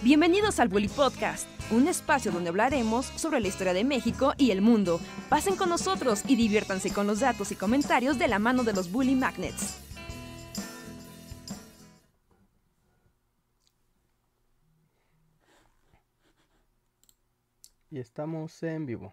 [0.00, 4.62] Bienvenidos al Bully Podcast, un espacio donde hablaremos sobre la historia de México y el
[4.62, 5.00] mundo.
[5.28, 8.92] Pasen con nosotros y diviértanse con los datos y comentarios de la mano de los
[8.92, 9.76] Bully Magnets.
[17.90, 19.12] Y estamos en vivo.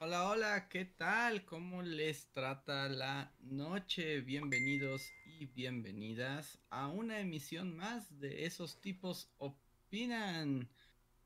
[0.00, 1.44] Hola, hola, ¿qué tal?
[1.44, 4.20] ¿Cómo les trata la noche?
[4.20, 10.68] Bienvenidos y bienvenidas a una emisión más de esos tipos opinan.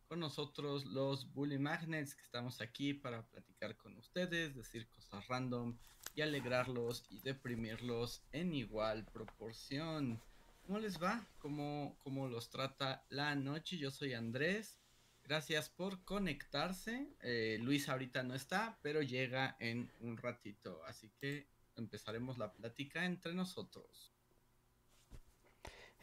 [0.08, 5.76] Con nosotros los Bully Magnets que estamos aquí para platicar con ustedes, decir cosas random
[6.14, 10.18] y alegrarlos y deprimirlos en igual proporción.
[10.62, 11.26] ¿Cómo les va?
[11.40, 13.76] ¿Cómo, cómo los trata la noche?
[13.76, 14.81] Yo soy Andrés
[15.24, 17.08] Gracias por conectarse.
[17.22, 20.82] Eh, Luis ahorita no está, pero llega en un ratito.
[20.86, 24.12] Así que empezaremos la plática entre nosotros.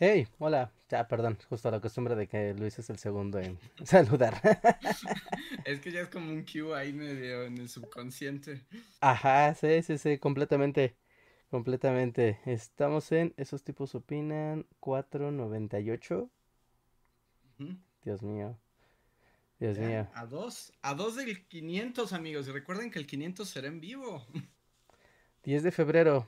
[0.01, 0.71] Hey, hola.
[0.89, 4.33] Ya, perdón, justo la costumbre de que Luis es el segundo en saludar.
[5.65, 8.65] es que ya es como un cue ahí medio en el subconsciente.
[9.01, 10.95] Ajá, sí, sí, sí, completamente.
[11.51, 12.39] Completamente.
[12.45, 16.29] Estamos en Esos tipos opinan 498.
[18.03, 18.57] Dios mío.
[19.59, 20.07] Dios mío.
[20.13, 22.47] A dos, a dos del 500, amigos.
[22.47, 24.25] Y recuerden que el 500 será en vivo.
[25.43, 26.27] 10 de febrero,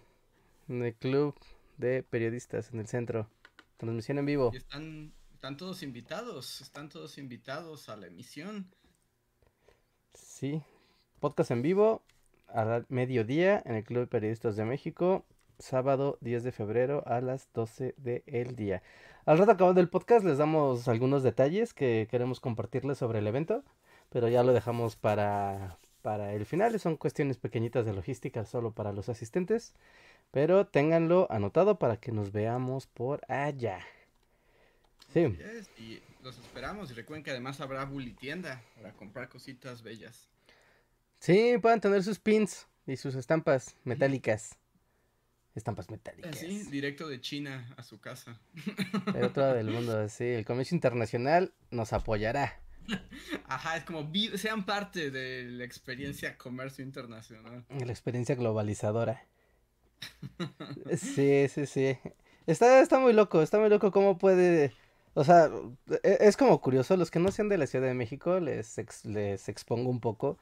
[0.67, 1.35] en el Club
[1.77, 3.29] de Periodistas, en el centro.
[3.77, 4.51] Transmisión en vivo.
[4.53, 8.69] están, están todos invitados, están todos invitados a la emisión.
[10.13, 10.61] Sí,
[11.19, 12.03] podcast en vivo
[12.47, 15.25] a mediodía en el Club de Periodistas de México,
[15.57, 18.83] sábado 10 de febrero a las 12 del día.
[19.25, 23.63] Al rato acabando el podcast les damos algunos detalles que queremos compartirles sobre el evento,
[24.09, 26.79] pero ya lo dejamos para, para el final.
[26.79, 29.73] Son cuestiones pequeñitas de logística solo para los asistentes,
[30.31, 33.79] pero ténganlo anotado para que nos veamos por allá.
[35.13, 35.37] Sí.
[35.77, 40.29] y los esperamos y recuerden que además habrá bully tienda para comprar cositas bellas.
[41.19, 44.57] Sí, pueden tener sus pins y sus estampas metálicas
[45.55, 46.37] estampas metálicas.
[46.37, 48.39] Sí, directo de China a su casa.
[49.13, 50.25] De otro del mundo, sí.
[50.25, 52.59] El comercio internacional nos apoyará.
[53.47, 57.65] Ajá, es como sean parte de la experiencia comercio internacional.
[57.69, 59.25] La experiencia globalizadora.
[60.97, 61.97] Sí, sí, sí.
[62.47, 64.73] Está, está muy loco, está muy loco cómo puede...
[65.13, 65.51] O sea,
[66.03, 69.49] e, es como curioso, los que no sean de la Ciudad de México, les, les
[69.49, 70.39] expongo un poco.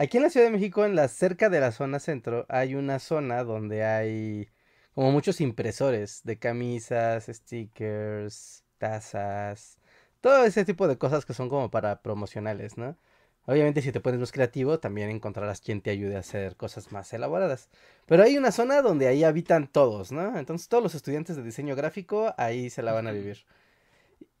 [0.00, 2.98] Aquí en la Ciudad de México, en la cerca de la zona centro, hay una
[3.00, 4.48] zona donde hay
[4.94, 9.76] como muchos impresores de camisas, stickers, tazas,
[10.22, 12.96] todo ese tipo de cosas que son como para promocionales, ¿no?
[13.44, 17.12] Obviamente si te pones más creativo también encontrarás quien te ayude a hacer cosas más
[17.12, 17.68] elaboradas.
[18.06, 20.38] Pero hay una zona donde ahí habitan todos, ¿no?
[20.38, 23.44] Entonces todos los estudiantes de diseño gráfico ahí se la van a vivir.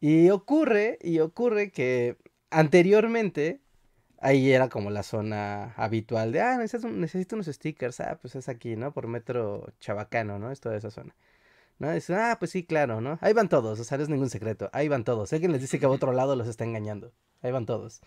[0.00, 2.16] Y ocurre, y ocurre que
[2.50, 3.60] anteriormente
[4.20, 8.76] ahí era como la zona habitual de, ah, necesito, unos stickers, ah, pues es aquí,
[8.76, 8.92] ¿no?
[8.92, 10.50] Por metro chabacano, ¿no?
[10.50, 11.14] Es toda esa zona.
[11.78, 11.92] ¿No?
[11.92, 13.18] Dice, ah, pues sí, claro, ¿no?
[13.22, 15.30] Ahí van todos, o sea, no es ningún secreto, ahí van todos.
[15.30, 18.02] Si alguien les dice que a otro lado los está engañando, ahí van todos.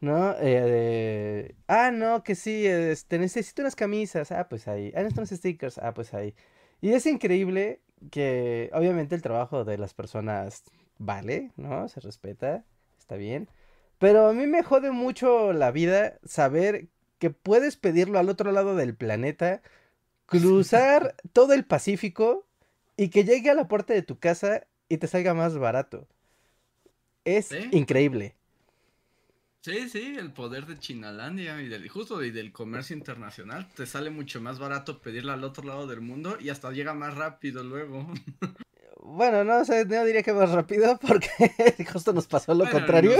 [0.00, 0.34] ¿No?
[0.40, 4.92] Eh, ah, no, que sí, este, necesito unas camisas, ah, pues ahí.
[4.94, 6.34] Ah, necesito unos stickers, ah, pues ahí.
[6.82, 7.80] Y es increíble
[8.10, 10.64] que, obviamente, el trabajo de las personas
[10.98, 11.88] vale, ¿no?
[11.88, 12.64] Se respeta,
[12.98, 13.48] está bien.
[13.98, 16.88] Pero a mí me jode mucho la vida saber
[17.18, 19.62] que puedes pedirlo al otro lado del planeta,
[20.26, 22.46] cruzar todo el Pacífico
[22.96, 26.06] y que llegue a la puerta de tu casa y te salga más barato.
[27.24, 28.34] Es increíble.
[29.62, 33.66] Sí, sí, el poder de Chinalandia y del justo y del comercio internacional.
[33.74, 37.14] Te sale mucho más barato pedirla al otro lado del mundo y hasta llega más
[37.14, 38.12] rápido luego.
[39.06, 41.28] Bueno, no sé, no diría que más rápido porque
[41.92, 43.12] justo nos pasó lo contrario.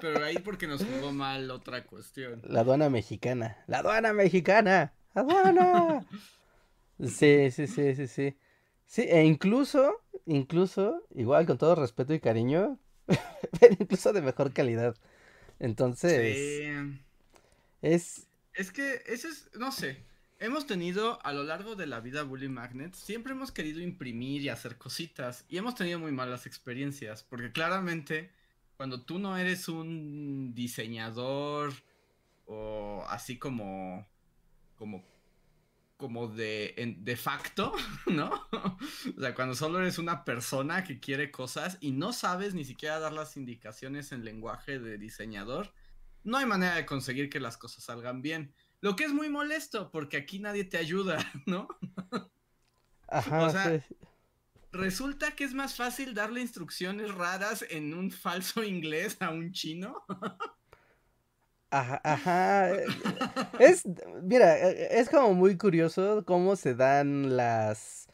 [0.00, 2.40] pero ahí porque nos jugó mal otra cuestión.
[2.44, 3.58] La aduana mexicana.
[3.66, 4.94] La aduana mexicana.
[5.14, 6.06] Aduana.
[7.04, 8.36] sí, sí, sí, sí, sí.
[8.86, 12.78] Sí, e incluso, incluso, igual con todo respeto y cariño,
[13.60, 14.94] pero incluso de mejor calidad.
[15.58, 17.00] Entonces, sí.
[17.82, 18.28] es...
[18.54, 20.04] Es que eso es, no sé,
[20.40, 24.48] Hemos tenido a lo largo de la vida Bully Magnet, siempre hemos querido imprimir y
[24.48, 28.30] hacer cositas y hemos tenido muy malas experiencias, porque claramente
[28.76, 31.72] cuando tú no eres un diseñador
[32.46, 34.06] o así como
[34.76, 35.04] como
[35.96, 37.72] como de, de facto,
[38.06, 38.30] ¿no?
[38.52, 43.00] o sea, cuando solo eres una persona que quiere cosas y no sabes ni siquiera
[43.00, 45.74] dar las indicaciones en lenguaje de diseñador,
[46.22, 48.54] no hay manera de conseguir que las cosas salgan bien.
[48.80, 51.68] Lo que es muy molesto, porque aquí nadie te ayuda, ¿no?
[53.08, 53.46] Ajá.
[53.46, 53.82] o sea,
[54.72, 60.04] Resulta que es más fácil darle instrucciones raras en un falso inglés a un chino.
[61.70, 62.72] Ajá, ajá.
[63.58, 63.84] Es,
[64.22, 68.08] mira, es como muy curioso cómo se dan las,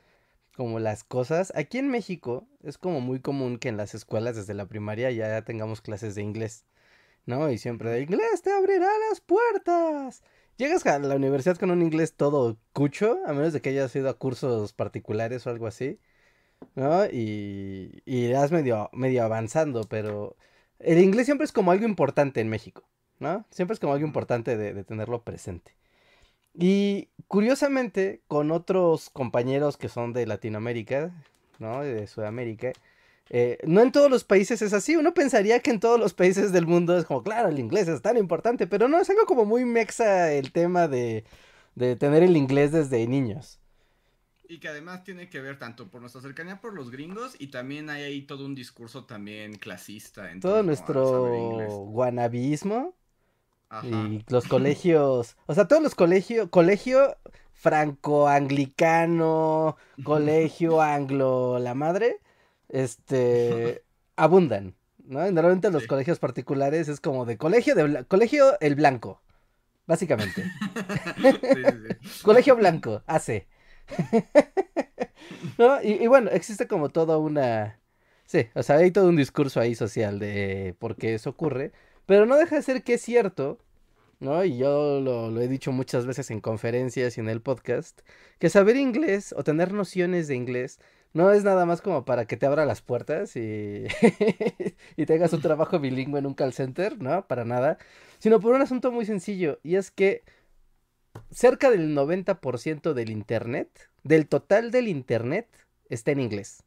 [0.57, 1.53] como las cosas.
[1.57, 5.43] Aquí en México es como muy común que en las escuelas desde la primaria ya
[5.43, 6.65] tengamos clases de inglés,
[7.27, 7.51] ¿no?
[7.51, 10.23] Y siempre de inglés te abrirá las puertas.
[10.57, 14.09] Llegas a la universidad con un inglés todo cucho, a menos de que hayas ido
[14.09, 15.99] a cursos particulares o algo así,
[16.77, 17.07] ¿no?
[17.07, 20.37] Y, y irás medio, medio avanzando, pero
[20.79, 22.85] el inglés siempre es como algo importante en México.
[23.19, 23.45] ¿no?
[23.51, 25.75] Siempre es como algo importante de, tenerlo presente.
[26.55, 31.11] Y curiosamente, con otros compañeros que son de Latinoamérica,
[31.59, 31.83] ¿no?
[31.83, 32.73] De Sudamérica,
[33.31, 34.97] eh, no en todos los países es así.
[34.97, 38.03] Uno pensaría que en todos los países del mundo es como, claro, el inglés es
[38.03, 41.25] tan importante, pero no, es algo como muy mexa el tema de,
[41.75, 43.61] de tener el inglés desde niños.
[44.47, 47.89] Y que además tiene que ver tanto por nuestra cercanía por los gringos y también
[47.89, 50.31] hay ahí todo un discurso también clasista.
[50.31, 51.25] En todo nuestro
[51.87, 52.95] guanabismo
[53.83, 57.17] y los colegios, o sea, todos los colegios, colegio
[57.55, 62.21] franco-anglicano, colegio anglo, la madre,
[62.75, 63.85] este,
[64.17, 65.21] abundan, ¿no?
[65.31, 69.23] Normalmente los colegios particulares es como de colegio, de colegio el blanco,
[69.87, 70.45] básicamente.
[72.23, 73.47] colegio blanco, hace.
[75.59, 75.81] ¿No?
[75.83, 77.81] Y, y, bueno, existe como toda una...
[78.27, 81.73] Sí, o sea, hay todo un discurso ahí social de por qué eso ocurre.
[82.07, 83.59] Pero no deja de ser que es cierto,
[84.21, 84.45] ¿no?
[84.45, 88.01] Y yo lo, he dicho muchas veces en conferencias y en el podcast,
[88.39, 90.81] que saber inglés o tener nociones de inglés
[91.15, 93.87] no es nada más como para que te abra las puertas y,
[94.97, 97.27] y tengas un trabajo bilingüe en un call center, ¿no?
[97.27, 97.79] Para nada,
[98.19, 100.25] sino por un asunto muy sencillo, y es que
[101.31, 105.49] cerca del 90% del Internet, del total del Internet,
[105.89, 106.65] está en inglés.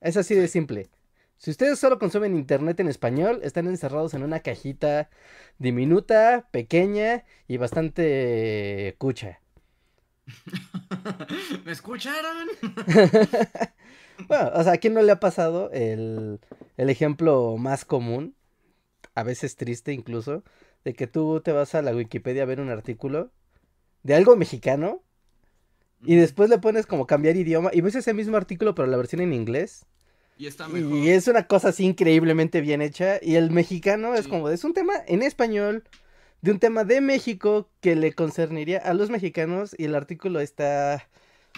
[0.00, 0.90] Es así de simple.
[1.38, 5.10] Si ustedes solo consumen internet en español, están encerrados en una cajita
[5.58, 9.41] diminuta, pequeña y bastante cucha.
[11.64, 12.48] ¿Me escucharon?
[14.28, 16.40] bueno, o sea, ¿a quién no le ha pasado el,
[16.76, 18.34] el ejemplo más común,
[19.14, 20.44] a veces triste incluso,
[20.84, 23.30] de que tú te vas a la Wikipedia a ver un artículo
[24.02, 25.02] de algo mexicano
[26.04, 29.20] y después le pones como cambiar idioma y ves ese mismo artículo pero la versión
[29.20, 29.86] en inglés
[30.38, 30.92] y está mejor.
[30.92, 33.18] Y es una cosa así increíblemente bien hecha.
[33.22, 35.84] Y el mexicano es como, es un tema en español,
[36.42, 39.74] de un tema de México que le concerniría a los mexicanos.
[39.78, 41.08] Y el artículo está,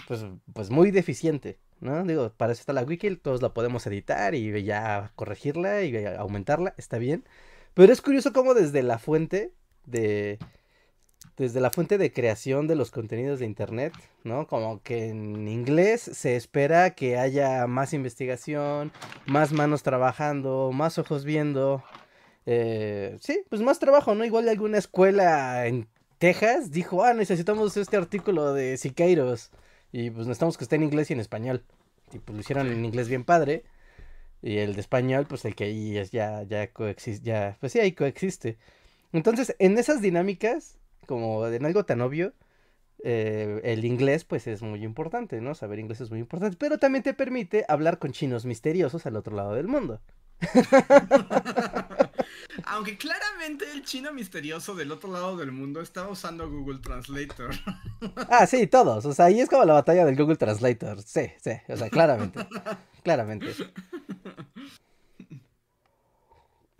[0.07, 1.59] pues, pues muy deficiente.
[1.81, 2.05] ¿no?
[2.05, 6.75] Digo, para eso está la wiki, todos la podemos editar y ya corregirla y aumentarla,
[6.79, 7.25] está bien.
[7.75, 9.53] Pero es curioso cómo desde la fuente
[9.85, 10.39] de,
[11.37, 13.93] desde la fuente de creación de los contenidos de Internet,
[14.23, 14.47] ¿no?
[14.47, 18.93] Como que en inglés se espera que haya más investigación,
[19.27, 21.83] más manos trabajando, más ojos viendo.
[22.47, 24.25] Eh, sí, pues más trabajo, ¿no?
[24.25, 25.89] Igual alguna escuela en
[26.19, 29.51] Texas dijo, ah, necesitamos este artículo de Siqueiros
[29.93, 31.65] y pues necesitamos que esté en inglés y en español.
[32.13, 33.65] Y pues lo hicieron en inglés bien padre.
[34.43, 37.81] Y el de español, pues el que ahí es ya, ya coexiste, ya, pues sí,
[37.81, 38.59] ahí coexiste.
[39.13, 40.77] Entonces, en esas dinámicas,
[41.07, 42.35] como en algo tan obvio,
[43.07, 45.55] eh, el inglés pues es muy importante, ¿no?
[45.55, 49.37] Saber inglés es muy importante, pero también te permite hablar con chinos misteriosos al otro
[49.37, 50.01] lado del mundo.
[52.67, 57.51] Aunque claramente el chino misterioso del otro lado del mundo estaba usando Google Translator.
[58.31, 59.05] ah, sí, todos.
[59.05, 61.03] O sea, ahí es como la batalla del Google Translator.
[61.03, 61.51] Sí, sí.
[61.69, 62.47] O sea, claramente.
[63.03, 63.55] claramente.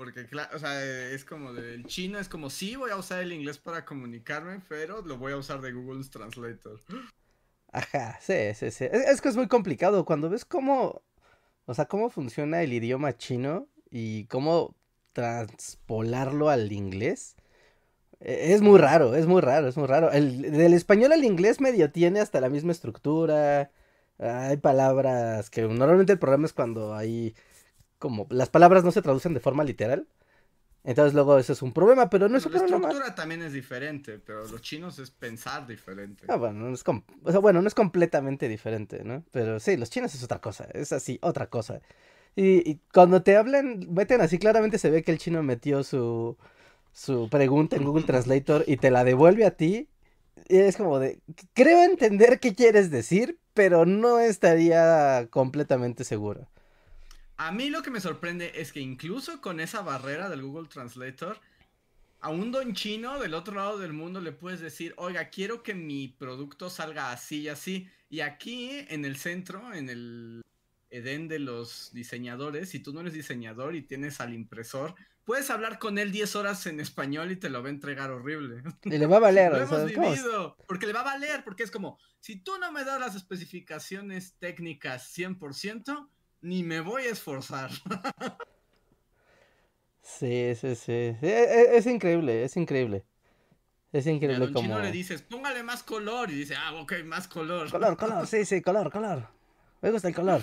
[0.05, 3.57] Porque, o sea, es como del chino, es como, sí, voy a usar el inglés
[3.57, 6.79] para comunicarme, pero lo voy a usar de Google Translator.
[7.73, 8.85] Ajá, sí, sí, sí.
[8.85, 11.01] Es, que es muy complicado cuando ves cómo,
[11.65, 14.77] o sea, cómo funciona el idioma chino y cómo
[15.15, 17.37] transpolarlo al inglés.
[18.21, 20.13] E, es muy raro, es muy raro, es muy raro.
[20.13, 23.71] El, del español al inglés medio tiene hasta la misma estructura.
[24.19, 27.35] Hay palabras que normalmente el problema es cuando hay
[27.99, 30.07] como las palabras no se traducen de forma literal.
[30.85, 32.79] Entonces luego eso es un problema, pero no es un problema.
[32.79, 36.27] La estructura también es diferente, pero los chinos es pensar diferente.
[36.29, 39.25] Ah, bueno, no es o sea, bueno, no es completamente diferente, ¿no?
[39.31, 41.81] Pero sí, los chinos es otra cosa, es así, otra cosa.
[42.37, 46.37] Y, cuando te hablan, meten así, claramente se ve que el chino metió su,
[46.93, 49.89] su pregunta en Google Translator y te la devuelve a ti.
[50.49, 51.21] Y es como de,
[51.55, 56.49] creo entender qué quieres decir, pero no estaría completamente seguro.
[57.37, 61.41] A mí lo que me sorprende es que incluso con esa barrera del Google Translator,
[62.21, 65.75] a un don chino del otro lado del mundo le puedes decir, oiga, quiero que
[65.75, 67.89] mi producto salga así y así.
[68.09, 70.43] Y aquí en el centro, en el
[70.91, 75.79] Edén de los diseñadores, si tú no eres diseñador y tienes al impresor, puedes hablar
[75.79, 78.63] con él 10 horas en español y te lo va a entregar horrible.
[78.85, 79.51] Y le va a valer.
[79.53, 82.85] lo hemos vivido, porque le va a valer, porque es como, si tú no me
[82.85, 86.09] das las especificaciones técnicas 100%,
[86.45, 87.71] ni me voy a esforzar.
[90.03, 90.93] sí, sí, sí.
[90.93, 93.03] E, e, es, increíble, es increíble.
[93.93, 94.61] Es increíble como...
[94.61, 97.71] chino le dices, póngale más color, y dice, ah, ok, más color.
[97.71, 99.27] Color, color, sí, sí, color, color.
[99.81, 100.43] Me gusta el color.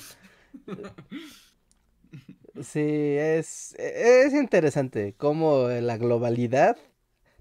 [2.61, 6.77] Sí, es, es interesante cómo la globalidad,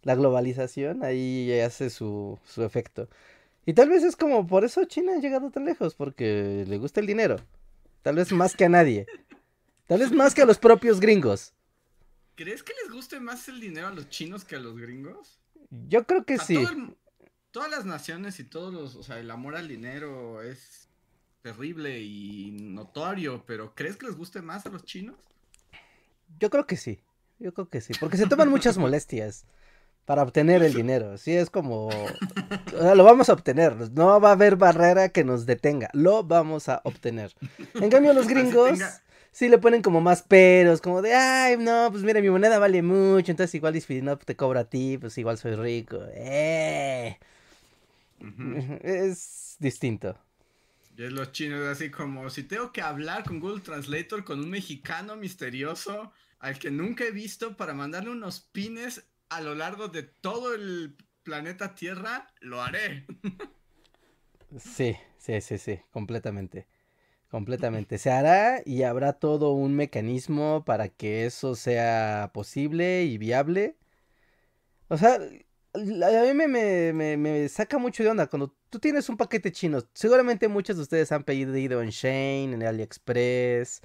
[0.02, 3.08] la globalización ahí hace su, su efecto.
[3.66, 7.00] Y tal vez es como por eso China ha llegado tan lejos, porque le gusta
[7.00, 7.36] el dinero.
[8.02, 9.06] Tal vez más que a nadie.
[9.86, 11.52] Tal vez más que a los propios gringos.
[12.36, 15.38] ¿Crees que les guste más el dinero a los chinos que a los gringos?
[15.88, 16.64] Yo creo que sí.
[17.50, 20.88] todas las naciones y todos los, o sea, el amor al dinero es
[21.42, 25.16] terrible y notorio, pero ¿crees que les guste más a los chinos?
[26.38, 27.00] Yo creo que sí,
[27.38, 29.44] yo creo que sí, porque se toman muchas molestias
[30.10, 31.88] para obtener el dinero, sí, es como,
[32.72, 36.80] lo vamos a obtener, no va a haber barrera que nos detenga, lo vamos a
[36.82, 37.32] obtener.
[37.74, 38.80] En cambio los gringos
[39.30, 42.82] sí le ponen como más peros, como de, ay, no, pues mira, mi moneda vale
[42.82, 47.16] mucho, entonces igual no te cobro a ti, pues igual soy rico, eh.
[48.82, 50.18] Es distinto.
[50.98, 54.50] Y es los chinos así como, si tengo que hablar con Google Translator con un
[54.50, 60.02] mexicano misterioso al que nunca he visto para mandarle unos pines a lo largo de
[60.02, 63.06] todo el planeta Tierra, lo haré.
[64.58, 66.66] Sí, sí, sí, sí, completamente.
[67.30, 67.98] Completamente.
[67.98, 73.76] Se hará y habrá todo un mecanismo para que eso sea posible y viable.
[74.88, 79.52] O sea, a mí me, me, saca mucho de onda cuando tú tienes un paquete
[79.52, 79.78] chino.
[79.94, 83.82] Seguramente muchos de ustedes han pedido en Shane, en AliExpress,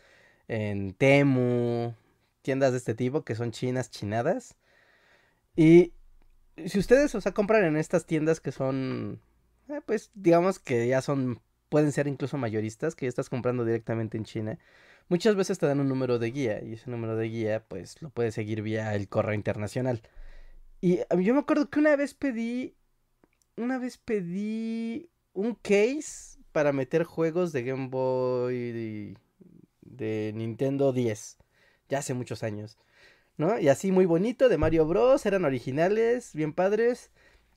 [0.48, 1.94] en Temu,
[2.42, 4.56] tiendas de este tipo que son chinas chinadas.
[5.56, 5.94] Y
[6.66, 9.22] si ustedes, o sea, compran en estas tiendas que son,
[9.70, 14.18] eh, pues digamos que ya son, pueden ser incluso mayoristas, que ya estás comprando directamente
[14.18, 14.60] en China.
[15.08, 18.10] Muchas veces te dan un número de guía y ese número de guía pues lo
[18.10, 20.02] puedes seguir vía el correo internacional.
[20.82, 22.76] Y yo me acuerdo que una vez pedí.
[23.58, 29.16] Una vez pedí un case para meter juegos de Game Boy
[29.82, 31.38] de, Nintendo 10.
[31.90, 32.78] Ya hace muchos años.
[33.38, 35.26] Y así muy bonito, de Mario Bros.
[35.26, 37.12] Eran originales, bien padres.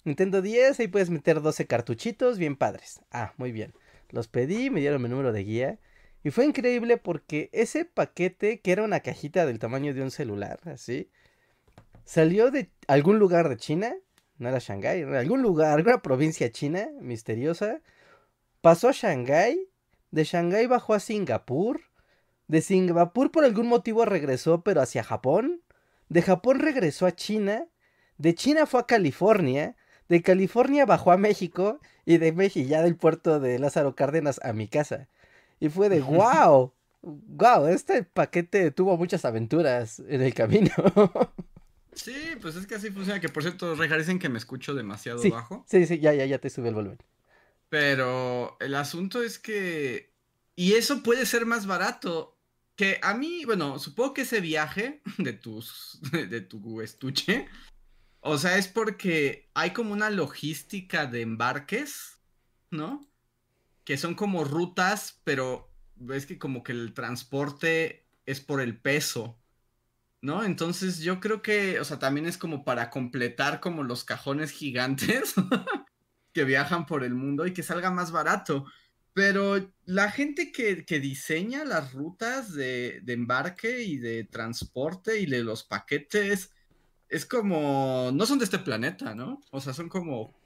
[0.04, 3.00] Nintendo 10, ahí puedes meter 12 cartuchitos, bien padres.
[3.10, 3.74] Ah, muy bien.
[4.10, 5.78] Los pedí, me dieron mi número de guía.
[6.24, 10.58] Y fue increíble porque ese paquete, que era una cajita del tamaño de un celular,
[10.64, 11.10] así,
[12.04, 13.94] salió de algún lugar de China,
[14.38, 17.82] no era Shanghái, era algún lugar, alguna provincia china misteriosa,
[18.60, 19.68] pasó a Shanghái,
[20.10, 21.82] de Shanghái bajó a Singapur,
[22.48, 25.62] de Singapur por algún motivo regresó pero hacia Japón,
[26.08, 27.66] de Japón regresó a China,
[28.16, 29.76] de China fue a California,
[30.08, 34.52] de California bajó a México y de México ya del puerto de Lázaro Cárdenas a
[34.52, 35.08] mi casa.
[35.60, 36.72] Y fue de wow,
[37.02, 40.72] wow, este paquete tuvo muchas aventuras en el camino.
[41.98, 43.20] Sí, pues es que así funciona.
[43.20, 45.64] Que por cierto, Rejar, dicen que me escucho demasiado bajo.
[45.68, 46.98] Sí, sí, ya, ya, ya te sube el volumen.
[47.68, 50.12] Pero el asunto es que.
[50.54, 52.37] Y eso puede ser más barato.
[52.78, 56.00] Que a mí, bueno, supongo que ese viaje de tus.
[56.10, 57.46] de tu estuche.
[58.20, 62.20] O sea, es porque hay como una logística de embarques,
[62.70, 63.06] ¿no?
[63.84, 69.38] Que son como rutas, pero ves que como que el transporte es por el peso.
[70.20, 70.44] ¿no?
[70.44, 75.34] Entonces yo creo que, o sea, también es como para completar como los cajones gigantes
[76.32, 78.66] que viajan por el mundo y que salga más barato.
[79.18, 85.42] Pero la gente que, diseña las rutas de, de, embarque y de transporte y de
[85.42, 86.52] los paquetes
[87.08, 89.40] es como, no son de este planeta, ¿no?
[89.50, 90.38] O sea, son como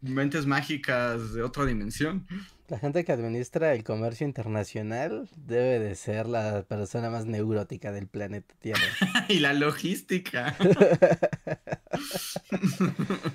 [0.00, 2.26] mentes mágicas de otra dimensión.
[2.66, 8.08] La gente que administra el comercio internacional debe de ser la persona más neurótica del
[8.08, 8.82] planeta Tierra.
[9.28, 10.56] y la logística.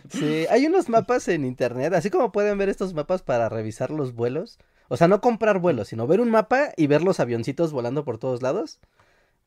[0.09, 4.13] sí, hay unos mapas en internet, así como pueden ver estos mapas para revisar los
[4.13, 4.59] vuelos.
[4.87, 8.17] O sea, no comprar vuelos, sino ver un mapa y ver los avioncitos volando por
[8.17, 8.79] todos lados.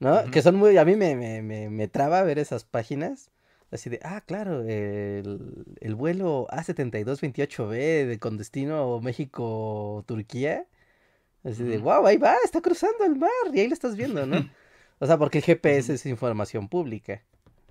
[0.01, 0.25] ¿No?
[0.31, 0.77] Que son muy...
[0.79, 3.31] A mí me, me, me, me traba ver esas páginas.
[3.71, 10.67] Así de, ah, claro, el, el vuelo A7228B de, con destino México-Turquía.
[11.45, 14.49] Así de, wow, ahí va, está cruzando el mar y ahí lo estás viendo, ¿no?
[14.99, 17.23] o sea, porque el GPS es información pública.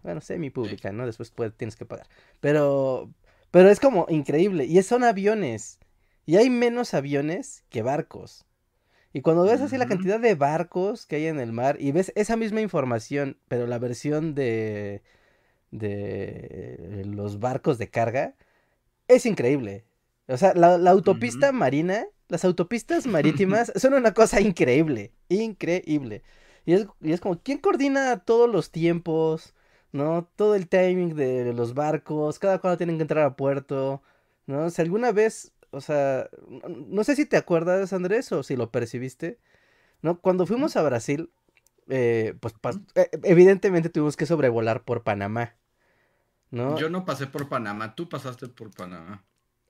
[0.07, 1.05] Bueno, semi-pública, ¿no?
[1.05, 2.07] Después tienes que pagar.
[2.39, 3.11] Pero,
[3.51, 4.63] pero es como increíble.
[4.63, 5.79] Y son aviones.
[6.25, 8.45] Y hay menos aviones que barcos.
[9.11, 12.13] Y cuando ves así la cantidad de barcos que hay en el mar y ves
[12.15, 15.01] esa misma información, pero la versión de,
[15.71, 18.35] de los barcos de carga,
[19.09, 19.83] es increíble.
[20.29, 26.23] O sea, la, autopista marina, las autopistas marítimas son una cosa increíble, increíble.
[26.65, 29.53] Y es, y es como, ¿quién coordina todos los tiempos?
[29.91, 30.27] ¿No?
[30.35, 34.01] Todo el timing de los barcos, cada cuando tienen que entrar a puerto,
[34.45, 34.69] ¿no?
[34.69, 39.39] Si alguna vez o sea, no sé si te acuerdas, Andrés, o si lo percibiste,
[40.01, 40.19] ¿no?
[40.19, 41.29] Cuando fuimos a Brasil,
[41.89, 42.53] eh, pues
[42.95, 45.55] eh, evidentemente tuvimos que sobrevolar por Panamá,
[46.51, 46.77] ¿no?
[46.77, 49.23] Yo no pasé por Panamá, tú pasaste por Panamá.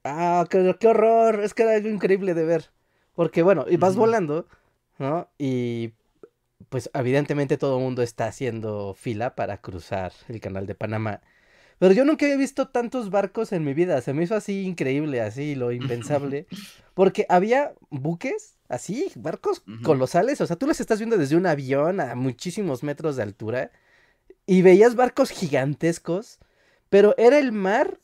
[0.03, 2.71] Ah, qué, qué horror, es que era algo increíble de ver.
[3.15, 4.47] Porque bueno, y vas volando,
[4.99, 5.27] ¿no?
[5.39, 5.93] Y
[6.69, 11.21] pues evidentemente todo el mundo está haciendo fila para cruzar el canal de Panamá.
[11.79, 14.01] Pero yo nunca había visto tantos barcos en mi vida.
[14.01, 16.47] Se me hizo así increíble, así lo impensable.
[16.95, 20.41] Porque había buques, así, barcos colosales.
[20.41, 23.71] O sea, tú los estás viendo desde un avión a muchísimos metros de altura.
[24.47, 26.39] Y veías barcos gigantescos.
[26.89, 27.99] Pero era el mar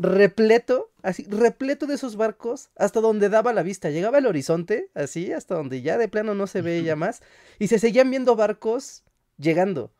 [0.00, 3.90] repleto, así, repleto de esos barcos hasta donde daba la vista.
[3.90, 7.22] Llegaba el horizonte, así, hasta donde ya de plano no se veía más.
[7.58, 9.04] Y se seguían viendo barcos
[9.38, 9.92] llegando.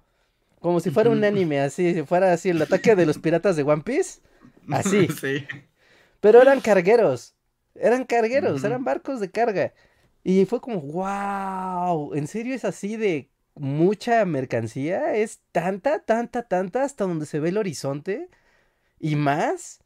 [0.61, 3.63] Como si fuera un anime, así, si fuera así el ataque de los piratas de
[3.63, 4.21] One Piece.
[4.69, 5.09] Así.
[5.09, 5.47] Sí.
[6.21, 7.35] Pero eran cargueros.
[7.75, 9.73] Eran cargueros, eran barcos de carga.
[10.23, 15.15] Y fue como, wow, ¿en serio es así de mucha mercancía?
[15.15, 18.29] ¿Es tanta, tanta, tanta hasta donde se ve el horizonte?
[18.99, 19.81] ¿Y más?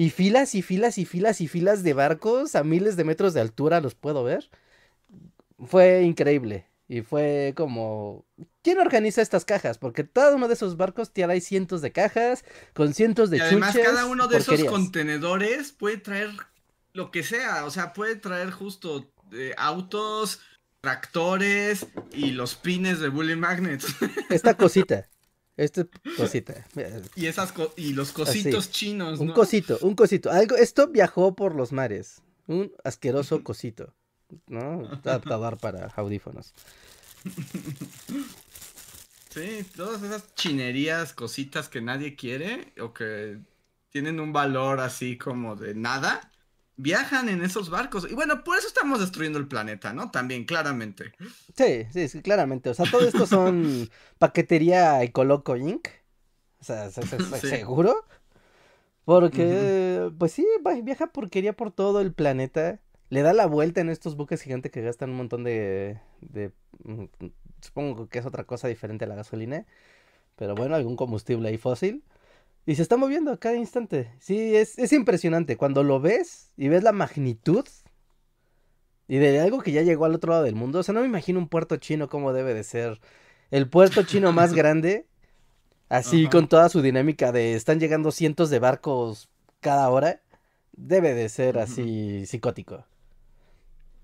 [0.00, 3.42] ¿Y filas y filas y filas y filas de barcos a miles de metros de
[3.42, 4.48] altura los puedo ver?
[5.66, 6.70] Fue increíble.
[6.88, 8.24] Y fue como,
[8.62, 9.76] ¿quién organiza estas cajas?
[9.76, 13.76] Porque cada uno de esos barcos tiene cientos de cajas con cientos de y además
[13.76, 16.30] cada uno de esos contenedores puede traer
[16.94, 20.40] lo que sea, o sea, puede traer justo eh, autos,
[20.80, 23.94] tractores y los pines de Bully Magnets.
[24.30, 25.09] Esta cosita.
[25.60, 26.66] Esta cosita.
[27.14, 30.30] Y esas y los cositos chinos, Un cosito, un cosito.
[30.30, 32.22] Algo, esto viajó por los mares.
[32.46, 33.92] Un asqueroso cosito.
[34.46, 34.88] ¿no?
[35.04, 36.54] Adaptador para audífonos.
[39.28, 43.38] Sí, todas esas chinerías, cositas que nadie quiere o que
[43.90, 46.29] tienen un valor así como de nada,
[46.80, 48.06] viajan en esos barcos.
[48.10, 50.10] Y bueno, por eso estamos destruyendo el planeta, ¿no?
[50.10, 51.12] También, claramente.
[51.56, 52.70] Sí, sí, sí claramente.
[52.70, 53.88] O sea, todo esto son
[54.18, 55.88] paquetería Ecoloco Inc.
[56.60, 58.04] O sea, seguro.
[59.04, 60.46] Porque, pues sí,
[60.82, 64.82] viaja porquería por todo el planeta le da la vuelta en estos buques gigantes que
[64.82, 66.52] gastan un montón de, de
[66.84, 67.04] mm,
[67.60, 69.66] supongo que es otra cosa diferente a la gasolina,
[70.36, 72.04] pero bueno, algún combustible ahí fósil.
[72.66, 74.12] Y se está moviendo a cada instante.
[74.20, 75.56] Sí, es, es impresionante.
[75.56, 77.64] Cuando lo ves y ves la magnitud
[79.10, 80.78] y de algo que ya llegó al otro lado del mundo.
[80.78, 83.00] O sea, no me imagino un puerto chino como debe de ser.
[83.50, 85.08] El puerto chino más grande.
[85.88, 90.22] Así con toda su dinámica de están llegando cientos de barcos cada hora.
[90.70, 92.86] Debe de ser así psicótico.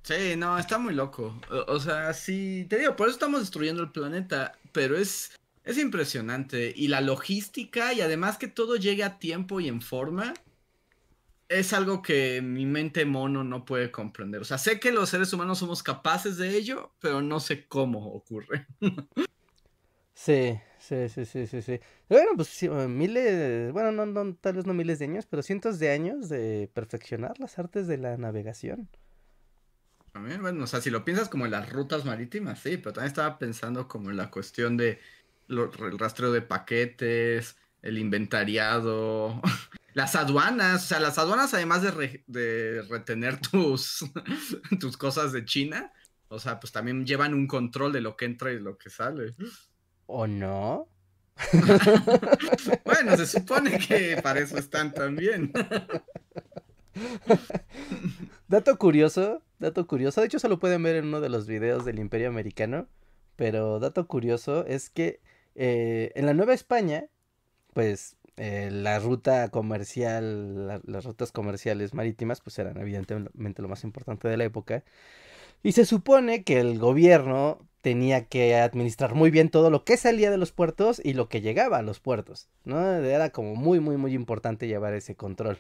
[0.03, 1.41] Sí, no, está muy loco.
[1.69, 6.73] O, sea, sí, te digo, por eso estamos destruyendo el planeta, pero es, es impresionante.
[6.75, 10.33] Y la logística y además que todo llegue a tiempo y en forma,
[11.49, 14.41] es algo que mi mente mono no puede comprender.
[14.41, 18.07] O sea, sé que los seres humanos somos capaces de ello, pero no sé cómo
[18.13, 18.67] ocurre.
[20.15, 21.81] sí, sí, sí, sí, sí, sí.
[22.09, 25.91] Bueno, pues miles, bueno, no, no, tal vez no miles de años, pero cientos de
[25.91, 28.89] años de perfeccionar las artes de la navegación.
[30.13, 33.09] También, bueno, o sea, si lo piensas como en las rutas marítimas, sí, pero también
[33.09, 34.99] estaba pensando como en la cuestión de
[35.49, 39.41] el rastreo de paquetes, el inventariado,
[39.95, 44.05] las aduanas, o sea, las aduanas además de, retener tus,
[44.81, 45.93] tus cosas de China,
[46.29, 49.35] o sea, pues también llevan un control de lo que entra y lo que sale.
[50.07, 50.89] ¿O no?
[52.85, 55.53] bueno, se supone que para eso están también.
[58.49, 61.85] dato curioso, dato curioso, de hecho se lo pueden ver en uno de los videos
[61.85, 62.89] del Imperio Americano,
[63.37, 65.21] pero dato curioso es que
[65.57, 67.07] eh, en la Nueva España,
[67.73, 74.29] pues eh, la ruta comercial, las rutas comerciales marítimas, pues eran evidentemente lo más importante
[74.29, 74.85] de la época.
[75.63, 80.31] Y se supone que el gobierno tenía que administrar muy bien todo lo que salía
[80.31, 82.95] de los puertos y lo que llegaba a los puertos, ¿no?
[82.95, 85.59] Era como muy, muy, muy importante llevar ese control.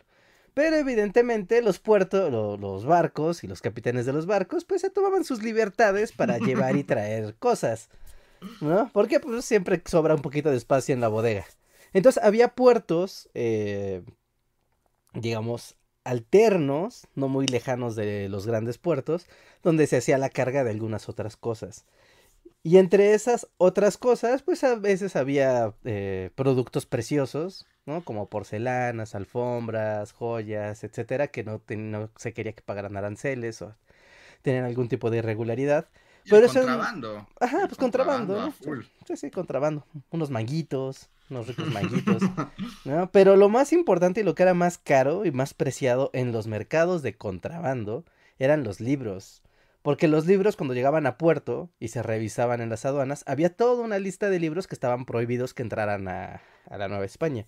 [0.52, 5.24] Pero evidentemente los puertos, los barcos y los capitanes de los barcos, pues se tomaban
[5.24, 7.88] sus libertades para llevar y traer cosas.
[8.61, 8.90] ¿No?
[8.92, 11.46] Porque pues siempre sobra un poquito de espacio en la bodega.
[11.92, 14.03] Entonces había puertos, eh,
[15.14, 19.27] digamos, alternos, no muy lejanos de los grandes puertos,
[19.62, 21.85] donde se hacía la carga de algunas otras cosas.
[22.62, 28.05] Y entre esas otras cosas, pues a veces había eh, productos preciosos, ¿no?
[28.05, 33.75] Como porcelanas, alfombras, joyas, etcétera, que no, no se quería que pagaran aranceles o
[34.42, 35.88] tenían algún tipo de irregularidad.
[36.28, 37.26] Pero contrabando.
[37.40, 38.54] Ajá, pues contrabando, ¿no?
[39.06, 39.84] Sí, sí, contrabando.
[40.10, 42.22] Unos manguitos, unos ricos manguitos.
[42.84, 43.10] ¿no?
[43.12, 46.46] Pero lo más importante y lo que era más caro y más preciado en los
[46.46, 48.04] mercados de contrabando
[48.38, 49.42] eran los libros.
[49.82, 53.84] Porque los libros cuando llegaban a puerto y se revisaban en las aduanas, había toda
[53.84, 57.46] una lista de libros que estaban prohibidos que entraran a, la Nueva España.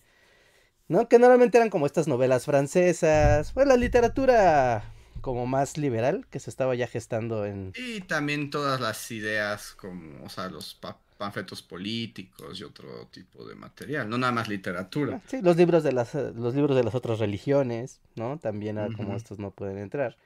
[0.87, 1.09] ¿No?
[1.09, 4.85] Que normalmente eran como estas novelas francesas, pues la literatura
[5.21, 7.73] como más liberal que se estaba ya gestando en...
[7.77, 10.79] Y también todas las ideas como, o sea, los
[11.19, 15.21] panfletos políticos y otro tipo de material, no nada más literatura.
[15.27, 18.39] Sí, los libros de las, los libros de las otras religiones, ¿no?
[18.39, 20.17] También como estos no pueden entrar.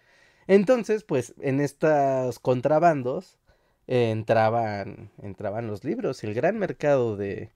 [0.47, 3.39] Entonces, pues en estos contrabandos
[3.87, 7.51] entraban, entraban los libros, el gran mercado de,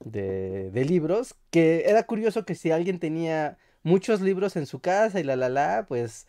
[0.00, 5.20] de, de, libros, que era curioso que si alguien tenía muchos libros en su casa
[5.20, 6.26] y la la la, pues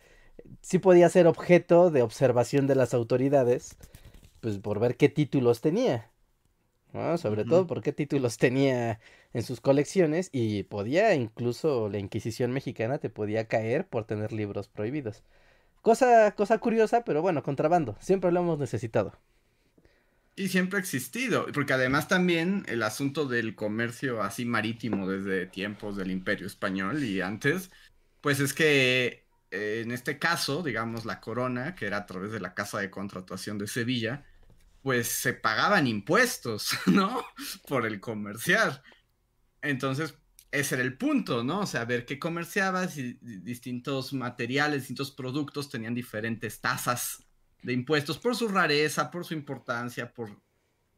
[0.62, 3.76] sí podía ser objeto de observación de las autoridades,
[4.40, 6.10] pues por ver qué títulos tenía.
[6.92, 7.18] ¿no?
[7.18, 9.00] Sobre todo por qué títulos tenía
[9.32, 14.68] en sus colecciones y podía incluso la Inquisición mexicana te podía caer por tener libros
[14.68, 15.22] prohibidos.
[15.82, 17.96] Cosa, cosa curiosa, pero bueno, contrabando.
[18.00, 19.18] Siempre lo hemos necesitado.
[20.34, 25.96] Y siempre ha existido, porque además también el asunto del comercio así marítimo desde tiempos
[25.96, 27.70] del Imperio Español y antes,
[28.20, 32.54] pues es que en este caso, digamos, la corona, que era a través de la
[32.54, 34.24] Casa de Contratación de Sevilla,
[34.82, 37.24] pues se pagaban impuestos, ¿no?
[37.68, 38.82] Por el comerciar.
[39.62, 40.14] Entonces,
[40.52, 41.60] ese era el punto, ¿no?
[41.60, 47.24] O sea, ver qué comerciabas y distintos materiales, distintos productos tenían diferentes tasas
[47.62, 50.40] de impuestos por su rareza, por su importancia, por,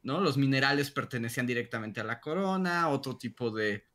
[0.03, 0.21] ¿no?
[0.21, 3.85] Los minerales pertenecían directamente a la corona, otro tipo de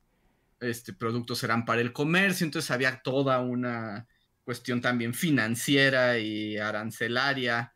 [0.61, 4.09] este, productos eran para el comercio, entonces había toda una
[4.45, 7.75] cuestión también financiera y arancelaria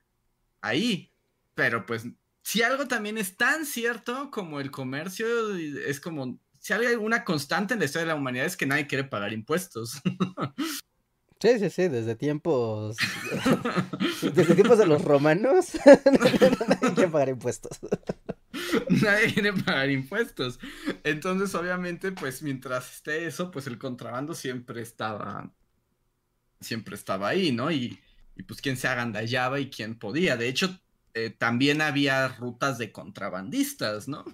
[0.61, 1.13] ahí,
[1.55, 2.05] pero pues
[2.43, 7.75] si algo también es tan cierto como el comercio, es como si hay alguna constante
[7.75, 10.01] en la historia de la humanidad es que nadie quiere pagar impuestos.
[11.41, 12.97] Sí, sí, sí, desde tiempos.
[14.23, 15.79] desde tiempos de los romanos.
[15.87, 17.79] nadie quiere pagar impuestos.
[18.89, 20.59] Nadie quiere pagar impuestos.
[21.05, 25.53] Entonces, obviamente, pues mientras esté eso, pues el contrabando siempre estaba.
[26.61, 27.71] Siempre estaba ahí, ¿no?
[27.71, 27.99] Y,
[28.37, 30.37] y pues quién se agandallaba y quién podía.
[30.37, 30.79] De hecho,
[31.15, 34.25] eh, también había rutas de contrabandistas, ¿no?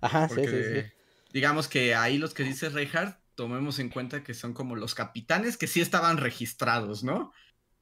[0.00, 0.82] Ajá, sí, sí, sí
[1.32, 5.56] digamos que ahí los que dice Reinhardt, tomemos en cuenta que son como los capitanes
[5.56, 7.32] que sí estaban registrados, ¿no?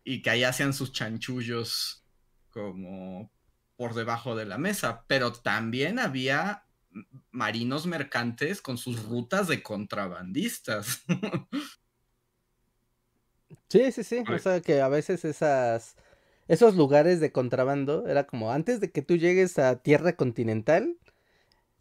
[0.05, 2.05] Y que ahí hacían sus chanchullos
[2.51, 3.31] como
[3.77, 6.65] por debajo de la mesa, pero también había
[7.31, 11.03] marinos mercantes con sus rutas de contrabandistas.
[13.71, 15.97] Sí, sí, sí, o sea que a veces esas
[16.49, 20.97] esos lugares de contrabando era como antes de que tú llegues a tierra continental,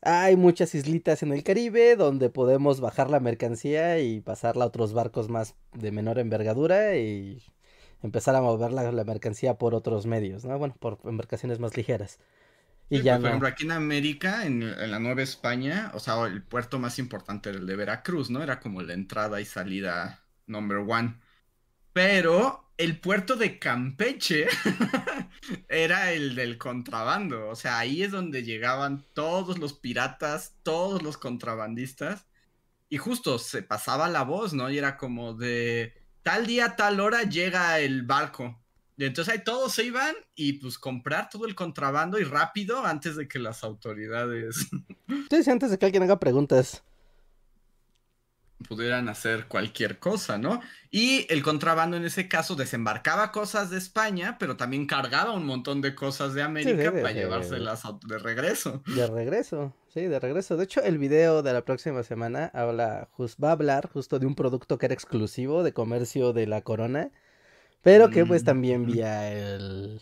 [0.04, 4.94] hay muchas islitas en el Caribe donde podemos bajar la mercancía y pasarla a otros
[4.94, 7.42] barcos más de menor envergadura y
[8.04, 10.58] empezar a mover la, mercancía por otros medios, ¿no?
[10.60, 12.20] Bueno, por embarcaciones más ligeras.
[12.92, 16.24] Y ya pues, Por ejemplo, aquí en América, en, en, la Nueva España, o sea,
[16.28, 18.44] el puerto más importante era el de Veracruz, ¿no?
[18.44, 21.16] Era como la entrada y salida number one.
[22.00, 24.48] Pero el puerto de Campeche
[25.68, 27.50] era el del contrabando.
[27.50, 32.26] O sea, ahí es donde llegaban todos los piratas, todos los contrabandistas.
[32.88, 34.70] Y justo se pasaba la voz, ¿no?
[34.70, 38.58] Y era como de tal día, tal hora llega el barco.
[38.96, 43.18] Y entonces ahí todos se iban y pues comprar todo el contrabando y rápido antes
[43.18, 44.70] de que las autoridades.
[45.30, 46.82] Sí, antes de que alguien haga preguntas
[48.68, 50.60] pudieran hacer cualquier cosa, ¿no?
[50.92, 55.82] Y el contrabando en ese caso desembarcaba cosas de España, pero también cargaba un montón
[55.82, 58.84] de cosas de América para llevárselas de regreso.
[58.88, 60.58] De regreso, sí, de regreso.
[60.58, 63.10] De hecho, el video de la próxima semana habla,
[63.42, 67.12] va a hablar justo de un producto que era exclusivo de comercio de la corona,
[67.82, 68.92] pero que pues también mm.
[68.92, 70.02] vía el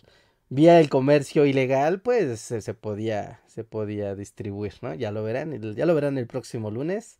[0.50, 4.96] vía el comercio ilegal, pues se, podía se podía distribuir, ¿no?
[4.96, 7.20] Ya lo verán, ya lo verán el próximo lunes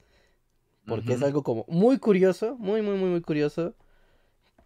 [0.88, 3.76] porque es algo como muy curioso, muy, muy, muy, muy curioso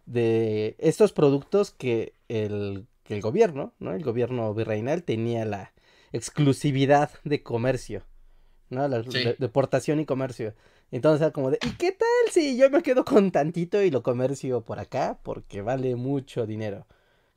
[0.06, 3.92] de estos productos que el, que el gobierno, ¿no?
[3.92, 5.72] El gobierno virreinal tenía la
[6.12, 8.04] exclusividad de comercio,
[8.70, 8.86] ¿no?
[8.88, 10.54] La deportación y comercio.
[10.90, 14.02] Entonces era como de, ¿y qué tal si yo me quedo con tantito y lo
[14.02, 15.18] comercio por acá?
[15.22, 16.86] Porque vale mucho dinero.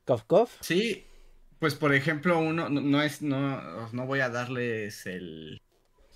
[0.04, 0.52] Cof, cof.
[0.60, 1.06] Sí,
[1.58, 5.62] pues por ejemplo, uno, no, es, no, no voy a darles el,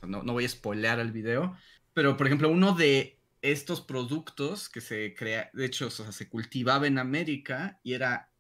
[0.06, 1.56] no, no voy a spoilear el video,
[2.00, 6.30] pero por ejemplo, uno de estos productos que se crea, de hecho, o sea, se
[6.30, 8.32] cultivaba en América y era,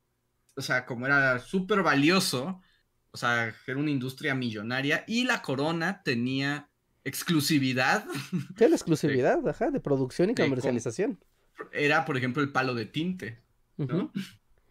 [0.56, 2.62] o sea, como era súper valioso,
[3.10, 6.70] o sea, era una industria millonaria y la corona tenía
[7.04, 8.06] exclusividad.
[8.56, 9.46] ¿Qué la exclusividad?
[9.46, 11.22] ajá, de producción y comercialización.
[11.70, 13.42] Era, por ejemplo, el palo de tinte,
[13.76, 14.10] ¿no?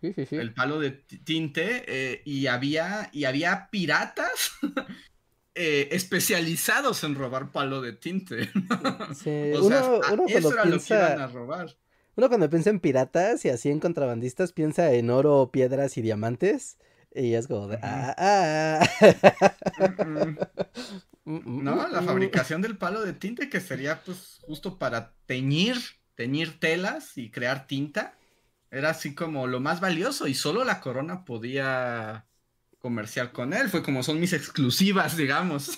[0.01, 0.35] Sí, sí, sí.
[0.35, 4.53] El palo de tinte eh, y había y había piratas
[5.55, 8.49] eh, especializados en robar palo de tinte.
[9.15, 9.51] Sí.
[9.57, 9.83] o sea,
[10.13, 11.75] uno eso era lo que iban a robar.
[12.15, 16.77] Uno cuando piensa en piratas y así en contrabandistas piensa en oro, piedras y diamantes.
[17.13, 17.79] Y es como de.
[17.81, 18.87] Ah, ah.
[21.25, 25.77] no, la fabricación del palo de tinte que sería pues justo para teñir,
[26.15, 28.15] teñir telas y crear tinta.
[28.69, 32.28] Era así como lo más valioso y solo la corona podía
[32.79, 33.69] comercial con él.
[33.69, 35.77] Fue como son mis exclusivas, digamos.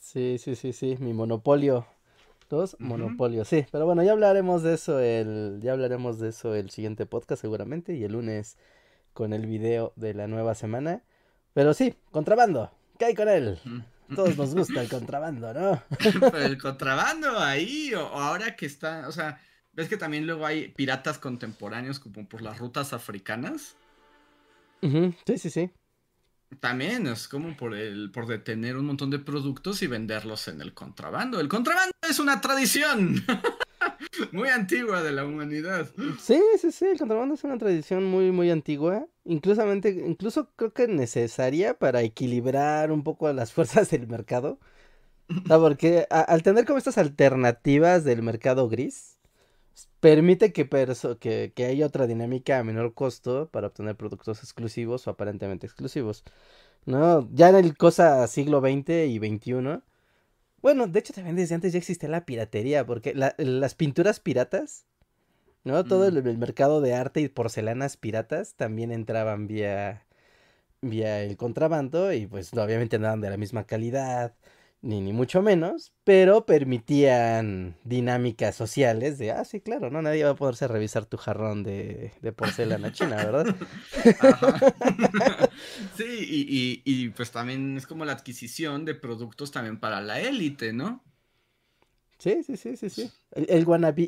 [0.00, 1.86] sí, sí, sí, sí, mi monopolio.
[2.48, 3.66] Dos monopolio, sí.
[3.72, 7.94] Pero bueno, ya hablaremos de eso el, ya hablaremos de eso el siguiente podcast seguramente
[7.94, 8.56] y el lunes
[9.12, 11.02] con el video de la nueva semana.
[11.54, 12.70] Pero sí, contrabando.
[12.98, 13.58] ¿Qué hay con él?
[14.14, 15.82] Todos nos gusta el contrabando, ¿no?
[16.38, 19.40] el contrabando ahí, o, ahora que está, o sea,
[19.72, 23.76] ves que también luego hay piratas contemporáneos como por las rutas africanas.
[25.26, 25.70] Sí, sí, sí.
[26.60, 30.74] También es como por el, por detener un montón de productos y venderlos en el
[30.74, 31.40] contrabando.
[31.40, 33.24] El contrabando es una tradición.
[34.32, 35.88] muy antigua de la humanidad.
[36.20, 40.88] Sí, sí, sí, el contrabando es una tradición muy, muy antigua, inclusamente, incluso creo que
[40.88, 44.58] necesaria para equilibrar un poco las fuerzas del mercado.
[45.48, 49.15] porque al tener como estas alternativas del mercado gris,
[50.00, 50.68] permite que,
[51.20, 56.24] que, que haya otra dinámica a menor costo para obtener productos exclusivos o aparentemente exclusivos.
[56.84, 57.28] ¿No?
[57.32, 59.82] Ya en el cosa siglo XX y XXI
[60.66, 64.84] bueno, de hecho también desde antes ya existía la piratería, porque las pinturas piratas,
[65.62, 65.84] ¿no?
[65.84, 66.26] Todo mm.
[66.26, 70.04] el, mercado de arte y porcelanas piratas también entraban vía,
[70.80, 74.34] vía el contrabando y pues obviamente eran de la misma calidad,
[74.82, 80.30] ni, ni mucho menos, pero permitían dinámicas sociales de, ah, sí, claro, no, nadie va
[80.30, 83.56] a poderse revisar tu jarrón de, de porcelana china, ¿verdad?
[85.96, 90.72] sí, y, y, pues también es como la adquisición de productos también para la élite,
[90.72, 91.02] ¿no?
[92.18, 93.10] Sí, sí, sí, sí, sí.
[93.32, 94.00] El, el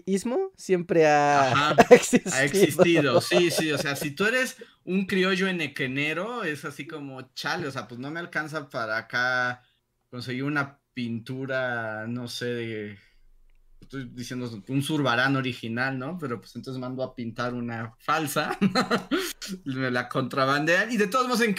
[0.57, 2.35] siempre ha, existido.
[2.35, 3.21] ha existido.
[3.21, 7.71] Sí, sí, o sea, si tú eres un criollo enequenero, es así como chale, o
[7.71, 9.63] sea, pues no me alcanza para acá
[10.11, 12.99] conseguí una pintura, no sé, de,
[13.81, 16.19] estoy diciendo un surbarán original, ¿no?
[16.19, 18.59] Pero pues entonces mando a pintar una falsa,
[19.65, 21.55] me la contrabandean y de todos modos en,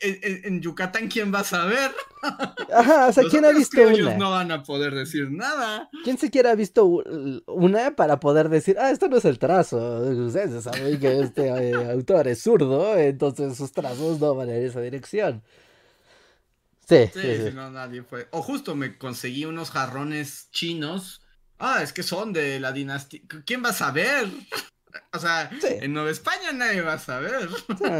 [0.00, 1.92] en, Yucatán, ¿quién va a saber?
[2.74, 4.16] Ajá, o sea, ¿quién ha visto una?
[4.16, 5.88] no van a poder decir nada.
[6.02, 6.86] ¿Quién siquiera ha visto
[7.46, 10.00] una para poder decir, ah, esto no es el trazo?
[10.26, 14.80] Ustedes saben que este eh, autor es zurdo, entonces sus trazos no van en esa
[14.80, 15.42] dirección.
[16.90, 18.26] Sí, sí, no nadie fue.
[18.32, 21.22] O justo me conseguí unos jarrones chinos.
[21.58, 23.20] Ah, es que son de la dinastía.
[23.46, 24.28] ¿Quién va a saber?
[25.12, 27.48] O sea, en Nueva España nadie va a saber.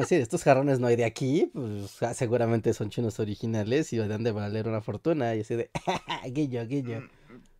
[0.08, 4.32] Sí, estos jarrones no hay de aquí, pues seguramente son chinos originales y van de
[4.32, 5.36] valer una fortuna.
[5.36, 5.70] Y así de,
[6.32, 7.08] guillo, guillo.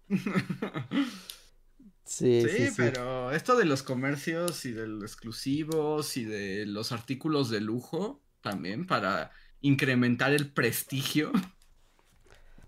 [2.11, 6.91] Sí, sí, sí, pero esto de los comercios y de los exclusivos y de los
[6.91, 11.33] artículos de lujo también para incrementar el prestigio.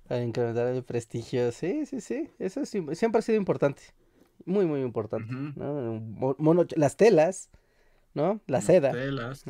[0.09, 2.31] Para incrementar el prestigio, sí, sí, sí.
[2.39, 3.83] Eso siempre ha sido importante.
[4.45, 5.33] Muy, muy importante.
[6.77, 7.51] las telas,
[8.15, 8.41] ¿no?
[8.47, 8.93] La seda.
[8.93, 9.45] Telas.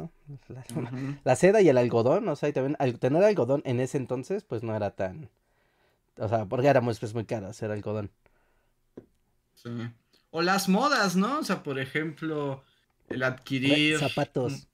[1.24, 4.44] La, seda y el algodón, o sea, y también al tener algodón en ese entonces,
[4.44, 5.30] pues no era tan.
[6.16, 8.10] O sea, porque era muy, pues, muy caro hacer algodón.
[9.54, 9.70] Sí.
[10.30, 11.38] O las modas, ¿no?
[11.38, 12.62] O sea, por ejemplo,
[13.08, 13.98] el adquirir.
[13.98, 14.68] Zapatos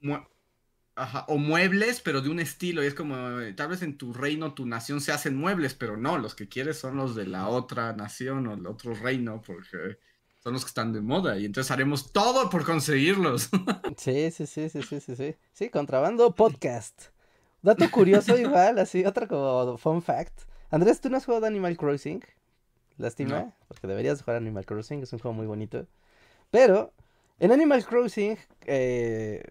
[1.27, 2.83] o muebles, pero de un estilo.
[2.83, 3.15] Y es como,
[3.55, 6.77] tal vez en tu reino, tu nación se hacen muebles, pero no, los que quieres
[6.77, 9.97] son los de la otra nación o el otro reino, porque
[10.39, 11.37] son los que están de moda.
[11.37, 13.49] Y entonces haremos todo por conseguirlos.
[13.97, 15.35] Sí, sí, sí, sí, sí, sí, sí.
[15.51, 17.07] Sí, contrabando podcast.
[17.61, 20.41] Dato curioso igual, así, otra como fun fact.
[20.69, 22.23] Andrés, ¿tú no has jugado Animal Crossing?
[22.97, 25.87] Lástima, porque deberías jugar Animal Crossing, es un juego muy bonito.
[26.51, 26.93] Pero,
[27.39, 29.43] en Animal Crossing, eh,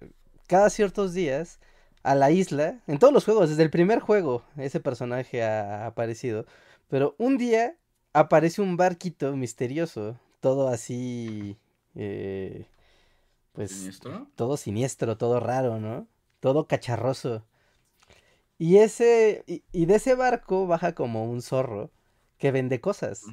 [0.49, 1.61] cada ciertos días
[2.03, 6.47] a la isla, en todos los juegos, desde el primer juego ese personaje ha aparecido,
[6.89, 7.77] pero un día
[8.13, 11.59] aparece un barquito misterioso, todo así,
[11.95, 12.67] eh,
[13.53, 14.27] pues, ¿Siniestro?
[14.35, 16.09] todo siniestro, todo raro, ¿no?
[16.41, 17.45] Todo cacharroso.
[18.59, 21.91] Y ese, y, y de ese barco baja como un zorro
[22.39, 23.25] que vende cosas.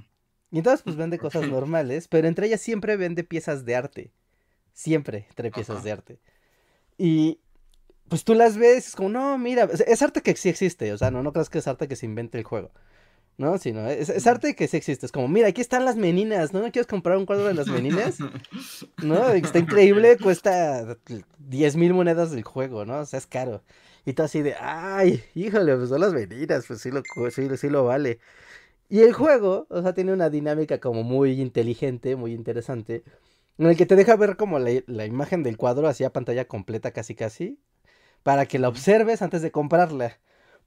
[0.52, 4.12] Y entonces pues vende cosas normales, pero entre ellas siempre vende piezas de arte.
[4.74, 5.86] Siempre trae piezas Ajá.
[5.86, 6.20] de arte.
[6.98, 7.40] Y
[8.08, 11.12] pues tú las ves, es como, no, mira, es, arte que sí existe, o sea,
[11.12, 12.72] no, no creas que es arte que se invente el juego.
[13.38, 13.58] ¿No?
[13.58, 15.06] Sino, es, es arte que sí existe.
[15.06, 16.62] Es como, mira, aquí están las meninas, ¿no?
[16.62, 18.18] ¿No quieres comprar un cuadro de las meninas?
[19.04, 19.28] ¿No?
[19.28, 20.98] Está increíble, cuesta
[21.40, 23.00] 10 mil monedas del juego, ¿no?
[23.00, 23.62] O sea, es caro.
[24.06, 27.70] Y tú así de, ay, híjole, pues son las meninas, pues sí lo, sí, sí
[27.70, 28.20] lo vale.
[28.88, 33.04] Y el juego, o sea, tiene una dinámica como muy inteligente, muy interesante,
[33.58, 36.48] en el que te deja ver como la, la imagen del cuadro así a pantalla
[36.48, 37.60] completa casi casi,
[38.24, 40.18] para que la observes antes de comprarla.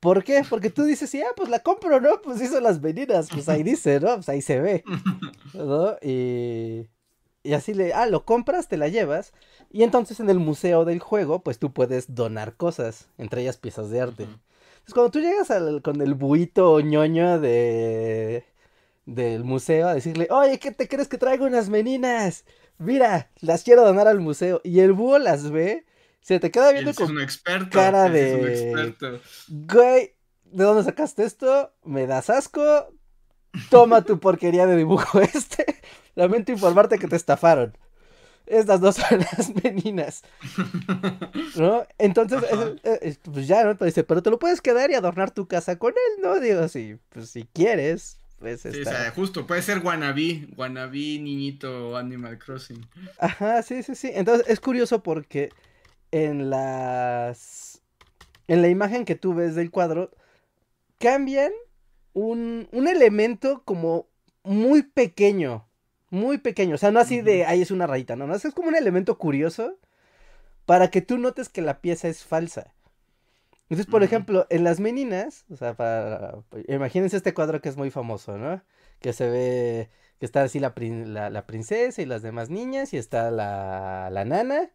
[0.01, 0.43] ¿Por qué?
[0.49, 2.23] Porque tú dices, sí, ah, pues la compro, ¿no?
[2.23, 4.15] Pues hizo las meninas, pues ahí dice, ¿no?
[4.17, 4.85] Pues ahí se ve,
[5.55, 5.97] ¿no?
[6.03, 6.89] Y,
[7.43, 9.33] y así le, ah, lo compras, te la llevas,
[9.71, 13.91] y entonces en el museo del juego, pues tú puedes donar cosas, entre ellas piezas
[13.91, 14.23] de arte.
[14.25, 18.45] Entonces, cuando tú llegas al- con el buito ñoño de,
[19.07, 22.45] del museo a decirle, oye, ¿qué te crees que traigo unas meninas?
[22.79, 24.61] Mira, las quiero donar al museo.
[24.65, 25.85] Y el búho las ve,
[26.21, 27.71] se te queda viendo él sí es con, un experto.
[27.71, 29.21] cara él es un de- experto.
[29.49, 30.15] güey,
[30.45, 31.73] ¿de dónde sacaste esto?
[31.85, 32.63] ¿Me das asco?
[33.71, 35.65] Toma tu porquería de dibujo este.
[36.15, 37.77] Lamento informarte que te estafaron.
[38.47, 40.23] Estas dos son las meninas.
[41.57, 41.87] ¿No?
[41.99, 42.73] Entonces, Ajá.
[42.83, 43.77] es- es- pues ya, ¿no?
[43.77, 46.41] Te dice, pero te lo puedes quedar y adornar tu casa con él, ¿no?
[46.41, 51.97] Digo, sí, pues si quieres, pues Sí, o sea, justo, puede ser wannabe, wannabe niñito
[51.97, 52.87] Animal Crossing.
[53.19, 54.11] Ajá, sí, sí, sí.
[54.15, 55.51] Entonces, es curioso porque
[56.11, 57.83] en las...
[58.47, 60.11] En la imagen que tú ves del cuadro,
[60.99, 61.53] cambian
[62.15, 64.09] un, un elemento como
[64.43, 65.69] muy pequeño.
[66.11, 66.77] Muy pequeño.
[66.77, 69.19] O sea, no así de, ahí es una rayita, no, no, es como un elemento
[69.19, 69.79] curioso
[70.65, 72.75] para que tú notes que la pieza es falsa.
[73.71, 77.91] Entonces, por ejemplo, en las meninas, o sea, para, imagínense este cuadro que es muy
[77.91, 78.63] famoso, ¿no?
[79.01, 82.95] Que se ve, que está así la, prin- la, la princesa y las demás niñas,
[82.95, 84.71] y está la, la nana,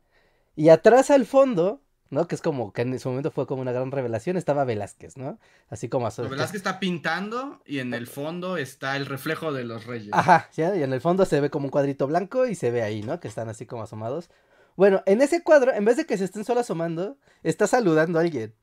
[0.55, 2.27] y atrás al fondo, ¿no?
[2.27, 5.39] Que es como, que en su momento fue como una gran revelación, estaba Velázquez, ¿no?
[5.69, 6.07] Así como...
[6.07, 10.11] verdad es que está pintando y en el fondo está el reflejo de los reyes.
[10.13, 10.75] Ajá, ¿ya?
[10.75, 13.19] y en el fondo se ve como un cuadrito blanco y se ve ahí, ¿no?
[13.19, 14.29] Que están así como asomados.
[14.75, 18.21] Bueno, en ese cuadro, en vez de que se estén solo asomando, está saludando a
[18.21, 18.53] alguien.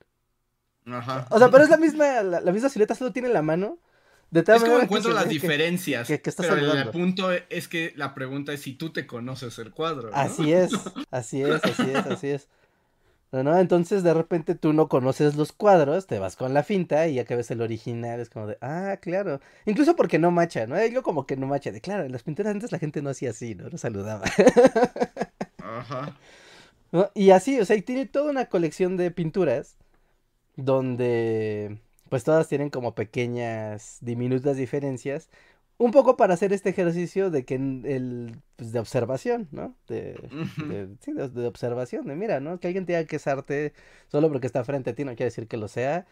[0.85, 1.27] Ajá.
[1.29, 3.77] O sea, pero es la misma, la, la misma silueta, solo tiene la mano.
[4.31, 6.07] De tal Es como que encuentro las que- diferencias.
[6.07, 9.71] que- que pero el punto es que la pregunta es si tú te conoces el
[9.71, 10.09] cuadro.
[10.09, 10.15] ¿no?
[10.15, 10.71] Así es,
[11.11, 12.47] así es, así es, así es.
[13.33, 17.07] No, no, entonces de repente tú no conoces los cuadros, te vas con la finta
[17.07, 19.39] y ya que ves el original es como de, ah, claro.
[19.65, 20.83] Incluso porque no macha, ¿no?
[20.85, 23.29] Yo como que no macha, de claro, en las pinturas antes la gente no hacía
[23.31, 23.69] así, ¿no?
[23.69, 24.25] No saludaba.
[25.63, 26.15] Ajá.
[26.91, 27.09] ¿no?
[27.13, 29.75] Y así, o sea, y tiene toda una colección de pinturas
[30.55, 35.29] donde pues todas tienen como pequeñas, diminutas diferencias,
[35.77, 39.75] un poco para hacer este ejercicio de que el, pues, de observación, ¿no?
[39.87, 42.59] De, de- sí, de, de observación, de mira, ¿no?
[42.59, 43.73] Que alguien te diga que es arte
[44.09, 46.05] solo porque está frente a ti no quiere decir que lo sea.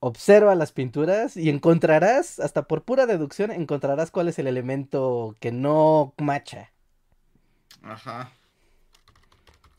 [0.00, 5.52] Observa las pinturas y encontrarás, hasta por pura deducción, encontrarás cuál es el elemento que
[5.52, 6.72] no macha.
[7.82, 8.30] Ajá.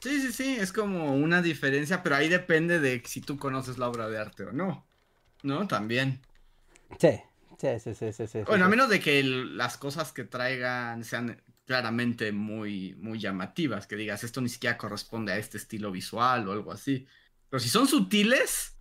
[0.01, 3.89] Sí, sí, sí, es como una diferencia, pero ahí depende de si tú conoces la
[3.89, 4.85] obra de arte o no.
[5.43, 5.67] ¿No?
[5.67, 6.21] También.
[6.99, 7.19] Sí,
[7.57, 8.39] sí, sí, sí, sí, sí.
[8.45, 8.71] Bueno, a sí.
[8.71, 14.23] menos de que el- las cosas que traigan sean claramente muy, muy llamativas, que digas,
[14.23, 17.05] esto ni siquiera corresponde a este estilo visual o algo así.
[17.49, 18.77] Pero si son sutiles,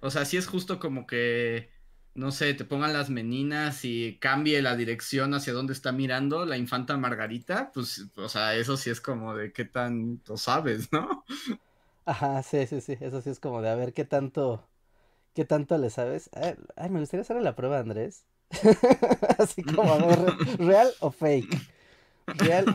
[0.00, 1.70] o sea, si es justo como que,
[2.18, 6.58] no sé, te pongan las meninas y cambie la dirección hacia donde está mirando la
[6.58, 11.24] infanta Margarita, pues, o sea, eso sí es como de qué tanto sabes, ¿no?
[12.04, 12.96] Ajá, sí, sí, sí.
[13.00, 14.68] Eso sí es como de a ver qué tanto,
[15.34, 16.30] qué tanto le sabes.
[16.34, 18.26] Ay, ay, me gustaría hacerle la prueba, Andrés.
[19.38, 21.68] Así como a ver, real o fake.
[22.34, 22.72] Real,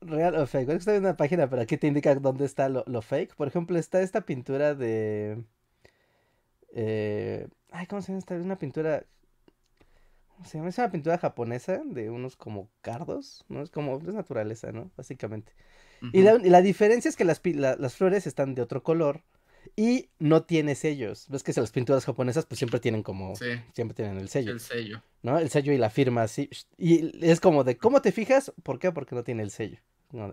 [0.00, 0.66] real o fake.
[0.68, 3.34] Que Estoy viendo una página, pero aquí te indica dónde está lo, lo fake.
[3.36, 5.44] Por ejemplo, está esta pintura de.
[6.72, 8.34] eh, ay, ¿cómo se llama esta?
[8.36, 9.04] Una pintura.
[10.28, 10.70] ¿Cómo se llama?
[10.70, 13.62] Es una pintura japonesa de unos como cardos, ¿no?
[13.62, 14.90] Es como, es naturaleza, ¿no?
[14.96, 15.52] Básicamente.
[16.12, 19.22] Y la, y la diferencia es que las, la- las flores están de otro color
[19.76, 21.26] y no tiene sellos.
[21.28, 24.60] Ves que las pinturas japonesas pues siempre tienen como, Sí, siempre tienen el sello, el
[24.60, 25.02] sello.
[25.22, 25.38] ¿no?
[25.38, 26.50] El sello y la firma así.
[26.76, 28.52] Y es como de, ¿cómo te fijas?
[28.62, 28.92] ¿Por qué?
[28.92, 29.78] Porque no tiene el sello,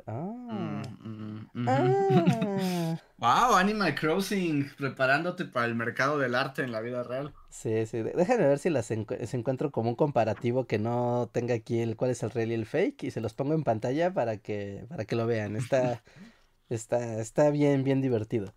[0.08, 0.22] Ah.
[0.50, 2.98] Mm, mm, Ah.
[3.22, 7.34] Wow, Animal Crossing, preparándote para el mercado del arte en la vida real.
[7.52, 8.02] Sí, sí.
[8.02, 11.96] Déjame ver si las encu- si encuentro como un comparativo que no tenga aquí el
[11.96, 14.86] cuál es el real y el fake y se los pongo en pantalla para que
[14.90, 15.56] para que lo vean.
[15.56, 16.02] Está
[16.70, 18.54] está está bien bien divertido.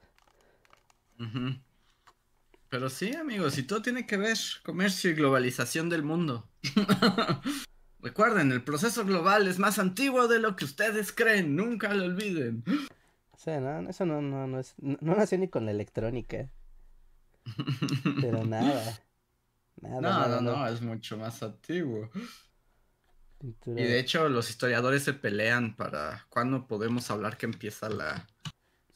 [2.71, 6.49] Pero sí, amigos, y todo tiene que ver comercio y globalización del mundo.
[8.05, 12.63] Recuerden, el proceso global es más antiguo de lo que ustedes creen, nunca lo olviden.
[13.33, 16.51] O sea, no, eso no no no es no, no nació ni con la electrónica,
[18.21, 19.01] pero nada.
[19.81, 20.67] Nada, No, nada, no, no.
[20.69, 22.11] es mucho más antiguo.
[23.39, 28.27] Pintura- Y de hecho, los historiadores se pelean para cuándo podemos hablar que empieza la.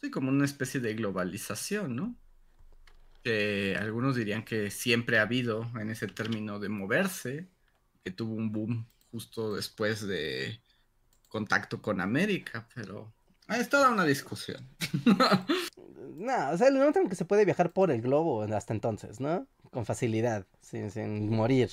[0.01, 2.15] Sí, como una especie de globalización, ¿no?
[3.25, 7.49] Que algunos dirían que siempre ha habido en ese término de moverse,
[8.05, 10.61] que tuvo un boom justo después de
[11.29, 13.13] contacto con América, pero
[13.49, 14.67] es toda una discusión.
[16.19, 19.21] No, o sea, el momento en que se puede viajar por el globo hasta entonces,
[19.21, 19.47] ¿no?
[19.71, 21.71] Con facilidad, sin, sin morir.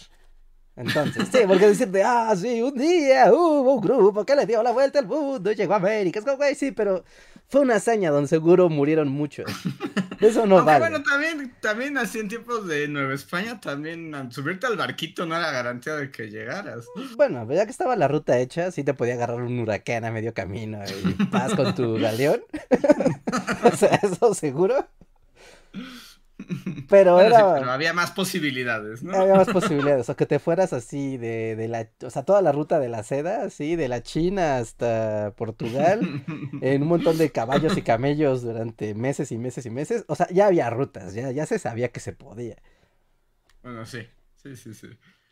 [0.75, 4.71] Entonces, sí, porque decirte, ah, sí, un día hubo un grupo que le dio la
[4.71, 6.19] vuelta al mundo y llegó a América.
[6.19, 7.03] Es como, güey, sí, pero
[7.47, 9.45] fue una hazaña donde seguro murieron muchos.
[10.19, 10.89] Eso no Aunque vale.
[10.89, 15.51] bueno, también, también así en tiempos de Nueva España, también subirte al barquito no era
[15.51, 16.85] garantía de que llegaras.
[17.15, 20.11] Bueno, pero ya que estaba la ruta hecha, sí te podía agarrar un huracán a
[20.11, 22.41] medio camino y vas con tu galeón.
[23.63, 24.87] o sea, eso seguro.
[26.89, 29.15] Pero Bueno, sí, pero había más posibilidades, ¿no?
[29.15, 32.51] Había más posibilidades, o que te fueras así de, de la, o sea, toda la
[32.51, 36.23] ruta de la seda, así, de la China hasta Portugal,
[36.61, 40.27] en un montón de caballos y camellos durante meses y meses y meses, o sea,
[40.29, 42.57] ya había rutas, ya, ya se sabía que se podía.
[43.63, 44.87] Bueno, sí, sí, sí, sí.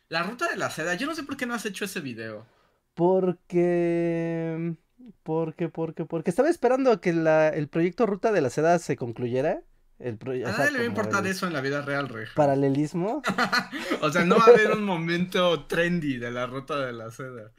[0.08, 2.46] La ruta de la seda, yo no sé por qué no has hecho ese video.
[2.94, 4.74] Porque,
[5.22, 8.96] porque, porque, porque estaba esperando a que la, el proyecto Ruta de la Seda se
[8.96, 9.62] concluyera,
[10.04, 12.32] el A sea, nadie le va a importar eso en la vida real, Reja.
[12.34, 13.22] paralelismo,
[14.02, 17.52] O sea, no va a haber un momento trendy de la ruta de la seda.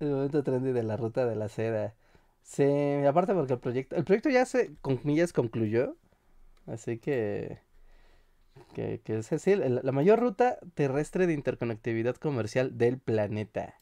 [0.00, 1.94] el momento trendy de la Ruta de la Seda.
[2.42, 2.64] Sí,
[3.06, 5.96] aparte porque el proyecto, el proyecto ya se, con comillas, concluyó,
[6.66, 7.58] así que,
[8.74, 13.74] que, que es así, la mayor ruta terrestre de interconectividad comercial del planeta.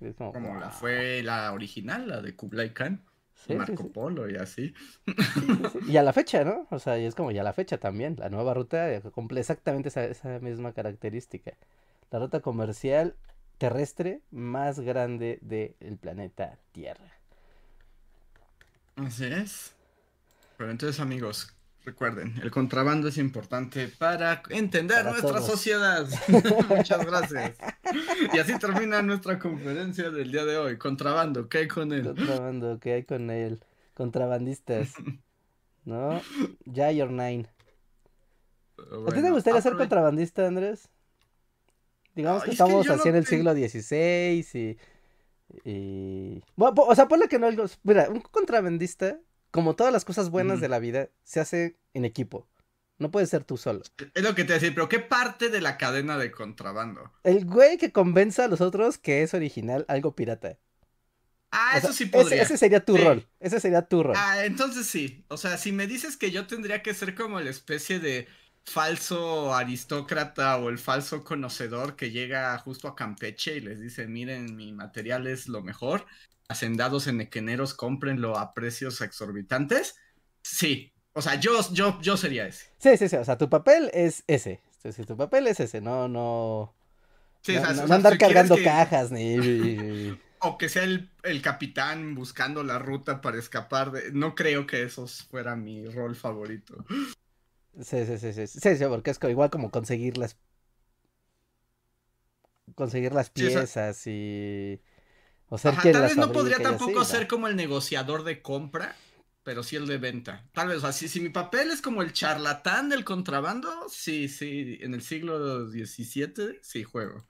[0.00, 3.02] Es como, Como la fue la original, la de Kublai Khan,
[3.46, 3.90] Sí, Marco.
[3.92, 4.74] Polo y así.
[5.06, 5.14] Sí,
[5.72, 6.66] sí, Y a la fecha, ¿no?
[6.70, 8.16] O sea, y es como ya a la fecha también.
[8.18, 11.52] La nueva ruta eh, cumple exactamente esa, esa misma característica.
[12.10, 13.16] La ruta comercial
[13.58, 17.12] terrestre más grande del planeta Tierra.
[18.96, 19.74] Así es.
[20.56, 21.54] Pero entonces, amigos,
[21.84, 25.46] recuerden, el contrabando es importante para entender Para nuestra todos.
[25.46, 26.06] sociedad.
[26.68, 27.56] Muchas gracias.
[28.32, 30.78] Y así termina nuestra conferencia del día de hoy.
[30.78, 32.04] Contrabando, ¿qué hay con él?
[32.06, 33.60] Contrabando, ¿qué hay con él?
[33.94, 34.94] Contrabandistas,
[35.84, 36.20] ¿no?
[36.64, 37.46] Ya your nine.
[38.78, 40.88] ¿A ti te gustaría ser contrabandista, Andrés?
[42.14, 44.78] Digamos que es que estamos así no en el siglo XVI y...
[45.68, 46.42] y...
[46.56, 47.64] Bueno, o sea, ponle que no algo...
[47.82, 49.18] Mira, un contrabandista,
[49.54, 52.48] como todas las cosas buenas de la vida, se hace en equipo.
[52.98, 53.82] No puedes ser tú solo.
[54.14, 57.12] Es lo que te decía, pero ¿qué parte de la cadena de contrabando?
[57.22, 60.58] El güey que convenza a los otros que es original algo pirata.
[61.52, 62.42] Ah, O eso sea, sí ese- podría.
[62.42, 63.04] Ese, sería tu Sí.
[63.04, 63.28] rol.
[63.38, 64.14] Ese sería tu rol.
[64.18, 65.24] Ah, entonces sí.
[65.28, 68.26] O sea, si me dices que yo tendría que ser como la especie de
[68.64, 74.56] falso aristócrata o el falso conocedor que llega justo a Campeche y les dice, miren,
[74.56, 76.06] mi material es lo mejor,
[76.54, 79.96] hacendados en equeneros, cómprenlo a precios exorbitantes.
[80.42, 80.92] Sí.
[81.12, 82.66] O sea, yo, yo, yo sería ese.
[82.78, 83.16] Sí, sí, sí.
[83.16, 84.60] O sea, tu papel es ese.
[84.82, 85.80] Sí, tu papel es ese.
[85.80, 86.74] No, no...
[87.42, 90.18] Sí, no, o sea, no- o no sea, andar si cargando que- cajas ni...
[90.40, 94.12] O que sea el, el capitán buscando la ruta para escapar de...
[94.12, 96.84] No creo que eso fuera mi rol favorito.
[97.80, 100.36] Sí, sí, sí, sí, sí, sí, porque es igual como conseguir las
[102.74, 104.80] conseguir las Sí, o sea- piezas y
[105.48, 108.96] o Ajá, tal vez no podría tampoco así, ser como el negociador de compra,
[109.42, 110.44] pero sí el de venta.
[110.52, 114.28] Tal vez, o sea, si, si mi papel es como el charlatán del contrabando, sí,
[114.28, 117.24] sí, en el siglo XVII, sí juego.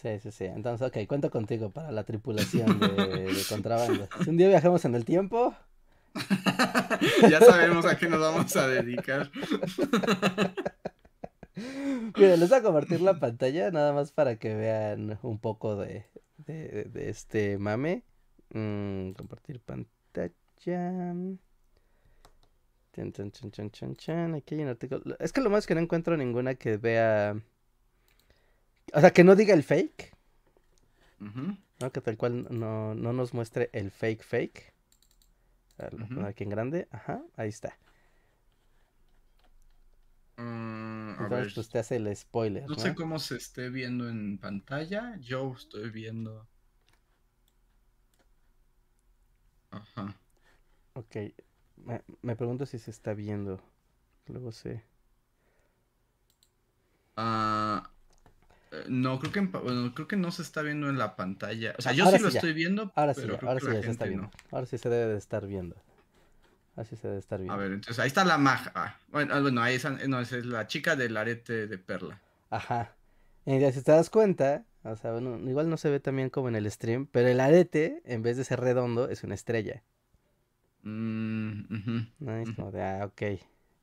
[0.00, 0.44] Sí, sí, sí.
[0.44, 2.88] Entonces, ok, cuento contigo para la tripulación de,
[3.32, 4.08] de contrabando.
[4.22, 5.56] Si un día viajamos en el tiempo,
[7.30, 9.30] ya sabemos a qué nos vamos a dedicar.
[12.16, 16.06] mira, les voy a compartir la pantalla nada más para que vean un poco de,
[16.38, 18.04] de, de este mame.
[18.50, 20.32] Mm, compartir pantalla.
[20.56, 21.38] Chan,
[23.12, 24.34] chan, chan, chan, chan, chan.
[24.34, 25.16] Aquí hay un artículo.
[25.20, 27.40] Es que lo más es que no encuentro ninguna que vea.
[28.94, 30.12] O sea, que no diga el fake.
[31.80, 31.92] ¿no?
[31.92, 34.72] Que tal cual no, nos muestre el fake fake.
[36.24, 36.88] aquí en grande.
[36.90, 37.76] Ajá, ahí está.
[41.36, 42.68] Entonces, pues te hace el spoiler.
[42.68, 45.16] No, sé cómo se esté viendo en pantalla.
[45.20, 46.46] Yo estoy viendo.
[49.70, 50.16] Ajá.
[50.94, 51.16] Ok.
[52.22, 53.60] Me, pregunto si se está viendo.
[54.26, 54.82] Luego sé.
[57.16, 57.90] Ah.
[58.70, 61.74] Eh, no, creo que, bueno, creo que no se está viendo en la pantalla.
[61.78, 62.92] O sea, yo sí lo estoy viendo.
[62.94, 64.30] Ahora sí, ahora sí ya se está viendo.
[64.50, 65.76] Ahora sí se debe de estar viendo.
[66.78, 67.54] Así se debe estar viendo.
[67.54, 68.70] A ver, entonces ahí está la maja.
[68.72, 72.20] Ah, bueno, bueno, ahí esa, no, esa es la chica del arete de perla.
[72.50, 72.94] Ajá.
[73.44, 76.54] Y si te das cuenta, o sea, bueno, igual no se ve también como en
[76.54, 79.82] el stream, pero el arete, en vez de ser redondo, es una estrella.
[80.82, 81.62] Mm,
[82.20, 83.40] no, es como de, ah, ok.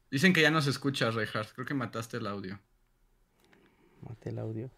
[0.09, 1.51] Dicen que ya no se escucha, Reinhardt.
[1.53, 2.61] Creo que mataste el audio.
[4.07, 4.71] Mate el audio.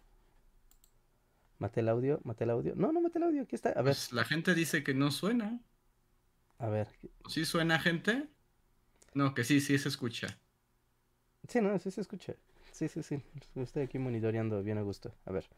[1.60, 2.72] Mate el audio, mate el audio.
[2.74, 3.68] No, no mate el audio, aquí está.
[3.70, 3.94] A ver.
[3.94, 5.60] Pues la gente dice que no suena.
[6.58, 6.88] A ver.
[7.28, 8.28] ¿Sí suena, gente?
[9.14, 10.38] No, que sí, sí se escucha.
[11.48, 12.34] Sí, no, sí se escucha.
[12.72, 13.22] Sí, sí, sí.
[13.56, 15.14] Estoy aquí monitoreando bien a gusto.
[15.24, 15.48] A ver.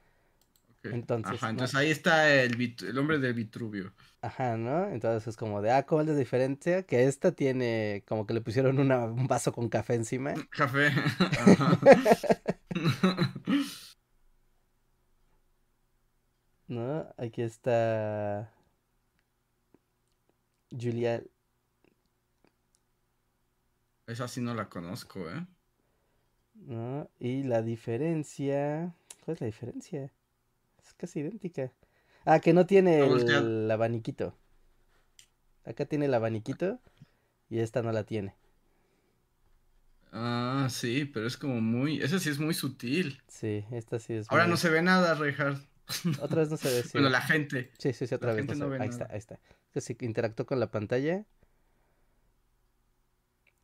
[0.82, 3.92] Entonces, Ajá, entonces ahí está el, el, hombre del Vitruvio.
[4.22, 4.88] Ajá, ¿no?
[4.88, 6.84] Entonces es como de, ah, ¿cuál es la diferencia?
[6.84, 10.32] Que esta tiene como que le pusieron un vaso con café encima.
[10.50, 10.86] Café.
[10.86, 11.78] Ajá.
[16.68, 17.12] ¿No?
[17.18, 18.50] Aquí está
[20.70, 21.22] Julia.
[24.06, 25.46] Esa sí no la conozco, ¿eh?
[26.54, 27.08] ¿No?
[27.18, 28.94] Y la diferencia...
[29.24, 30.12] ¿Cuál es la diferencia?
[30.82, 31.72] Es casi idéntica.
[32.24, 34.36] Ah, que no tiene el, abaniquito.
[35.64, 36.80] Acá tiene el abaniquito
[37.48, 38.34] y esta no la tiene.
[40.12, 42.02] Ah, sí, pero es como muy...
[42.02, 43.22] Esa sí es muy sutil.
[43.28, 45.64] Sí, esta sí es Ahora no se ve nada, Reinhardt.
[46.20, 46.82] Otra vez no se ve.
[46.82, 46.90] Sí.
[46.94, 47.70] Bueno, la gente.
[47.78, 48.44] Sí, sí, sí, otra vez.
[48.58, 49.38] No ahí está, ahí está.
[49.72, 51.24] Que si interactúa con la pantalla.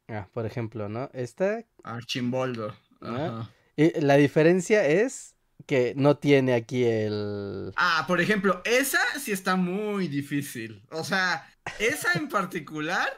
[0.09, 1.11] Ah, por ejemplo, ¿no?
[1.13, 1.65] Esta.
[1.83, 2.77] Archimboldo.
[3.01, 3.51] Ajá.
[3.77, 5.37] Y la diferencia es
[5.67, 7.73] que no tiene aquí el.
[7.77, 10.83] Ah, por ejemplo, esa sí está muy difícil.
[10.91, 11.49] O sea,
[11.79, 13.09] esa en particular.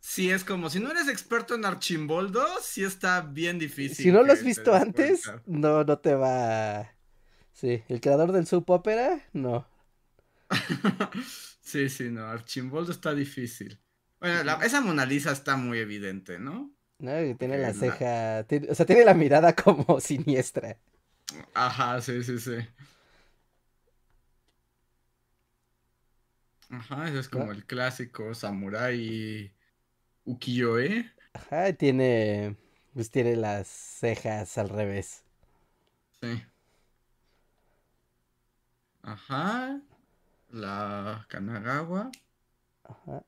[0.00, 4.04] Sí, es como si no eres experto en Archimboldo, sí está bien difícil.
[4.04, 6.92] Si no lo has visto antes, no, no te va.
[7.52, 9.64] Sí, el creador del soap opera, no.
[11.72, 13.80] sí, sí, no, Archimboldo está difícil.
[14.20, 16.70] Bueno, esa Mona Lisa está muy evidente, ¿no?
[16.98, 20.76] No, tiene la ceja, o sea, tiene la mirada como siniestra.
[21.54, 22.56] Ajá, sí, sí, sí.
[26.68, 29.50] Ajá, ese es como el clásico samurai
[30.24, 31.10] ukiyo-e.
[31.32, 32.56] Ajá, tiene,
[32.92, 35.24] pues tiene las cejas al revés.
[36.20, 36.42] Sí.
[39.02, 39.80] Ajá.
[40.52, 42.10] La Kanagawa.
[42.84, 43.24] Ajá.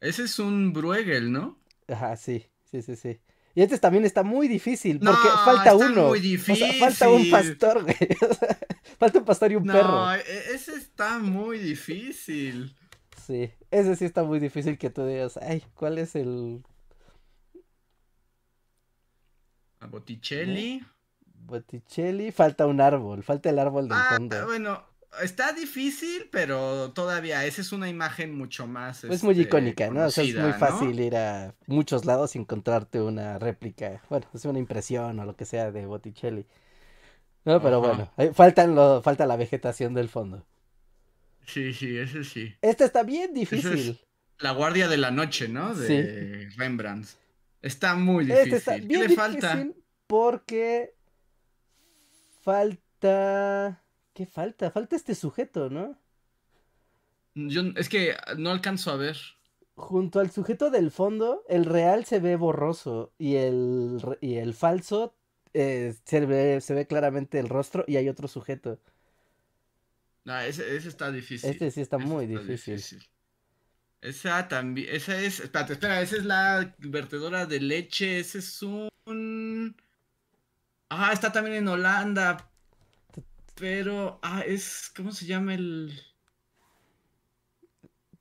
[0.00, 1.58] Ese es un Bruegel, ¿no?
[1.86, 3.20] Ajá, sí, sí, sí, sí.
[3.54, 6.08] Y este también está muy difícil porque falta uno.
[6.08, 6.72] Muy difícil.
[6.78, 7.96] falta un pastor, güey.
[8.98, 9.88] falta un pastor y un perro.
[9.88, 10.20] No, e,
[10.54, 12.74] ese está muy difícil.
[13.26, 16.62] Sí, ese sí está muy difícil que tú digas, ay, ¿cuál es el.
[19.80, 20.82] A Botticelli.
[21.24, 24.46] Botticelli, falta un árbol, falta el árbol del ah, fondo.
[24.46, 24.89] Bueno,
[25.22, 29.04] está difícil, pero todavía esa es una imagen mucho más.
[29.04, 30.06] Es muy este, icónica, ¿no?
[30.06, 34.44] O sea, es muy fácil ir a muchos lados y encontrarte una réplica, bueno, es
[34.44, 36.46] una impresión o lo que sea de Botticelli.
[37.44, 40.46] No, pero bueno, faltan lo, falta la vegetación del fondo.
[41.46, 42.54] Sí, sí, ese sí.
[42.60, 43.98] Este está bien difícil.
[44.38, 45.74] la Guardia de la Noche, ¿no?
[45.74, 47.08] De Rembrandt.
[47.62, 48.44] Está muy difícil.
[48.44, 49.66] Este está bien ¿Qué le falta?
[50.06, 50.94] Porque
[52.42, 53.82] falta
[54.12, 54.70] ¿Qué falta?
[54.70, 55.98] Falta este sujeto, ¿no?
[57.34, 59.16] Yo es que no alcanzo a ver.
[59.76, 65.14] Junto al sujeto del fondo, el real se ve borroso y el, y el falso
[65.54, 68.78] eh, se, ve, se ve claramente el rostro y hay otro sujeto.
[70.24, 71.50] No, ese, está difícil.
[71.50, 73.02] Este sí está muy difícil.
[74.00, 79.76] Esa también, esa es, espérate, espera, esa es la vertedora de leche, ese es un...
[80.88, 82.49] Ah, está también en Holanda,
[83.60, 85.92] pero, ah, es, ¿cómo se llama el,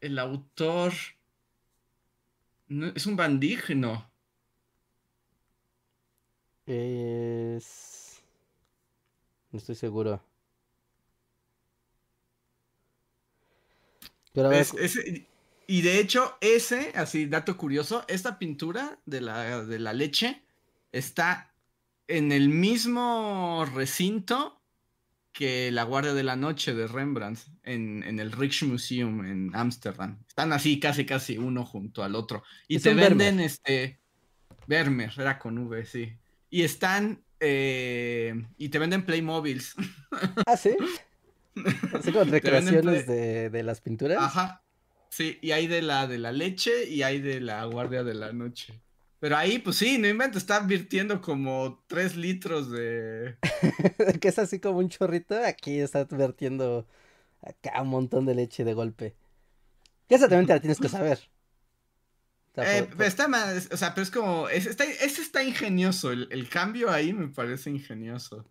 [0.01, 0.91] el autor?
[2.95, 4.11] es un bandígeno.
[6.67, 8.21] Es...
[9.51, 10.21] No estoy seguro.
[14.33, 14.51] Pero
[15.65, 20.43] y de hecho, ese, así, dato curioso, esta pintura de la, de la leche
[20.91, 21.53] está
[22.07, 24.58] en el mismo recinto
[25.31, 30.19] que La Guardia de la Noche de Rembrandt en, en el Rijksmuseum en Ámsterdam.
[30.27, 32.43] Están así casi casi uno junto al otro.
[32.67, 33.45] Y Es te venden Vermeer.
[33.45, 33.99] este...
[34.67, 36.13] Vermeer, era con V, sí.
[36.49, 37.23] Y están...
[37.39, 39.75] eh, y te venden Playmobiles.
[40.45, 40.75] Ah, sí.
[41.93, 44.17] Así venden recreaciones de, de las pinturas.
[44.19, 44.63] Ajá.
[45.09, 48.31] Sí, y hay de la de la leche y hay de la guardia de la
[48.31, 48.79] noche.
[49.19, 53.37] Pero ahí, pues sí, no invento, está virtiendo como 3 litros de.
[54.21, 55.35] que es así como un chorrito.
[55.43, 56.87] Aquí está vertiendo
[57.41, 59.15] acá un montón de leche de golpe.
[60.07, 61.19] Que esa también te la tienes que saber.
[62.51, 64.47] O sea, Eh, por- por- pero está más, o sea, pero es como.
[64.49, 66.11] Es, está, ese está ingenioso.
[66.11, 68.45] El, el cambio ahí me parece ingenioso.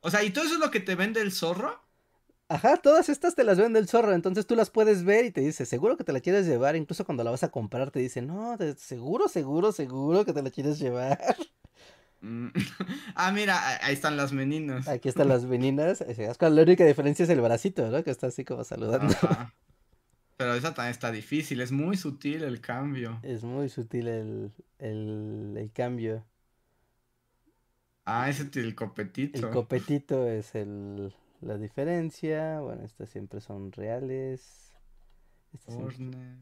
[0.00, 1.82] O sea, y todo eso es lo que te vende el zorro.
[2.50, 5.40] Ajá, todas estas te las vende el zorro, entonces tú las puedes ver y te
[5.40, 8.22] dice, seguro que te la quieres llevar, incluso cuando la vas a comprar te dice,
[8.22, 11.16] no, de- seguro, seguro, seguro que te la quieres llevar.
[12.20, 12.48] Mm.
[13.14, 14.88] ah, mira, ah- ahí están las meninas.
[14.88, 18.02] Aquí están las meninas, eh, la única diferencia es el bracito, ¿no?
[18.02, 19.14] Que está así como saludando.
[19.22, 19.54] Ajá.
[20.36, 23.20] Pero esa también está difícil, es muy sutil el cambio.
[23.22, 26.24] Es muy sutil el, el, el cambio.
[28.06, 29.38] Ah, ese es el copetito.
[29.38, 34.72] El copetito es el, la diferencia, bueno, estas siempre son reales.
[35.54, 36.38] Estas siempre Hornes.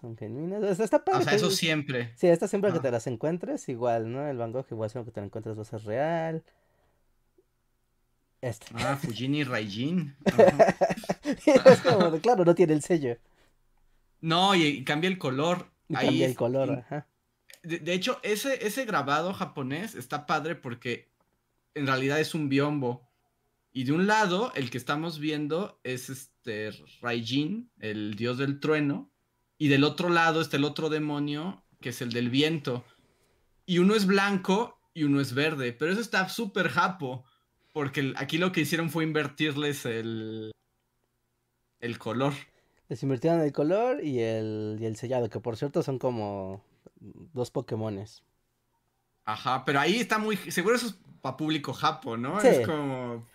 [0.00, 0.62] son genuinas.
[0.62, 2.12] O sea, está padre, O sea, eso siempre.
[2.16, 2.82] Sí, esta siempre que Ah.
[2.82, 4.26] te las encuentres, igual, ¿no?
[4.28, 6.44] El Van Gogh, igual siempre que te la encuentres va a ser real.
[8.40, 8.66] Este.
[8.74, 10.16] Ah, Fujini Raijin.
[11.24, 13.16] Es como, claro, no tiene el sello.
[14.20, 15.66] No, y, y cambia el color.
[15.88, 17.06] Y Ahí cambia el color, ajá.
[17.62, 21.08] De, de hecho, ese, ese grabado japonés está padre porque
[21.74, 23.07] en realidad es un biombo.
[23.72, 29.10] Y de un lado, el que estamos viendo es este Raijin, el dios del trueno.
[29.58, 32.84] Y del otro lado está el otro demonio, que es el del viento.
[33.66, 35.72] Y uno es blanco y uno es verde.
[35.72, 37.24] Pero eso está súper japo.
[37.72, 40.52] Porque aquí lo que hicieron fue invertirles el,
[41.80, 42.32] el color.
[42.88, 46.64] Les invirtieron el color y el, y el sellado, que por cierto son como
[47.00, 48.22] dos Pokémones.
[49.24, 50.36] Ajá, pero ahí está muy.
[50.36, 52.40] Seguro eso es para público japo, ¿no?
[52.40, 52.48] Sí.
[52.48, 53.26] Es como.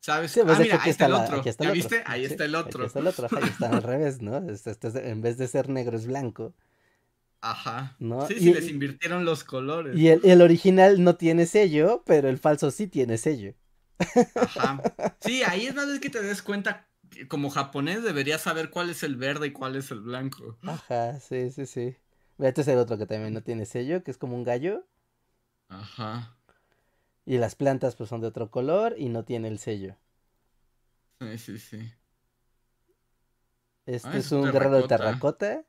[0.00, 0.30] ¿Sabes?
[0.32, 1.36] Sí, pues ah, es mira, aquí ahí está el la- otro.
[1.40, 1.88] aquí está ¿Ya el otro.
[1.90, 2.04] viste?
[2.06, 2.86] Ahí Sí, está el Aquí otro.
[2.86, 4.38] está el otro, ajá, y están al revés, ¿no?
[4.50, 6.54] Este- este es en vez de ser negro es blanco.
[7.42, 7.96] Ajá.
[7.98, 8.26] ¿No?
[8.26, 9.96] Sí, Y- sí, les invirtieron los colores.
[9.98, 13.54] Y el, el original no tiene sello, pero el falso sí tiene sello.
[14.34, 14.82] Ajá.
[15.20, 16.86] Sí, ahí es más vez que te des cuenta.
[17.10, 20.56] que como japonés deberías saber cuál es el verde y cuál es el blanco.
[20.62, 21.96] Ajá, sí, sí, sí.
[22.38, 24.86] Este es el otro que también no tiene sello, que es como un gallo.
[25.68, 26.36] Ajá.
[27.24, 29.96] Y las plantas pues son de otro color y no tiene el sello.
[31.20, 31.92] Sí, sí, sí.
[33.86, 35.64] Este Ah, es es un guerrero de terracota.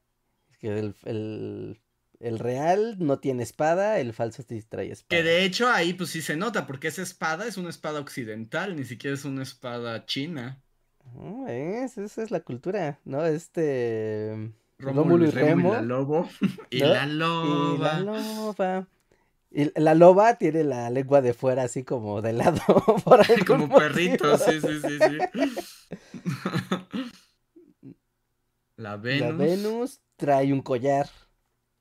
[0.59, 1.81] Que el, el,
[2.19, 5.09] el real no tiene espada, el falso sí trae espada.
[5.09, 8.75] Que de hecho ahí pues sí se nota, porque esa espada es una espada occidental,
[8.75, 10.63] ni siquiera es una espada china.
[11.05, 11.97] Ah, ¿ves?
[11.97, 13.25] Esa es la cultura, ¿no?
[13.25, 14.53] Este...
[14.79, 16.27] Rómulo, y Remo, y la lobo.
[16.69, 16.87] y ¿no?
[16.87, 17.05] la
[17.39, 17.93] Y loba.
[17.99, 18.87] la loba.
[19.53, 22.61] Y la loba tiene la lengua de fuera así como de lado.
[23.03, 23.79] por Como motivo.
[23.79, 25.17] perrito, sí, sí, sí, sí.
[28.77, 29.21] La Venus.
[29.21, 31.07] La Venus trae un collar.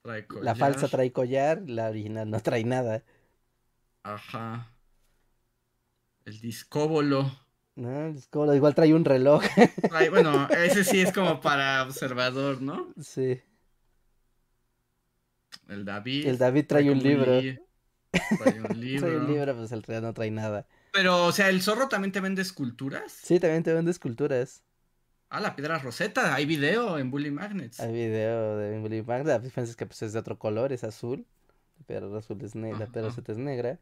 [0.03, 0.91] trae La falsa collar.
[0.91, 3.05] trae collar, la original no trae nada.
[4.03, 4.73] Ajá.
[6.25, 7.31] El discóbolo.
[7.77, 8.07] ¿no?
[8.09, 9.43] Es como- igual trae un reloj.
[10.11, 12.93] Bueno, ese sí es como para observador, ¿no?
[13.01, 13.41] sí.
[15.71, 16.27] El David.
[16.27, 17.41] El David trae un libro.
[17.41, 17.59] li-
[18.39, 19.01] Trae un libro.
[19.09, 20.67] Trae un libro, pues el real no trae nada.
[20.93, 23.13] Pero, o sea, ¿el zorro también te vende esculturas?
[23.13, 24.65] Sí, también te vende esculturas.
[25.29, 26.35] Ah, la piedra roseta.
[26.35, 27.79] Hay video en Bully Magnets.
[27.79, 30.83] Hay video de Willy Mac, la diferencia es que pues, es de otro color, es
[30.83, 31.25] azul.
[31.87, 33.23] Pero azul es negra, pero Ajá.
[33.27, 33.79] es negra.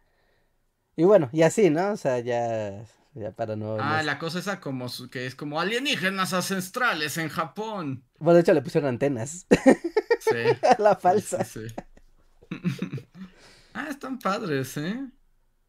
[0.95, 1.93] Y bueno, y así, ¿no?
[1.93, 2.85] O sea, ya,
[3.15, 3.77] ya para no...
[3.81, 8.05] Ah, la cosa esa como su- que es como alienígenas ancestrales en Japón.
[8.19, 9.47] Bueno, de hecho le pusieron antenas
[10.19, 10.37] Sí.
[10.79, 11.45] la falsa.
[11.45, 11.75] sí, sí.
[13.75, 15.11] ah, están padres, ¿eh?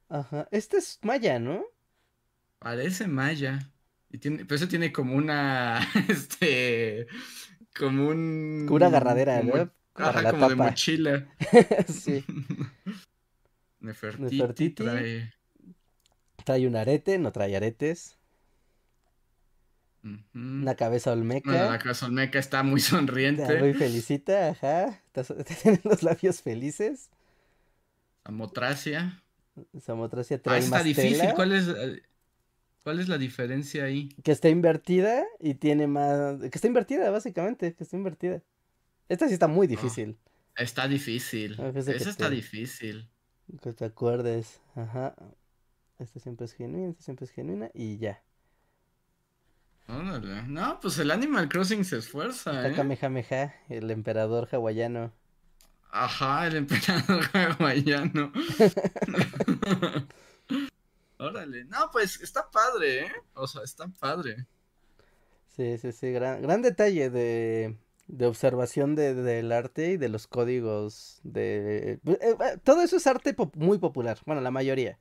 [0.09, 0.47] Ajá.
[0.51, 1.63] Este es maya, ¿no?
[2.59, 3.71] Parece maya.
[4.09, 5.79] Y tiene, pero eso tiene como una,
[6.09, 7.07] este,
[7.77, 8.65] como un...
[8.67, 9.73] Como una agarradera, como- ¿no?
[9.93, 11.27] Para Ajá, la como de mochila.
[11.87, 12.23] sí.
[13.81, 14.73] Nefertiti, Nefertiti.
[14.73, 15.33] trae...
[16.43, 18.18] Trae un arete, no trae aretes.
[20.33, 21.49] Una cabeza olmeca.
[21.51, 23.59] Bueno, la casa olmeca está muy Está sonriente.
[23.59, 25.01] muy felicita, ajá.
[25.13, 27.09] Está- Tiene los labios felices.
[28.23, 29.21] Amotracia.
[29.81, 31.17] Samotracia Ah, trae esa está más difícil.
[31.19, 31.67] tela, ¿Cuál es,
[32.83, 34.09] ¿Cuál es la diferencia ahí?
[34.23, 36.39] que está invertida y tiene más...
[36.39, 38.41] Que está invertida, básicamente, que está invertida.
[39.09, 40.17] Esta sí está muy difícil,
[40.55, 41.55] Está difícil.
[41.59, 43.09] Ah, Esa está te- difícil.
[43.61, 44.61] que te acuerdes.
[44.75, 45.15] Ajá.
[45.99, 48.21] esta siempre es genuina, esta siempre es genuina y ya.
[49.89, 50.43] Órale.
[50.43, 52.75] No, pues el Animal Crossing se esfuerza, ¿eh?
[52.75, 55.11] Kamehameha, el emperador hawaiano.
[55.89, 58.31] Ajá, el emperador hawaiano.
[61.17, 61.65] Órale.
[61.65, 63.11] No, pues está padre, ¿eh?
[63.33, 64.45] O sea, está padre.
[65.55, 66.11] Sí, sí, sí.
[66.11, 67.75] Gran, gran detalle de,
[68.05, 71.99] de observación de, del arte y de los códigos de...
[72.05, 74.19] Eh, eh, todo eso es arte muy popular.
[74.25, 74.99] Bueno, la mayoría.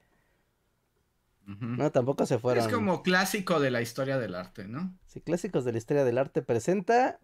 [1.49, 2.67] No, tampoco se fueron.
[2.67, 4.95] Es como clásico de la historia del arte, ¿no?
[5.07, 7.19] Sí, clásicos de la historia del arte presenta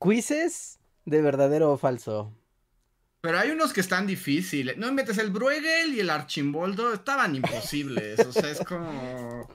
[0.00, 2.32] quizzes de verdadero o falso.
[3.20, 4.78] Pero hay unos que están difíciles.
[4.78, 8.18] No metes el Bruegel y el Archimboldo estaban imposibles.
[8.20, 9.46] o sea, es como.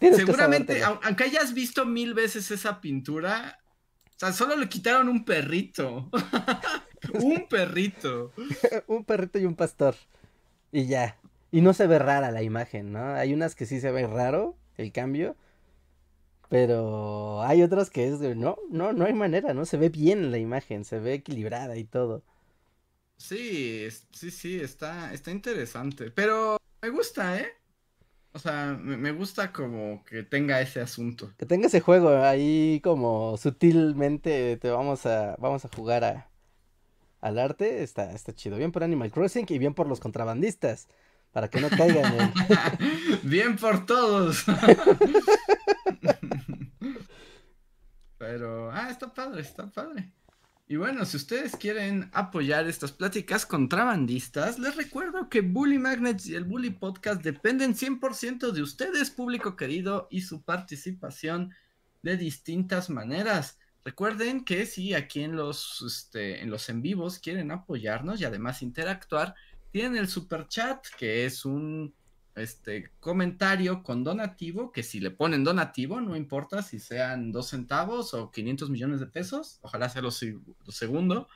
[0.00, 3.58] Seguramente, aunque hayas visto mil veces esa pintura,
[4.08, 6.08] o sea, solo le quitaron un perrito.
[7.12, 8.32] un perrito.
[8.86, 9.96] un perrito y un pastor.
[10.72, 11.19] Y ya.
[11.50, 13.14] Y no se ve rara la imagen, ¿no?
[13.14, 15.36] Hay unas que sí se ve raro el cambio.
[16.48, 19.64] Pero hay otras que es de, no, no, no hay manera, ¿no?
[19.64, 22.24] Se ve bien la imagen, se ve equilibrada y todo.
[23.16, 26.10] Sí, sí, sí, está, está interesante.
[26.10, 27.48] Pero me gusta, ¿eh?
[28.32, 31.32] O sea, me, gusta como que tenga ese asunto.
[31.36, 36.30] Que tenga ese juego ahí como sutilmente te vamos a, vamos a jugar a,
[37.20, 37.82] al arte.
[37.82, 38.56] Está, está chido.
[38.56, 40.88] Bien por Animal Crossing y bien por los contrabandistas
[41.32, 42.32] para que no caigan.
[43.22, 44.44] Bien por todos.
[48.18, 50.12] Pero, ah, está padre, está padre.
[50.70, 56.36] Y bueno, si ustedes quieren apoyar estas pláticas contrabandistas, les recuerdo que Bully Magnets y
[56.36, 61.52] el Bully Podcast dependen 100% de ustedes, público querido, y su participación
[62.02, 63.58] de distintas maneras.
[63.84, 68.62] Recuerden que si aquí en los, este, en los en vivos quieren apoyarnos y además
[68.62, 69.34] interactuar,
[69.70, 71.94] tienen el super chat, que es un
[72.36, 78.14] este comentario con donativo, que si le ponen donativo, no importa si sean dos centavos
[78.14, 80.10] o 500 millones de pesos, ojalá sea lo,
[80.64, 81.28] lo segundo,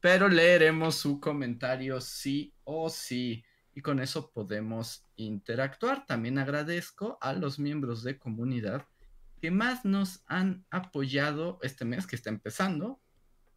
[0.00, 6.06] pero leeremos su comentario sí o sí y con eso podemos interactuar.
[6.06, 8.86] También agradezco a los miembros de comunidad
[9.40, 12.99] que más nos han apoyado este mes que está empezando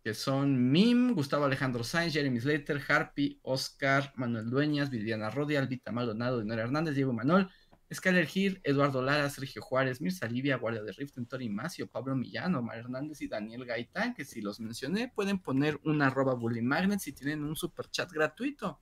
[0.04, 5.94] que son Mim, Gustavo Alejandro Sainz, Jeremy Slater, Harpy, Oscar, Manuel Dueñas, Viviana Rodi, Albita
[5.94, 7.48] Maldonado, Dinora Hernández, Diego Manuel,
[7.94, 12.60] Skyler Gil, Eduardo Lara, Sergio Juárez, Mirza Livia, Guardia de Rift, Tori Macio, Pablo Millano,
[12.60, 17.00] Omar Hernández y Daniel Gaitán, que si los mencioné, pueden poner una arroba bully magnet
[17.00, 18.82] si tienen un super chat gratuito.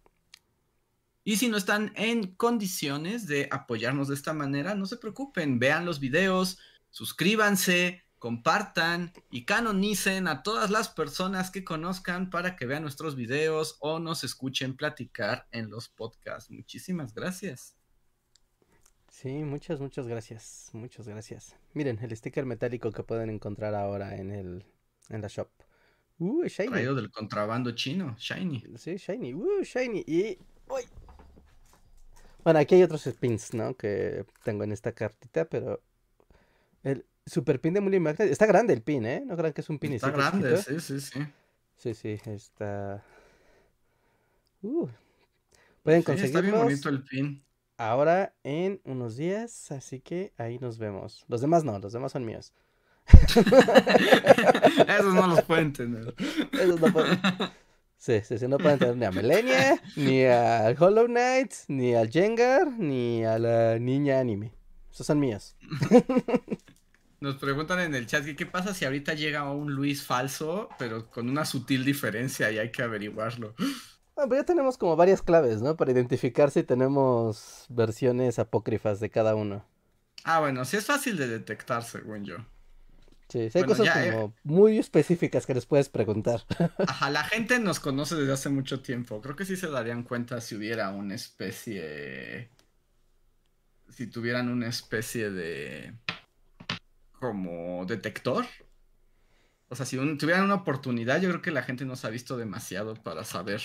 [1.23, 5.85] Y si no están en condiciones de apoyarnos de esta manera, no se preocupen, vean
[5.85, 6.57] los videos,
[6.89, 13.77] suscríbanse, compartan y canonicen a todas las personas que conozcan para que vean nuestros videos
[13.79, 16.51] o nos escuchen platicar en los podcasts.
[16.51, 17.75] Muchísimas gracias.
[19.09, 20.69] Sí, muchas, muchas gracias.
[20.73, 21.55] Muchas gracias.
[21.73, 24.65] Miren, el sticker metálico que pueden encontrar ahora en el
[25.09, 25.49] en la shop.
[26.19, 26.69] Uh, shiny.
[26.69, 28.63] Traído del contrabando chino, shiny.
[28.77, 29.33] Sí, shiny.
[29.33, 30.03] Uh, shiny.
[30.05, 30.37] Y
[30.69, 30.83] uy.
[32.43, 33.73] Bueno, aquí hay otros spins, ¿no?
[33.75, 35.81] Que tengo en esta cartita, pero
[36.83, 38.31] el Super pin de Mully Magnet.
[38.31, 39.23] Está grande el pin, ¿eh?
[39.25, 39.93] No crean que es un pin.
[39.93, 41.19] Está grande, sí, sí, sí.
[41.77, 43.03] Sí, sí, está.
[44.61, 44.87] Uh.
[45.83, 46.39] Pueden conseguirlo.
[46.39, 47.43] Está bien bonito el pin.
[47.77, 51.25] Ahora en unos días, así que ahí nos vemos.
[51.27, 52.53] Los demás no, los demás son míos.
[53.27, 56.13] Esos no los pueden tener.
[56.51, 57.19] Esos no pueden.
[57.97, 62.09] Sí, sí, sí, no pueden tener ni a Melania, ni al Hollow Knight, ni al
[62.09, 64.53] Jengar, ni a la niña anime.
[64.91, 65.55] Esos son míos.
[67.21, 71.11] Nos preguntan en el chat que qué pasa si ahorita llega un Luis falso, pero
[71.11, 73.53] con una sutil diferencia y hay que averiguarlo.
[74.15, 75.77] Bueno, pues ya tenemos como varias claves, ¿no?
[75.77, 79.63] Para identificar si tenemos versiones apócrifas de cada uno.
[80.23, 82.37] Ah, bueno, sí es fácil de detectar, según yo.
[83.29, 84.33] Sí, sí hay cosas como eh.
[84.43, 86.43] muy específicas que les puedes preguntar.
[86.87, 89.21] Ajá, la gente nos conoce desde hace mucho tiempo.
[89.21, 92.49] Creo que sí se darían cuenta si hubiera una especie.
[93.89, 95.93] Si tuvieran una especie de
[97.21, 98.45] como detector.
[99.69, 102.95] O sea, si tuvieran una oportunidad, yo creo que la gente nos ha visto demasiado
[102.95, 103.61] para saber,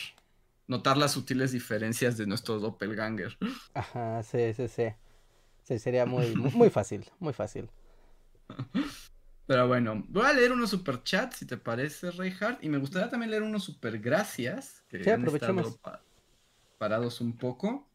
[0.68, 3.36] notar las sutiles diferencias de nuestro doppelganger.
[3.74, 4.84] Ajá, sí, sí, sí.
[5.64, 7.68] Sí, sería muy, muy fácil, muy fácil.
[9.46, 12.62] Pero bueno, voy a leer unos super chats, si te parece, Reinhardt.
[12.62, 15.80] Y me gustaría también leer unos super gracias, que sí, han estado
[16.78, 17.85] parados un poco.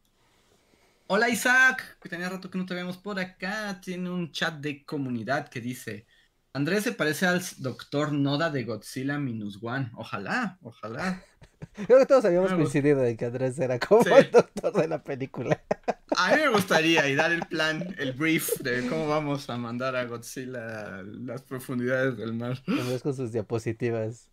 [1.14, 3.78] Hola Isaac, que tenía rato que no te vemos por acá.
[3.82, 6.06] Tiene un chat de comunidad que dice:
[6.54, 9.90] Andrés se parece al doctor Noda de Godzilla Minus One.
[9.94, 11.22] Ojalá, ojalá.
[11.86, 15.62] Creo que todos habíamos coincidido de que Andrés era como el doctor de la película.
[16.16, 19.94] A mí me gustaría y dar el plan, el brief de cómo vamos a mandar
[19.96, 22.62] a Godzilla a las profundidades del mar.
[23.02, 24.30] con sus diapositivas.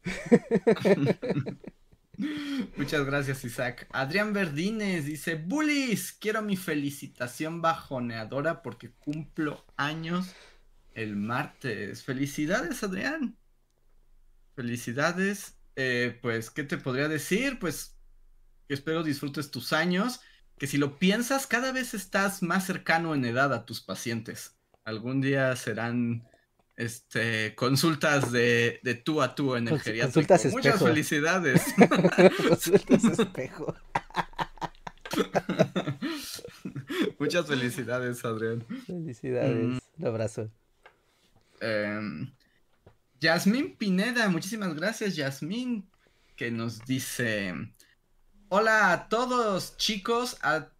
[2.75, 3.87] Muchas gracias, Isaac.
[3.91, 10.33] Adrián Verdines dice: Bullies, quiero mi felicitación bajoneadora porque cumplo años
[10.93, 12.03] el martes.
[12.03, 13.37] Felicidades, Adrián.
[14.55, 15.57] Felicidades.
[15.75, 17.57] Eh, pues, ¿qué te podría decir?
[17.59, 17.97] Pues,
[18.67, 20.19] espero disfrutes tus años.
[20.57, 24.59] Que si lo piensas, cada vez estás más cercano en edad a tus pacientes.
[24.83, 26.28] Algún día serán
[26.79, 30.25] este, consultas de, de tú a tú en el geriátrico.
[30.25, 31.61] Consultas Muchas felicidades.
[32.47, 33.75] consultas espejo.
[37.19, 38.65] Muchas felicidades, Adrián.
[38.87, 39.57] Felicidades.
[39.57, 39.79] Mm.
[39.97, 40.49] Un abrazo.
[41.59, 41.99] Eh,
[43.19, 45.85] Yasmín Pineda, muchísimas gracias, Yasmín,
[46.37, 47.53] que nos dice:
[48.47, 50.37] Hola a todos, chicos.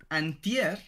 [0.07, 0.79] antier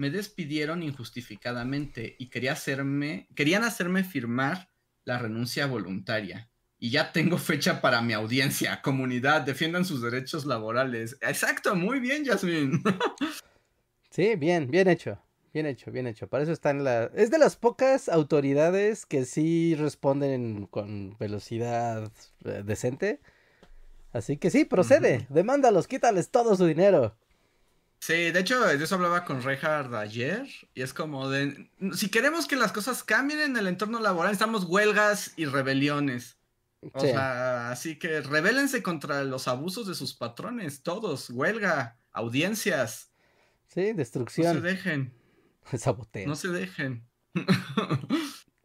[0.00, 4.70] me despidieron injustificadamente y quería hacerme, querían hacerme firmar
[5.04, 6.48] la renuncia voluntaria.
[6.78, 8.80] Y ya tengo fecha para mi audiencia.
[8.80, 11.18] Comunidad, defiendan sus derechos laborales.
[11.20, 12.82] Exacto, muy bien, Yasmin.
[14.10, 15.20] sí, bien, bien hecho.
[15.52, 16.28] Bien hecho, bien hecho.
[16.28, 17.10] Para eso está en la...
[17.14, 22.10] Es de las pocas autoridades que sí responden con velocidad
[22.46, 23.20] eh, decente.
[24.14, 25.26] Así que sí, procede.
[25.28, 27.14] Demándalos, quítales todo su dinero.
[28.00, 32.46] Sí, de hecho, de eso hablaba con Reinhard ayer, y es como de, si queremos
[32.46, 36.38] que las cosas cambien en el entorno laboral, estamos huelgas y rebeliones.
[36.94, 43.10] O sea, así que rebélense contra los abusos de sus patrones, todos, huelga, audiencias.
[43.66, 44.54] Sí, destrucción.
[44.54, 45.12] No se dejen.
[45.76, 46.26] Saboteo.
[46.26, 47.06] No se dejen.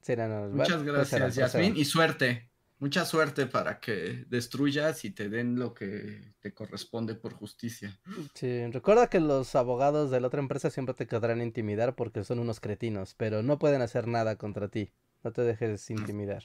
[0.08, 2.50] Muchas pues gracias, Yasmin, y suerte.
[2.86, 8.00] Mucha suerte para que destruyas y te den lo que te corresponde por justicia.
[8.36, 12.38] Sí, recuerda que los abogados de la otra empresa siempre te querrán intimidar porque son
[12.38, 14.92] unos cretinos, pero no pueden hacer nada contra ti.
[15.24, 16.44] No te dejes intimidar.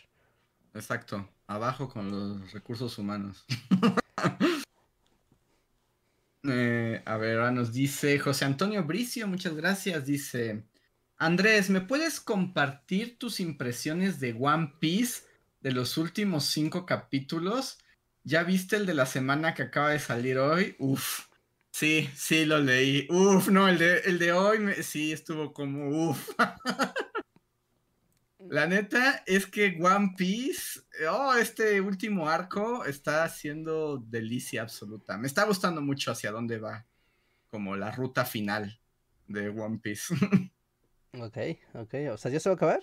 [0.72, 3.44] Exacto, abajo con los recursos humanos.
[6.42, 10.06] Eh, a ver, nos dice José Antonio Bricio, muchas gracias.
[10.06, 10.64] Dice,
[11.18, 15.29] Andrés, ¿me puedes compartir tus impresiones de One Piece?
[15.60, 17.78] De los últimos cinco capítulos.
[18.24, 20.76] ¿Ya viste el de la semana que acaba de salir hoy?
[20.78, 21.26] Uf.
[21.70, 23.06] Sí, sí, lo leí.
[23.10, 26.30] Uf, no, el de, el de hoy sí estuvo como uf.
[28.50, 35.16] La neta es que One Piece, oh, este último arco está haciendo delicia absoluta.
[35.18, 36.84] Me está gustando mucho hacia dónde va,
[37.48, 38.80] como la ruta final
[39.28, 40.14] de One Piece.
[41.12, 41.38] ok,
[41.74, 42.80] ok, o sea, ¿ya se va a acabar?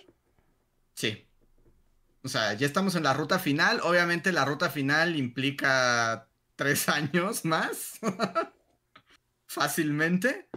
[0.94, 1.27] Sí.
[2.22, 3.80] O sea, ya estamos en la ruta final.
[3.82, 7.98] Obviamente la ruta final implica tres años más.
[9.46, 10.48] Fácilmente.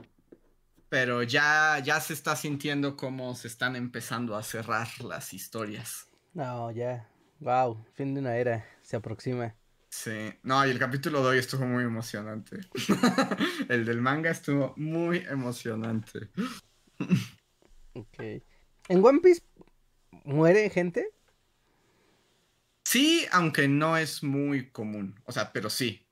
[0.90, 6.10] Pero ya, ya se está sintiendo como se están empezando a cerrar las historias.
[6.34, 7.08] No, ya.
[7.40, 8.66] Wow, fin de una era.
[8.82, 9.56] Se aproxima.
[9.90, 10.34] Sí.
[10.44, 12.60] No, y el capítulo de hoy estuvo muy emocionante.
[13.70, 16.30] el del manga estuvo muy emocionante.
[17.94, 18.20] ok.
[18.90, 19.44] ¿En One Piece
[20.26, 21.10] muere gente?
[22.92, 25.18] Sí, aunque no es muy común.
[25.24, 26.06] O sea, pero sí.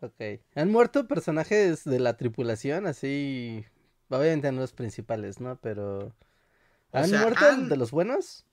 [0.00, 0.20] Ok.
[0.54, 2.86] ¿Han muerto personajes de la tripulación?
[2.86, 3.64] Así.
[4.10, 5.58] Obviamente no los principales, ¿no?
[5.62, 6.14] Pero.
[6.92, 8.44] ¿Han muerto de los buenos?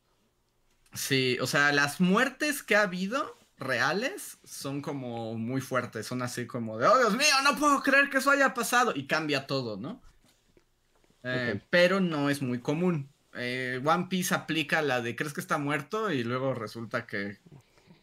[0.93, 6.07] Sí, o sea, las muertes que ha habido reales son como muy fuertes.
[6.07, 8.93] Son así como de, oh Dios mío, no puedo creer que eso haya pasado.
[8.95, 10.01] Y cambia todo, ¿no?
[11.23, 15.57] Eh, pero no es muy común eh, One Piece aplica la de crees que está
[15.57, 17.38] muerto y luego resulta que,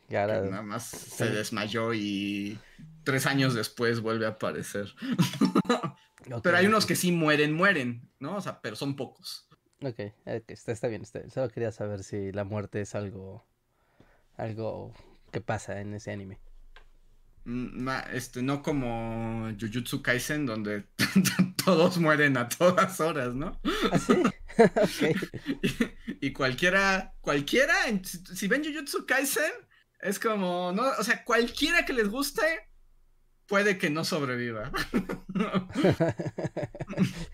[0.08, 2.58] nada más se desmayó y
[3.04, 4.94] tres años después vuelve a aparecer.
[6.42, 8.36] pero hay unos que sí mueren, mueren, ¿no?
[8.36, 9.48] O sea, pero son pocos.
[9.80, 13.46] Ok, está, bien, Solo quería saber si la muerte es algo,
[14.36, 14.92] algo
[15.30, 16.40] que pasa en ese anime.
[17.44, 20.84] Mm, este, no como Jujutsu Kaisen, donde
[21.64, 23.58] todos mueren a todas horas, ¿no?
[23.92, 24.14] ¿Ah, sí?
[26.20, 29.52] y, cualquiera, cualquiera, si ven Jujutsu Kaisen,
[30.00, 32.42] es como, no, o sea, cualquiera que les guste,
[33.46, 34.70] puede que no sobreviva.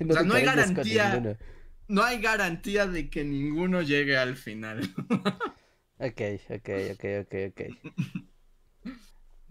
[0.09, 1.39] o sea, no hay garantía.
[1.87, 4.81] No hay garantía de que ninguno llegue al final.
[5.99, 7.61] ok, ok, ok, ok, ok.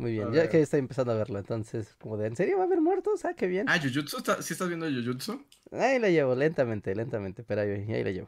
[0.03, 2.65] Muy bien, ya que estoy empezando a verlo, entonces, como de, ¿en serio va a
[2.65, 3.23] haber muertos?
[3.23, 3.69] Ah, qué bien.
[3.69, 5.45] Ah, Jujutsu, ¿sí estás viendo Jujutsu?
[5.71, 8.27] Ahí la llevo, lentamente, lentamente, pero ahí, ahí la llevo.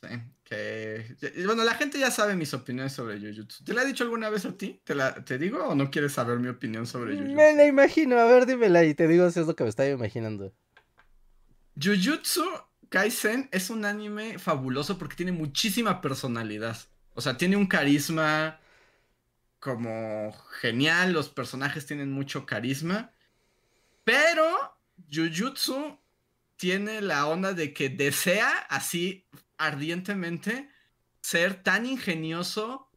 [0.00, 0.08] Sí,
[0.42, 1.04] que...
[1.44, 3.62] Bueno, la gente ya sabe mis opiniones sobre Jujutsu.
[3.62, 4.80] ¿Te la he dicho alguna vez a ti?
[4.82, 5.14] ¿Te, la...
[5.22, 7.34] ¿Te digo o no quieres saber mi opinión sobre Jujutsu?
[7.34, 9.90] Me la imagino, a ver, dímela y te digo si es lo que me estaba
[9.90, 10.54] imaginando.
[11.78, 12.42] Jujutsu
[12.88, 16.78] Kaisen es un anime fabuloso porque tiene muchísima personalidad.
[17.12, 18.59] O sea, tiene un carisma
[19.60, 23.12] como genial, los personajes tienen mucho carisma,
[24.04, 24.76] pero
[25.12, 25.98] Jujutsu
[26.56, 29.26] tiene la onda de que desea así
[29.58, 30.68] ardientemente
[31.20, 32.90] ser tan ingenioso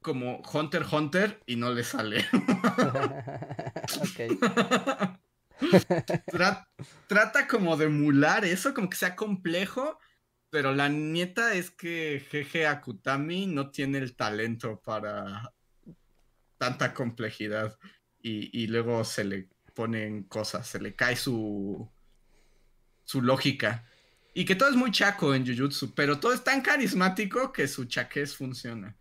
[0.00, 2.24] como Hunter Hunter y no le sale.
[7.08, 9.98] trata como de emular eso, como que sea complejo,
[10.50, 15.52] pero la nieta es que Jeje Akutami no tiene el talento para
[16.58, 17.78] tanta complejidad
[18.22, 21.88] y, luego se le ponen cosas, se le cae su,
[23.04, 23.84] su lógica.
[24.34, 27.84] Y que todo es muy chaco en Jujutsu, pero todo es tan carismático que su
[27.84, 28.96] chaquez funciona.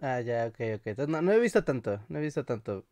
[0.00, 1.08] Ah, ya, ok, ok.
[1.08, 2.86] No, no he visto tanto, no he visto tanto.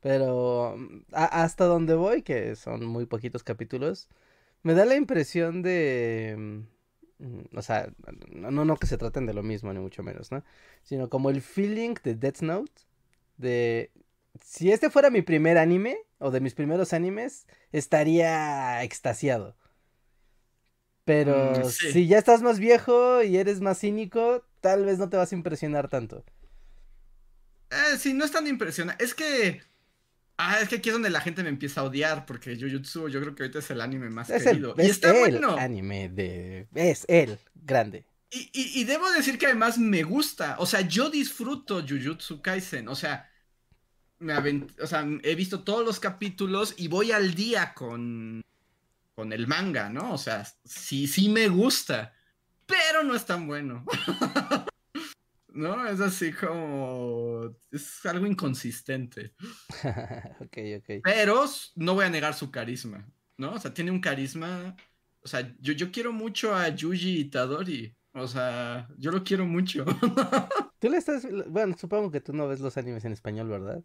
[0.00, 0.76] Pero
[1.12, 4.08] hasta donde voy, que son muy poquitos capítulos,
[4.62, 6.62] me da la impresión de...
[7.18, 7.90] Mm, o sea,
[8.30, 10.44] no, no que se traten de lo mismo, ni mucho menos, ¿no?
[10.82, 12.82] Sino como el feeling de Death Note,
[13.36, 13.92] de...
[14.44, 19.56] Si este fuera mi primer anime, o de mis primeros animes, estaría extasiado.
[21.04, 25.16] Pero mm, si ya estás más viejo y eres más cínico, tal vez no te
[25.16, 26.24] vas a impresionar tanto.
[27.70, 29.04] Eh, sí, no es tan impresionante.
[29.04, 29.60] Es que.
[30.36, 33.20] Ah, es que aquí es donde la gente me empieza a odiar, porque Jujutsu yo
[33.20, 34.74] creo que ahorita es el anime más querido.
[34.78, 36.66] y está el anime de.
[36.74, 38.06] Es el grande.
[38.34, 40.56] Y, y, y, debo decir que además me gusta.
[40.58, 42.88] O sea, yo disfruto Jujutsu Kaisen.
[42.88, 43.30] O sea,
[44.18, 44.34] me
[44.82, 48.42] o sea, he visto todos los capítulos y voy al día con
[49.14, 50.12] con el manga, ¿no?
[50.12, 52.12] O sea, sí, sí me gusta,
[52.66, 53.84] pero no es tan bueno.
[55.48, 55.86] ¿No?
[55.86, 57.56] Es así como...
[57.70, 59.34] Es algo inconsistente.
[60.40, 61.00] ok, ok.
[61.04, 61.44] Pero
[61.76, 63.06] no voy a negar su carisma,
[63.36, 63.52] ¿no?
[63.52, 64.76] O sea, tiene un carisma...
[65.22, 67.96] O sea, yo, yo quiero mucho a Yuji Itadori.
[68.14, 69.84] O sea, yo lo quiero mucho.
[70.78, 71.26] tú le estás...
[71.48, 73.82] Bueno, supongo que tú no ves los animes en español, ¿verdad?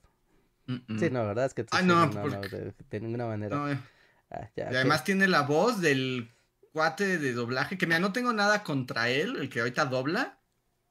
[0.67, 1.45] Sí, no, ¿verdad?
[1.45, 3.55] Es que tú ah, no, de, ninguna manera.
[3.55, 3.79] No, eh.
[4.29, 6.31] Ah, y además tiene la voz del
[6.71, 10.39] cuate de doblaje, que mira, no tengo nada contra él, el que ahorita dobla.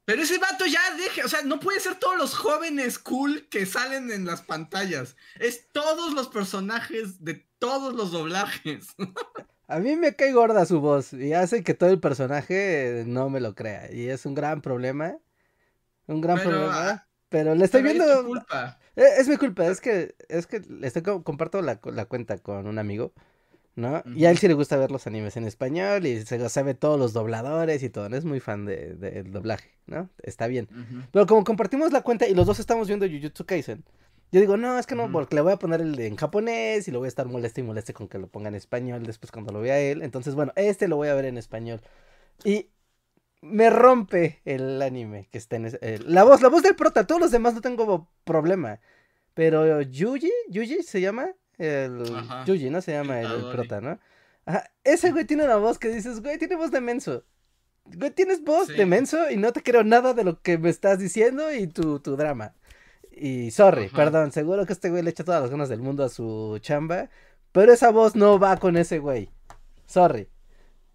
[0.05, 3.67] Pero ese vato ya deje, o sea, no puede ser todos los jóvenes cool que
[3.67, 5.17] salen en las pantallas.
[5.39, 8.97] Es todos los personajes de todos los doblajes.
[9.69, 13.39] A mí me cae gorda su voz y hace que todo el personaje no me
[13.39, 13.93] lo crea.
[13.93, 15.19] Y es un gran problema.
[16.07, 16.71] Un gran problema.
[16.73, 18.05] Ah, pero le estoy viendo.
[18.05, 18.79] Es, culpa.
[18.97, 19.67] E, es, mi culpa.
[19.67, 23.13] Es que, es que estoy comparto la, la cuenta con un amigo.
[23.79, 24.03] ¿no?
[24.17, 26.99] Y a él sí le gusta ver los animes en español y se sabe todos
[26.99, 28.17] los dobladores y todo, ¿no?
[28.17, 30.11] Es muy fan del de, doblaje, ¿no?
[30.21, 30.69] Está bien.
[31.13, 33.85] Pero como compartimos la cuenta y los dos estamos viendo Jujutsu Kaisen,
[34.31, 36.91] yo digo, no, es que no, porque le voy a poner el en japonés y
[36.91, 39.53] lo voy a estar moleste y moleste con que lo ponga en español después cuando
[39.53, 40.03] lo vea él.
[40.03, 41.81] Entonces, bueno, este lo voy a ver en español.
[42.45, 42.69] Y
[43.41, 47.21] me rompe el anime que está en ese, la voz, la voz del prota, todos
[47.21, 48.81] los demás no tengo problema.
[49.35, 52.05] Pero Yuji, Yuji se llama, el
[52.45, 52.83] Yuji, ¿no?
[52.83, 53.99] Se llama el, prota, ¿no?
[54.83, 57.25] ese güey tiene una voz que dices, güey, tiene voz de menso.
[57.85, 60.99] Güey, tienes voz de menso y no te creo nada de lo que me estás
[60.99, 62.55] diciendo y tu, tu drama.
[63.21, 66.09] Y sorry, perdón, seguro que este güey le echa todas las ganas del mundo a
[66.09, 67.11] su chamba,
[67.51, 69.31] pero esa voz no va con ese güey.
[69.87, 70.29] Sorry.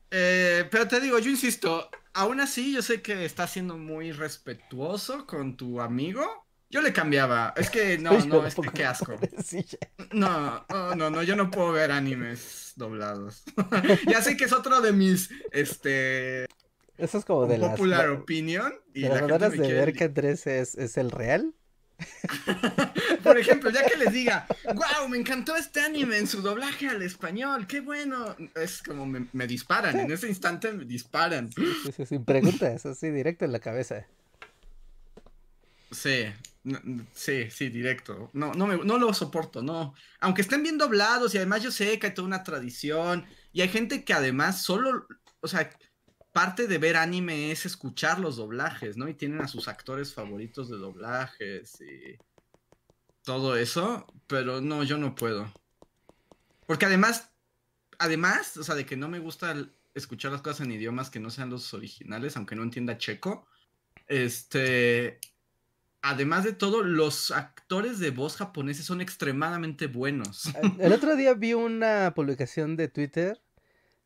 [0.10, 5.26] Eh, pero te digo, yo insisto, aún así yo sé que estás siendo muy respetuoso
[5.26, 6.24] con tu amigo,
[6.70, 7.54] yo le cambiaba.
[7.58, 9.16] Es que no, no, es que qué asco.
[10.12, 10.66] No,
[10.96, 13.44] no, no, yo no puedo ver animes doblados.
[14.08, 16.46] ya sé que es otro de mis, este...
[16.96, 18.72] Eso es como de la popular opinion.
[18.94, 21.54] Y de las de ver que Andrés es, es el real.
[23.24, 27.02] Por ejemplo, ya que les diga, wow, me encantó este anime en su doblaje al
[27.02, 28.36] español, qué bueno.
[28.56, 31.50] Es como me, disparan, en ese instante me disparan.
[32.08, 34.06] sin preguntas, así directo en la cabeza.
[35.92, 36.26] Sí,
[37.14, 38.30] sí, sí, directo.
[38.34, 39.94] No, no, me, no lo soporto, no.
[40.20, 43.70] Aunque estén bien doblados y además yo sé que hay toda una tradición y hay
[43.70, 45.08] gente que además solo,
[45.42, 45.70] o sea,
[46.34, 49.08] parte de ver anime es escuchar los doblajes, ¿no?
[49.08, 52.18] Y tienen a sus actores favoritos de doblajes y
[53.24, 55.54] todo eso, pero no, yo no puedo.
[56.66, 57.32] Porque además,
[58.00, 59.56] además, o sea, de que no me gusta
[59.94, 63.46] escuchar las cosas en idiomas que no sean los originales, aunque no entienda checo,
[64.08, 65.20] este,
[66.02, 70.50] además de todo, los actores de voz japoneses son extremadamente buenos.
[70.80, 73.43] El otro día vi una publicación de Twitter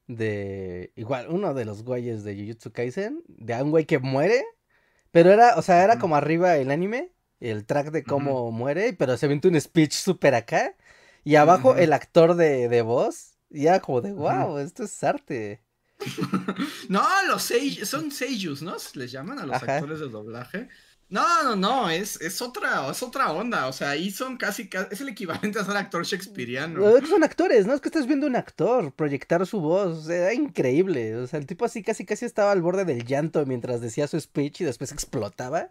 [0.07, 4.43] de igual uno de los güeyes de Jujutsu Kaisen, de un güey que muere,
[5.11, 9.17] pero era, o sea, era como arriba el anime, el track de cómo muere, pero
[9.17, 10.75] se aventó un speech súper acá
[11.23, 15.61] y abajo el actor de, de voz, y era como de, wow, esto es arte.
[16.89, 17.51] no, los
[17.83, 18.75] son seiyus, ¿no?
[18.93, 20.69] Les llaman a los actores de doblaje.
[21.09, 23.67] No, no, no, es, es, otra, es otra onda.
[23.67, 26.81] O sea, ahí son casi, es el equivalente a ser actor shakespeariano.
[27.07, 27.73] son actores, ¿no?
[27.73, 30.09] Es que estás viendo un actor proyectar su voz.
[30.09, 31.15] Era increíble.
[31.15, 34.19] O sea, el tipo así casi casi estaba al borde del llanto mientras decía su
[34.19, 35.69] speech y después explotaba.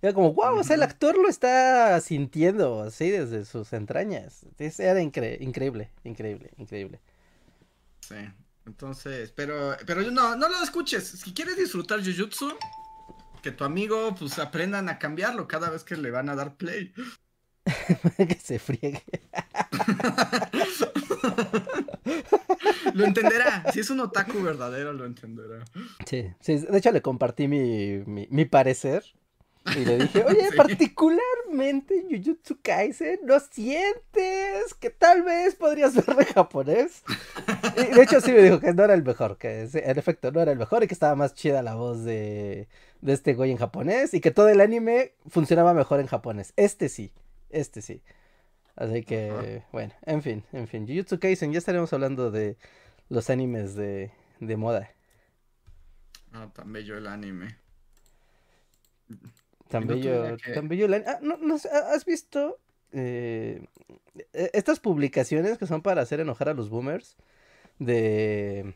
[0.00, 4.46] Era como, wow, o sea, el actor lo está sintiendo así desde sus entrañas.
[4.58, 7.00] Era increíble, increíble, increíble.
[8.00, 8.14] Sí.
[8.64, 11.04] Entonces, pero, pero no, no lo escuches.
[11.04, 12.52] Si quieres disfrutar Jujutsu,
[13.48, 16.92] que tu amigo, pues aprendan a cambiarlo cada vez que le van a dar play.
[18.18, 19.02] que se friegue.
[22.92, 23.64] lo entenderá.
[23.72, 25.64] Si es un otaku verdadero, lo entenderá.
[26.04, 29.02] Sí, sí de hecho le compartí mi, mi parecer.
[29.76, 36.16] Y le dije, oye, particularmente en Jujutsu Kaisen, ¿no sientes que tal vez podrías ver
[36.16, 37.02] de japonés?
[37.76, 40.40] Y de hecho sí me dijo que no era el mejor, que en efecto no
[40.40, 42.68] era el mejor y que estaba más chida la voz de,
[43.00, 46.52] de este güey en japonés y que todo el anime funcionaba mejor en japonés.
[46.56, 47.12] Este sí,
[47.50, 48.02] este sí.
[48.76, 50.86] Así que, bueno, en fin, en fin.
[50.86, 52.56] Jujutsu Kaisen, ya estaremos hablando de
[53.08, 54.90] los animes de, de moda.
[56.32, 57.56] Ah, tan bello el anime.
[59.68, 60.86] Tan bello, tan bello.
[61.06, 62.58] Ah, no, no, ¿Has visto
[62.92, 63.66] eh,
[64.32, 67.16] e, estas publicaciones que son para hacer enojar a los boomers?
[67.78, 68.74] De...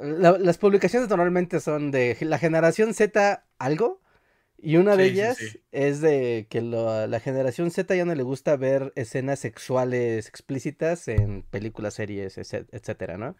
[0.00, 4.00] las publicaciones normalmente son de la generación Z algo.
[4.56, 5.38] Y una de ellas
[5.72, 11.42] es de que la generación Z ya no le gusta ver escenas sexuales explícitas en
[11.42, 13.36] películas, series, etcétera, ¿no?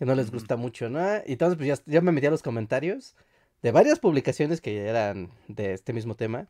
[0.00, 1.00] Que no les gusta mucho, ¿no?
[1.26, 3.14] Y entonces pues ya, ya me metí a los comentarios
[3.62, 6.48] de varias publicaciones que eran de este mismo tema.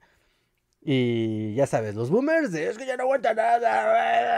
[0.80, 4.30] Y ya sabes, los boomers de es que ya no aguanta nada.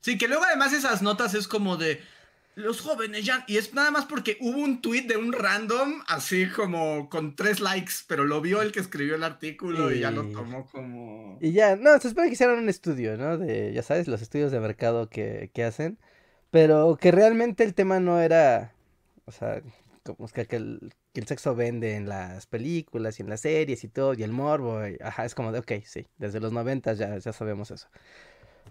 [0.00, 1.98] Sí, que luego además esas notas es como de
[2.54, 3.44] los jóvenes ya.
[3.46, 7.60] Y es nada más porque hubo un tweet de un random, así como con tres
[7.60, 11.38] likes, pero lo vio el que escribió el artículo y, ya lo tomó como.
[11.40, 13.38] Y ya, no, se espera que hicieran un estudio, ¿no?
[13.38, 15.98] De, ya sabes, los estudios de mercado que, que hacen.
[16.50, 18.74] Pero que realmente el tema no era.
[19.26, 19.60] O sea,
[20.04, 23.84] como es que, el, que el sexo vende en las películas y en las series
[23.84, 27.18] y todo, y el morbo, ajá, es como de, ok, sí, desde los 90 ya,
[27.18, 27.88] ya sabemos eso.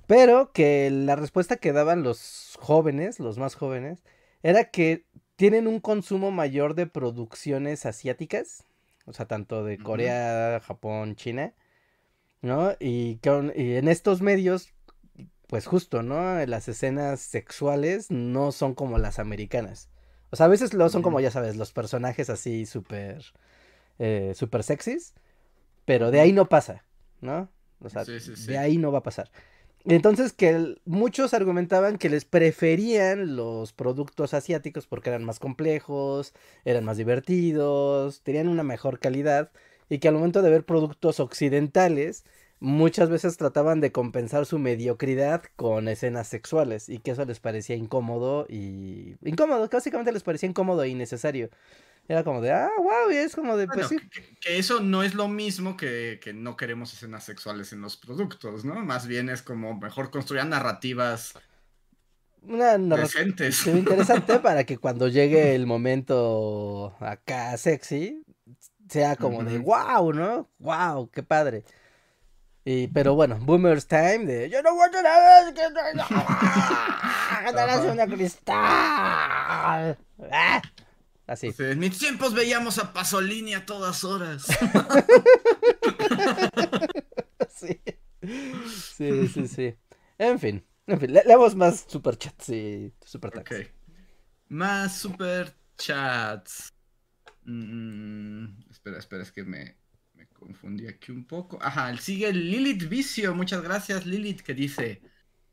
[0.08, 4.04] Pero que la respuesta que daban los jóvenes, los más jóvenes,
[4.41, 8.66] era que tienen un consumo mayor de producciones asiáticas,
[9.06, 11.54] o sea, tanto de Corea, Japón, China,
[12.41, 12.74] ¿no?
[12.80, 13.20] Y
[13.56, 14.74] y en estos medios,
[15.47, 16.45] pues justo, ¿no?
[16.45, 19.89] Las escenas sexuales no son como las americanas.
[20.32, 23.24] O sea, a veces lo son como, ya sabes, los personajes así súper,
[23.99, 25.14] eh, súper sexys,
[25.86, 26.84] pero de ahí no pasa,
[27.22, 27.49] ¿no?
[27.82, 29.30] O sea, de ahí no va a pasar.
[29.86, 36.86] Entonces que muchos argumentaban que les preferían los productos asiáticos porque eran más complejos, eran
[36.86, 39.52] más divertidos, tenían una mejor calidad
[39.90, 42.24] y que al momento de ver productos occidentales
[42.62, 47.76] muchas veces trataban de compensar su mediocridad con escenas sexuales y que eso les parecía
[47.76, 51.50] incómodo y incómodo, básicamente les parecía incómodo e innecesario.
[52.08, 53.88] Era como de, ah, wow, y es como de, pues
[54.41, 58.66] que, eso no es lo mismo que, que, no queremos escenas sexuales en los productos,
[58.66, 58.76] ¿no?
[58.84, 61.34] Más bien es como mejor construir narrativas
[62.45, 68.24] una narrativa interesante para que cuando llegue el momento acá sexy,
[68.89, 70.49] sea como de, wow, ¿no?
[70.60, 71.64] Wow, qué padre.
[72.66, 75.62] Y, pero bueno, Boomer's Time de Yo no aguanto nada, que
[77.86, 78.56] no, una cristal.
[80.32, 80.62] Ah,
[81.28, 81.54] así.
[81.58, 84.45] en mis tiempos veíamos a Pasolini a todas horas.
[87.50, 87.82] sí.
[88.95, 89.75] Sí, sí, sí.
[90.17, 93.51] En fin, en fin, le leemos más superchats y superchats.
[93.51, 93.67] Ok.
[94.50, 96.74] Más superchats.
[97.43, 99.78] Mm, espera, espera, es que me
[100.43, 101.58] confundí aquí un poco.
[101.62, 103.33] Ajá, sigue Lilith Vicio.
[103.33, 105.01] Muchas gracias, Lilith, que dice: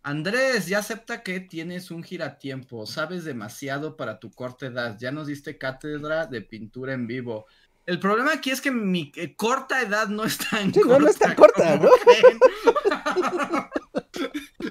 [0.03, 2.87] Andrés, ya acepta que tienes un giratiempo.
[2.87, 4.97] Sabes demasiado para tu corta edad.
[4.99, 7.47] Ya nos diste cátedra de pintura en vivo.
[7.87, 10.99] El problema aquí es que mi eh, corta edad no está en corta.
[10.99, 11.91] No, está corta, ¿no?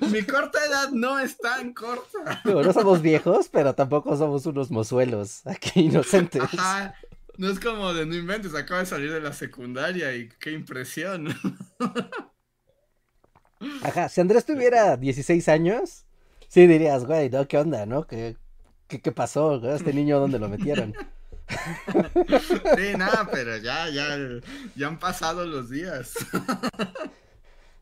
[0.09, 2.41] mi corta edad no está en corta.
[2.45, 6.41] no somos viejos, pero tampoco somos unos mozuelos aquí inocentes.
[6.41, 6.95] Ajá.
[7.37, 11.27] No es como de no inventes, acaba de salir de la secundaria y qué impresión.
[13.83, 16.05] Ajá, si Andrés tuviera 16 años,
[16.47, 17.47] sí dirías, güey, ¿no?
[17.47, 18.07] ¿Qué onda, no?
[18.07, 18.35] ¿qué,
[18.87, 19.55] qué pasó?
[19.73, 20.93] ¿Este niño dónde lo metieron?
[21.49, 24.17] sí, nada, pero ya, ya,
[24.75, 26.13] ya han pasado los días.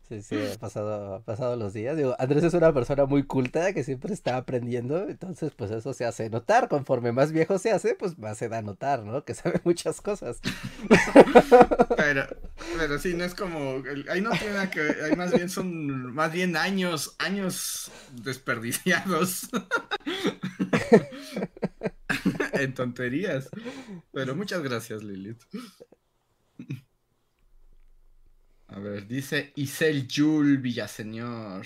[0.08, 1.98] Sí, sí, ha pasado, ha pasado los días.
[1.98, 6.06] Digo, Andrés es una persona muy culta que siempre está aprendiendo, entonces pues eso se
[6.06, 6.70] hace notar.
[6.70, 9.26] Conforme más viejo se hace, pues más se da a notar, ¿no?
[9.26, 10.40] Que sabe muchas cosas.
[11.98, 12.26] Pero,
[12.78, 16.14] pero sí, no es como, ahí no tiene nada que ver, ahí más bien son,
[16.14, 19.50] más bien años, años desperdiciados.
[22.54, 23.50] en tonterías.
[24.14, 25.44] Pero muchas gracias, Lilith.
[28.68, 31.65] A ver, dice Isel Jul Villaseñor.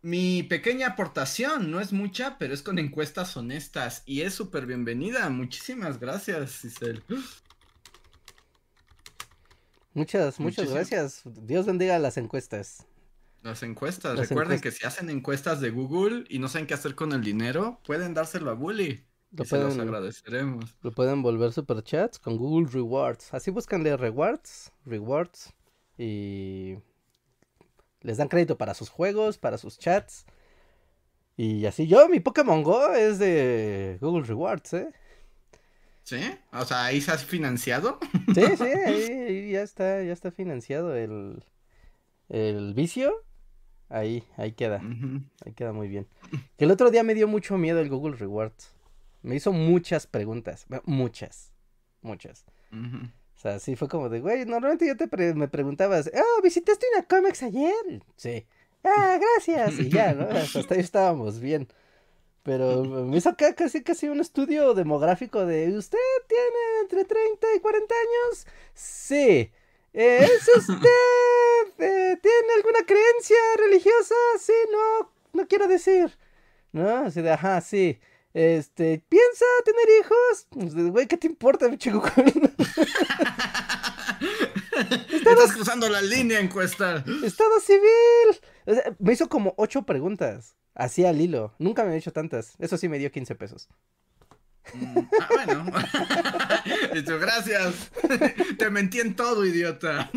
[0.00, 5.28] Mi pequeña aportación no es mucha, pero es con encuestas honestas y es súper bienvenida.
[5.28, 7.02] Muchísimas gracias, Isel.
[9.94, 11.22] Muchas, muchas gracias.
[11.24, 12.86] Dios bendiga las encuestas.
[13.42, 14.16] Las encuestas.
[14.16, 17.80] Recuerden que si hacen encuestas de Google y no saben qué hacer con el dinero,
[17.84, 19.07] pueden dárselo a Bully.
[19.30, 20.74] Lo pueden, los agradeceremos.
[20.82, 23.34] Lo pueden volver superchats con Google Rewards.
[23.34, 25.52] Así buscanle rewards, rewards
[25.98, 26.76] y
[28.00, 30.24] les dan crédito para sus juegos, para sus chats.
[31.36, 34.92] Y así yo, mi Pokémon Go es de Google Rewards, ¿eh?
[36.02, 36.20] ¿Sí?
[36.52, 37.98] O sea, ahí se has financiado.
[38.34, 41.44] Sí, sí, ahí, ya está, ya está financiado el,
[42.28, 43.24] el vicio.
[43.88, 44.82] Ahí, ahí queda.
[45.44, 46.06] Ahí queda muy bien.
[46.56, 48.74] Que el otro día me dio mucho miedo el Google Rewards.
[49.28, 50.64] Me hizo muchas preguntas.
[50.86, 51.52] Muchas.
[52.00, 52.46] Muchas.
[52.72, 57.04] O sea, sí fue como de, güey, normalmente yo te me preguntabas, oh, ¿visitaste una
[57.04, 58.02] Comex ayer?
[58.16, 58.46] Sí.
[58.82, 59.80] Ah, gracias.
[59.80, 60.26] Y ya, ¿no?
[60.30, 61.68] Hasta ahí estábamos bien.
[62.42, 67.60] Pero me hizo acá casi, casi un estudio demográfico de, ¿usted tiene entre 30 y
[67.60, 68.46] 40 años?
[68.72, 69.52] Sí.
[69.92, 71.84] ¿Es usted?
[71.84, 74.14] Eh, ¿Tiene alguna creencia religiosa?
[74.40, 76.16] Sí, no, no quiero decir.
[76.72, 76.96] ¿No?
[77.04, 78.00] Así de, ajá, sí.
[78.34, 80.46] Este, ¿piensa tener hijos?
[80.50, 82.04] Pues, güey, ¿qué te importa, mi chico?
[85.12, 87.04] Estás cruzando la línea, encuesta.
[87.24, 88.40] Estado civil.
[88.98, 90.56] me hizo como ocho preguntas.
[90.74, 91.54] Así al hilo.
[91.58, 92.54] Nunca me he hecho tantas.
[92.58, 93.68] Eso sí me dio 15 pesos.
[94.74, 95.64] Mm, ah, bueno.
[97.20, 97.90] gracias.
[98.58, 100.10] Te mentí en todo, idiota.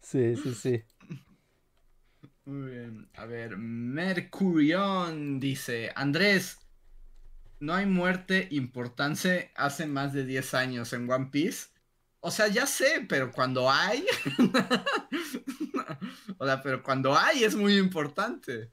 [0.00, 0.84] sí, sí, sí.
[2.48, 3.10] Muy bien.
[3.14, 6.58] A ver, Mercurión dice, Andrés,
[7.60, 11.66] no hay muerte importante hace más de 10 años en One Piece.
[12.20, 14.02] O sea, ya sé, pero cuando hay...
[16.38, 18.70] o sea, pero cuando hay es muy importante.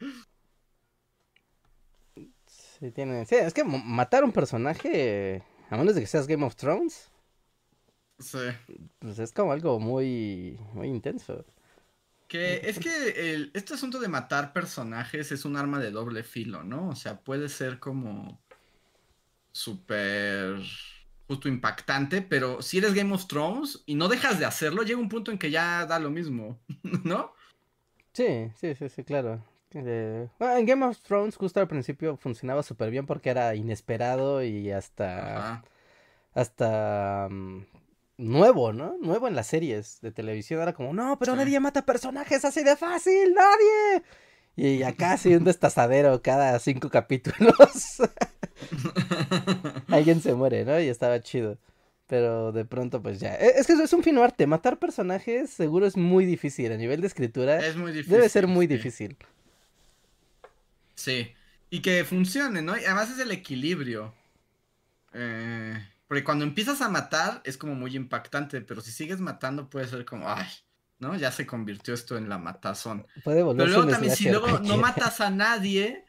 [2.45, 3.25] Sí, tiene...
[3.25, 7.11] Sí, es que matar a un personaje, a menos de que seas Game of Thrones.
[8.19, 8.37] Sí.
[8.99, 11.43] Pues es como algo muy, muy intenso.
[12.27, 16.63] Que es que el, este asunto de matar personajes es un arma de doble filo,
[16.63, 16.89] ¿no?
[16.89, 18.41] O sea, puede ser como
[19.51, 20.59] súper
[21.27, 25.09] justo impactante, pero si eres Game of Thrones y no dejas de hacerlo, llega un
[25.09, 26.59] punto en que ya da lo mismo,
[27.03, 27.33] ¿no?
[28.13, 29.43] Sí, sí, sí, sí, claro.
[29.73, 34.71] Eh, en Game of Thrones justo al principio funcionaba súper bien porque era inesperado y
[34.71, 35.63] hasta...
[36.33, 37.27] Hasta...
[37.29, 37.65] Mm,
[38.17, 38.97] nuevo, ¿no?
[39.01, 40.61] Nuevo en las series de televisión.
[40.61, 44.03] Era como, no, pero nadie mata personajes así de fácil, nadie.
[44.55, 48.01] Y acá sí un destazadero cada cinco capítulos.
[49.87, 50.79] Alguien se muere, ¿no?
[50.79, 51.57] Y estaba chido.
[52.07, 53.35] Pero de pronto, pues ya.
[53.35, 54.45] E, es que es un fino arte.
[54.45, 56.71] Matar personajes seguro es muy difícil.
[56.71, 57.65] A nivel de escritura.
[57.65, 58.13] Es muy difícil.
[58.13, 59.17] Debe ser muy difícil.
[60.93, 61.33] Sí.
[61.71, 62.77] Y que funcione, ¿no?
[62.77, 64.13] Y además es el equilibrio.
[65.13, 65.75] Eh
[66.15, 70.05] porque cuando empiezas a matar es como muy impactante, pero si sigues matando puede ser
[70.05, 70.47] como, ay,
[70.97, 71.13] ¿no?
[71.17, 73.05] Ya se convirtió esto en la matazón.
[73.21, 76.05] Puede pero luego también, si luego no matas a nadie,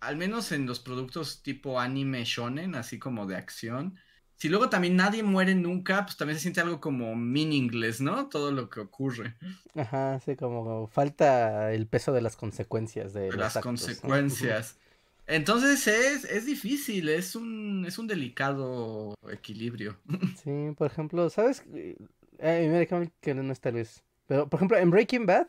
[0.00, 3.98] al menos en los productos tipo anime shonen, así como de acción,
[4.36, 8.30] si luego también nadie muere nunca, pues también se siente algo como meaningless, ¿no?
[8.30, 9.34] Todo lo que ocurre.
[9.74, 14.78] Ajá, sí, como falta el peso de las consecuencias de, las consecuencias.
[15.26, 19.98] Entonces es, es difícil, es un, es un delicado equilibrio.
[20.42, 21.62] Sí, por ejemplo, ¿sabes?
[21.72, 24.02] Eh, mira, que no está Luis.
[24.26, 25.48] Pero, por ejemplo, en Breaking Bad,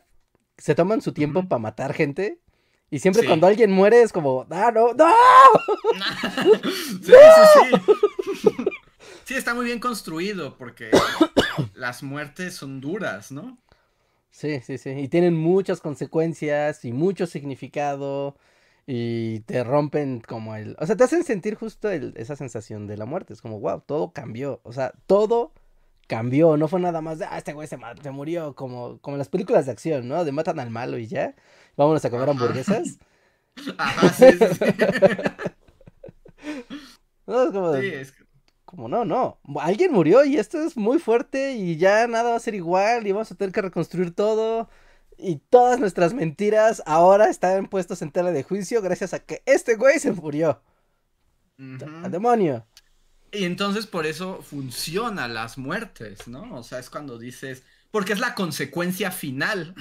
[0.58, 2.40] se toman su tiempo para matar gente.
[2.90, 4.92] Y siempre cuando alguien muere es como, ¡ah, no!
[4.92, 5.06] ¡No!
[6.62, 7.12] sí, sí,
[8.42, 8.50] sí.
[9.24, 10.90] Sí, está muy bien construido porque
[11.74, 13.58] las muertes son duras, ¿no?
[14.30, 14.90] Sí, sí, sí.
[14.90, 18.36] Y tienen muchas consecuencias y mucho significado
[18.86, 23.06] y te rompen como el, o sea, te hacen sentir justo esa sensación de la
[23.06, 25.52] muerte, es como, wow, todo cambió, o sea, todo
[26.08, 29.18] cambió, no fue nada más de, ah, este güey se, se murió, como, como en
[29.18, 30.24] las películas de acción, ¿no?
[30.24, 31.34] De matan al malo y ya,
[31.76, 32.98] vámonos a comer hamburguesas.
[33.78, 34.64] Ajá, sí, sí, sí.
[37.26, 38.14] No, es como, Sí, es
[38.64, 39.38] como no, no.
[39.60, 43.12] Alguien murió y esto es muy fuerte y ya nada va a ser igual y
[43.12, 44.68] vamos a tener que reconstruir todo.
[45.18, 49.76] Y todas nuestras mentiras ahora están puestas en tela de juicio gracias a que este
[49.76, 50.62] güey se murió.
[51.58, 51.84] Ujú.
[52.04, 52.66] ¡Al demonio!
[53.30, 56.54] Y entonces por eso funciona las muertes, ¿no?
[56.54, 59.74] O sea, es cuando dices, porque es la consecuencia final,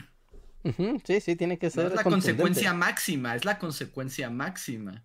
[1.05, 1.71] sí, sí, tiene que ¿no?
[1.71, 1.85] ser.
[1.87, 5.03] es la consecuencia máxima, es la consecuencia máxima.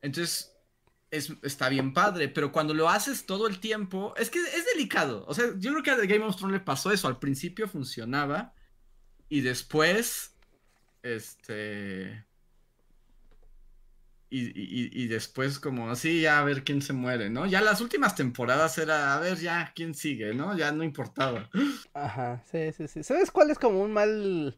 [0.00, 0.52] Entonces,
[1.10, 5.24] es, está bien padre, pero cuando lo haces todo el tiempo, es que es delicado.
[5.26, 7.68] O sea, yo creo que a The Game of Thrones le pasó eso, al principio
[7.68, 8.54] funcionaba
[9.28, 10.34] y después,
[11.02, 12.24] este...
[14.30, 17.46] Y, y- y después como así, ya a ver quién se muere, ¿no?
[17.46, 20.56] Ya las últimas temporadas era a ver ya quién sigue, ¿no?
[20.56, 21.48] Ya no importaba.
[21.94, 23.02] Ajá, sí, sí, sí.
[23.02, 24.56] ¿Sabes cuál es como un mal,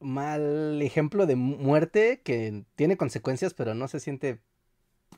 [0.00, 4.40] mal ejemplo de mu- muerte que tiene consecuencias, pero no se siente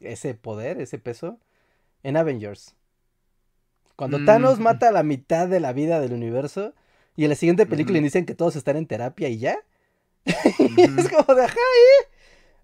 [0.01, 1.41] ese poder, ese peso?
[2.05, 2.77] En Avengers.
[3.97, 4.24] Cuando Mm.
[4.24, 6.74] Thanos mata a la mitad de la vida del universo
[7.16, 8.05] y en la siguiente película Ujú.
[8.05, 9.59] dicen que todos están en terapia y ya.
[10.24, 12.09] Es como de, ajá, ¿eh?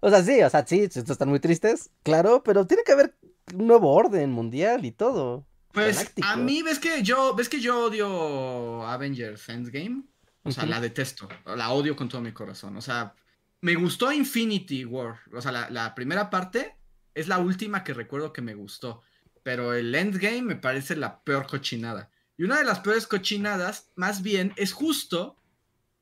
[0.01, 3.15] O sea, sí, o sea, sí, están muy tristes, claro, pero tiene que haber
[3.53, 5.45] un nuevo orden mundial y todo.
[5.71, 6.27] Pues galáctico.
[6.27, 10.03] a mí ves que yo, ves que yo odio Avengers Endgame,
[10.43, 13.13] o sea, la detesto, la odio con todo mi corazón, o sea,
[13.61, 16.75] me gustó Infinity War, o sea, la, la primera parte
[17.13, 19.03] es la última que recuerdo que me gustó,
[19.43, 22.09] pero el Endgame me parece la peor cochinada.
[22.41, 25.37] Y una de las peores cochinadas, más bien, es justo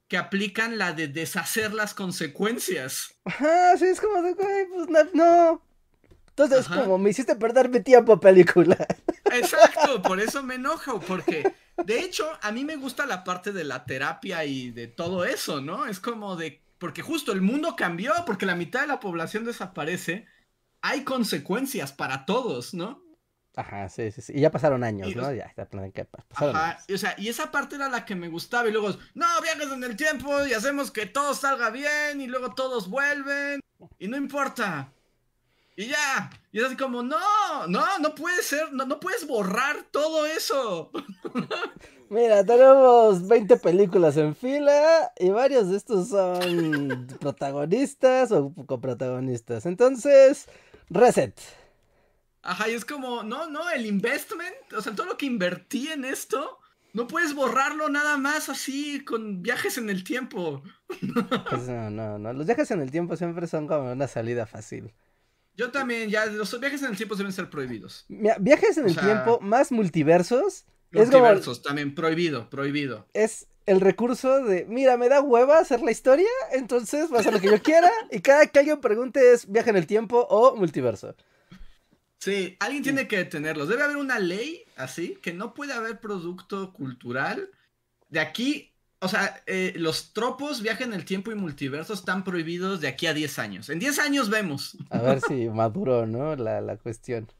[0.07, 3.13] que aplican la de deshacer las consecuencias.
[3.25, 5.03] Ajá, sí, es como de, güey, pues no.
[5.13, 5.61] no.
[6.29, 6.83] Entonces, Ajá.
[6.83, 8.77] como me hiciste perder mi tiempo, película.
[9.33, 11.51] Exacto, por eso me enojo, porque
[11.83, 15.59] de hecho a mí me gusta la parte de la terapia y de todo eso,
[15.59, 15.87] ¿no?
[15.87, 20.25] Es como de, porque justo el mundo cambió, porque la mitad de la población desaparece,
[20.79, 23.08] hay consecuencias para todos, ¿no?
[23.59, 24.33] Ajá, sí, sí, sí.
[24.35, 25.33] Y ya pasaron años, Y, ¿no?
[25.33, 26.83] Ya, está que pa- pasaron Ajá, años.
[26.87, 29.69] y, o sea, y esa parte era la que me gustaba y luego, no, viajes
[29.69, 33.59] en el tiempo y hacemos que todo salga bien y luego todos vuelven
[33.97, 34.93] y no importa.
[35.75, 37.17] Y ya, y es así como, no,
[37.67, 40.91] no, no puede ser, no, no puedes borrar todo eso.
[42.09, 49.65] Mira, tenemos 20 películas en fila y varios de estos son protagonistas o coprotagonistas.
[49.65, 50.47] Entonces,
[50.89, 51.37] reset.
[52.41, 56.05] Ajá, y es como, no, no, el investment, o sea, todo lo que invertí en
[56.05, 56.57] esto,
[56.93, 60.63] no puedes borrarlo nada más así con viajes en el tiempo.
[61.49, 62.33] Pues no, no, no.
[62.33, 64.93] Los viajes en el tiempo siempre son como una salida fácil.
[65.55, 68.05] Yo también, ya, los viajes en el tiempo deben ser prohibidos.
[68.07, 73.05] Mira, viajes en O el sea, tiempo más multiversos es como Multiversos, también prohibido, prohibido.
[73.13, 77.33] es el recurso de, mira, me da hueva hacer la historia, entonces voy a hacer
[77.33, 80.55] lo que yo quiera y cada que alguien pregunte es viaje en el tiempo o
[80.55, 81.13] multiverso.
[82.19, 83.69] Sí, alguien tiene que detenerlos.
[83.69, 87.49] Debe haber una ley así, que no puede haber producto cultural.
[88.09, 92.81] De aquí, o sea, eh, los tropos, viaje en el tiempo y multiverso están prohibidos
[92.81, 93.69] de aquí a 10 años.
[93.69, 94.77] En 10 años vemos.
[94.89, 96.35] A ver si maduró, ¿no?
[96.35, 97.31] La, la cuestión.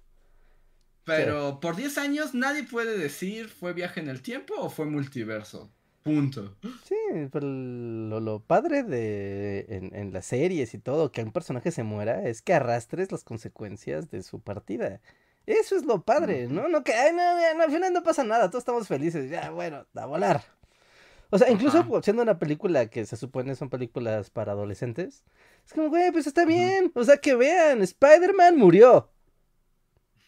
[1.04, 5.70] Pero por 10 años nadie puede decir fue viaje en el tiempo o fue multiverso.
[6.10, 6.56] Punto.
[6.86, 6.96] Sí,
[7.32, 11.84] pero lo, lo padre de en, en las series y todo, que un personaje se
[11.84, 15.02] muera, es que arrastres las consecuencias de su partida.
[15.46, 16.68] Eso es lo padre, ¿no?
[16.68, 20.06] No que, ay, no, al final no pasa nada, todos estamos felices, ya, bueno, a
[20.06, 20.44] volar.
[21.32, 22.02] O sea, incluso Ajá.
[22.02, 25.24] siendo una película que se supone son películas para adolescentes,
[25.66, 26.92] es como, güey, pues está bien.
[26.96, 29.12] O sea, que vean, Spider-Man murió.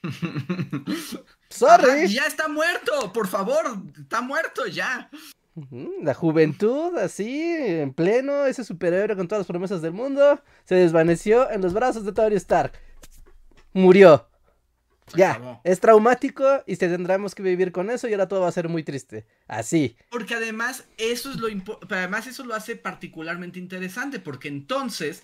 [1.50, 1.90] Sorry.
[1.90, 3.66] Ajá, ya está muerto, por favor,
[4.00, 5.10] está muerto ya.
[6.02, 11.50] La juventud, así, en pleno, ese superhéroe con todas las promesas del mundo, se desvaneció
[11.52, 12.74] en los brazos de Tony Stark.
[13.74, 14.28] Murió.
[15.08, 15.62] Se Ya, acabó.
[15.64, 18.70] es traumático y se tendremos que vivir con eso y ahora todo va a ser
[18.70, 19.26] muy triste.
[19.48, 19.98] Así.
[20.10, 21.48] Porque además eso es lo
[21.90, 25.24] además eso lo hace particularmente interesante porque entonces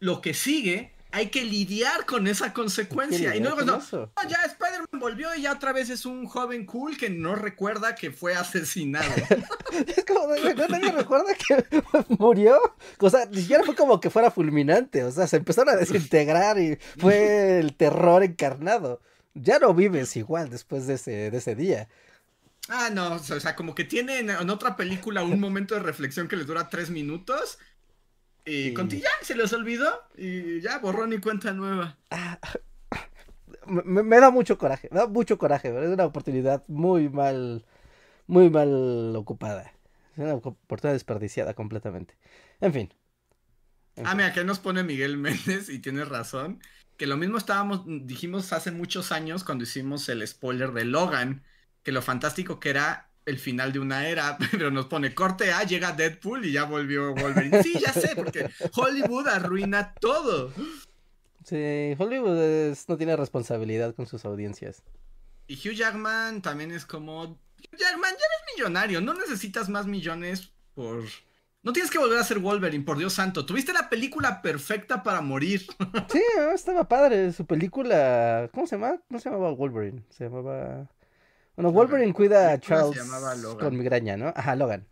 [0.00, 4.10] lo que sigue hay que lidiar con esa consecuencia y luego no, eso.
[4.16, 7.94] "Oh, ya Spider-Man volvió y ya otra vez es un joven cool que no recuerda
[7.94, 9.06] que fue asesinado.
[9.86, 11.64] Es como, de, ¿no nadie recuerda que
[12.18, 12.58] murió?
[12.98, 16.58] O sea, ni siquiera fue como que fuera fulminante, o sea, se empezaron a desintegrar
[16.58, 19.00] y fue el terror encarnado.
[19.34, 21.88] Ya no vives igual después de ese, de ese día.
[22.68, 26.28] ah, no, o sea, como que tiene en, en otra película un momento de reflexión
[26.28, 27.58] que les dura tres minutos
[28.44, 28.74] y Sí.
[28.74, 31.98] contigo ya se les olvidó y ya borrón y cuenta nueva.
[32.10, 32.38] Ah,
[33.66, 35.88] me, me da mucho coraje, me da mucho coraje, ¿verdad?
[35.90, 37.64] es una oportunidad muy mal,
[38.26, 39.72] muy mal ocupada.
[40.16, 42.16] Es una oportunidad desperdiciada completamente.
[42.60, 42.94] En fin.
[43.96, 46.60] Ah, mira, que nos pone Miguel Méndez y tienes razón.
[46.96, 51.44] Que lo mismo estábamos, dijimos hace muchos años cuando hicimos el spoiler de Logan,
[51.82, 55.64] que lo fantástico que era el final de una era, pero nos pone corte A,
[55.64, 57.62] llega Deadpool y ya volvió Wolverine.
[57.62, 60.52] Sí, ya sé, porque Hollywood arruina todo.
[61.44, 64.82] Sí, Hollywood no tiene responsabilidad con sus audiencias.
[65.46, 70.52] Y Hugh Jackman también es como, Hugh Jackman, ya eres millonario, no necesitas más millones
[70.74, 71.04] por...
[71.62, 73.46] No tienes que volver a ser Wolverine, por Dios santo.
[73.46, 75.62] Tuviste la película perfecta para morir.
[76.12, 76.20] Sí,
[76.54, 77.32] estaba padre.
[77.32, 78.50] Su película.
[78.52, 79.00] ¿Cómo se llama?
[79.08, 80.02] No se llamaba Wolverine.
[80.10, 80.90] Se llamaba.
[81.56, 82.98] Bueno, Wolverine cuida a Charles
[83.58, 84.32] con migraña, ¿no?
[84.34, 84.86] Ajá, Logan.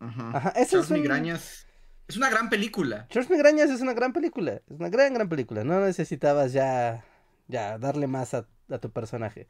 [0.00, 0.30] Ajá.
[0.34, 0.52] Ajá.
[0.52, 1.66] Charles es Migrañas.
[2.08, 3.06] Es una gran película.
[3.08, 4.60] Charles Migrañas es una gran película.
[4.68, 5.64] Es una gran, gran película.
[5.64, 7.04] No necesitabas ya.
[7.48, 9.46] Ya, darle más a, a tu personaje.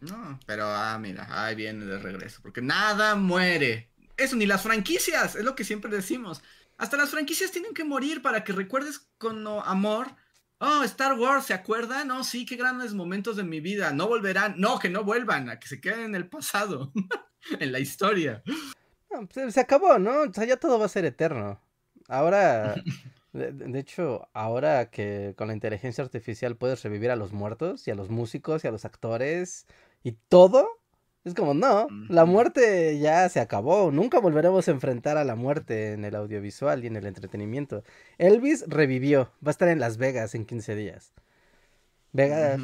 [0.00, 2.40] No, pero ah, mira, ahí viene de regreso.
[2.42, 3.90] Porque nada muere.
[4.16, 5.36] Eso, ni las franquicias.
[5.36, 6.42] Es lo que siempre decimos.
[6.78, 10.14] Hasta las franquicias tienen que morir para que recuerdes con amor
[10.58, 12.08] Oh, Star Wars, ¿se acuerdan?
[12.08, 13.92] No, sí, qué grandes momentos de mi vida.
[13.92, 14.54] No volverán.
[14.58, 16.92] No, que no vuelvan, a que se queden en el pasado,
[17.60, 18.42] en la historia.
[19.32, 20.22] Pues, se acabó, ¿no?
[20.22, 21.60] O sea, ya todo va a ser eterno.
[22.08, 22.74] Ahora,
[23.32, 27.94] de, hecho, ahora que con la inteligencia artificial puedes revivir a los muertos y a
[27.94, 29.66] los músicos y a los actores
[30.02, 30.68] y todo,
[31.26, 35.92] es como, no, la muerte ya se acabó, nunca volveremos a enfrentar a la muerte
[35.92, 37.82] en el audiovisual y en el entretenimiento.
[38.16, 41.12] Elvis revivió, va a estar en Las Vegas en 15 días.
[42.12, 42.56] Vega,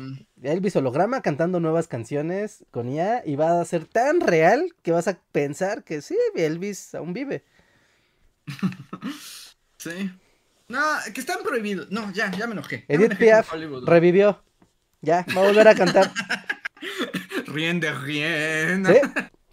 [0.42, 5.08] Elvis holograma cantando nuevas canciones con IA y va a ser tan real que vas
[5.08, 7.42] a pensar que sí, Elvis aún vive.
[9.76, 10.12] sí.
[10.68, 10.80] No,
[11.12, 11.90] que están prohibidos.
[11.90, 12.84] No, ya, ya me enojé.
[12.86, 13.52] Edith Piaf
[13.84, 14.40] revivió.
[15.00, 16.12] Ya, va a volver a cantar.
[17.52, 18.86] Rien de rien.
[18.86, 18.94] ¿Sí?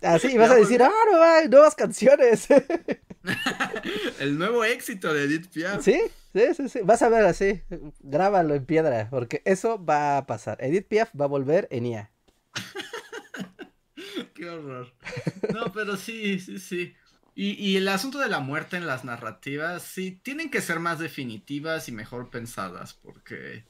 [0.02, 2.48] Así, vas a decir, ah, no hay nuevas canciones.
[4.20, 5.84] El nuevo éxito de Edith Piaf.
[5.84, 6.00] Sí,
[6.34, 6.80] sí, sí, sí.
[6.84, 7.62] Vas a ver así,
[8.00, 10.58] grábalo en piedra, porque eso va a pasar.
[10.62, 12.12] Edith Piaf va a volver en IA.
[14.34, 14.94] Qué horror.
[15.54, 16.96] No, pero sí, sí, sí.
[17.36, 21.00] Y, y, el asunto de la muerte en las narrativas, sí, tienen que ser más
[21.00, 23.66] definitivas y mejor pensadas, porque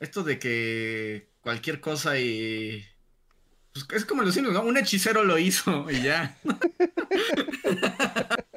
[0.00, 2.84] esto de que cualquier cosa y
[3.84, 4.62] pues es como los ¿no?
[4.62, 6.36] Un hechicero lo hizo y ya.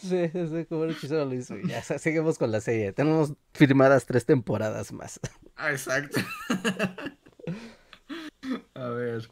[0.00, 1.82] Sí, sí, como un hechicero lo hizo y ya.
[1.82, 2.92] seguimos con la serie.
[2.92, 5.18] Tenemos firmadas tres temporadas más.
[5.56, 6.20] Ah, exacto.
[8.74, 9.30] A ver.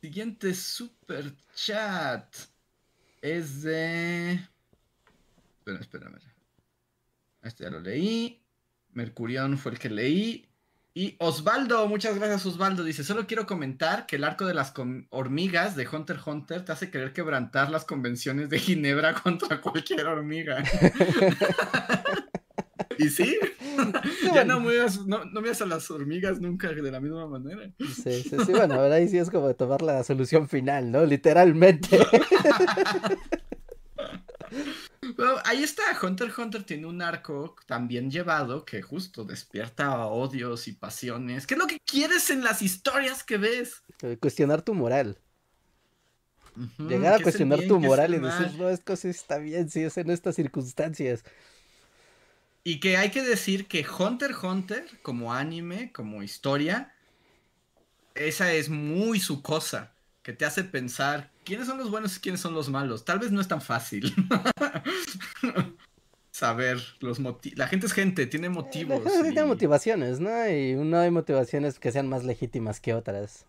[0.00, 2.34] Siguiente super chat.
[3.20, 4.34] Es de.
[5.58, 6.18] Espera, espérame.
[7.42, 8.42] Este ya lo leí.
[8.92, 10.48] Mercurión fue el que leí.
[10.96, 14.72] Y Osvaldo, muchas gracias Osvaldo, dice, solo quiero comentar que el arco de las
[15.10, 20.06] hormigas de Hunter x Hunter te hace querer quebrantar las convenciones de Ginebra contra cualquier
[20.06, 20.62] hormiga.
[22.98, 23.36] y sí,
[24.34, 27.72] ya no muevas, no, no a las hormigas nunca de la misma manera.
[27.80, 31.04] Sí, sí, sí, bueno, ahora ahí sí es como tomar la solución final, ¿no?
[31.04, 31.98] Literalmente.
[35.44, 40.68] Ahí está, Hunter x Hunter tiene un arco tan bien llevado que justo despierta odios
[40.68, 41.46] y pasiones.
[41.46, 43.82] ¿Qué es lo que quieres en las historias que ves?
[44.20, 45.18] Cuestionar tu moral.
[46.78, 50.10] Llegar a cuestionar tu moral y decir, no, esto sí está bien, si es en
[50.10, 51.24] estas circunstancias.
[52.62, 56.94] Y que hay que decir que Hunter x Hunter, como anime, como historia,
[58.14, 62.40] esa es muy su cosa que te hace pensar quiénes son los buenos y quiénes
[62.40, 63.04] son los malos.
[63.04, 64.14] Tal vez no es tan fácil
[66.30, 67.58] saber los motivos.
[67.58, 69.02] La gente es gente, tiene motivos.
[69.04, 70.48] Tiene motivaciones, ¿no?
[70.48, 73.46] Y no hay motivaciones que sean más legítimas que otras.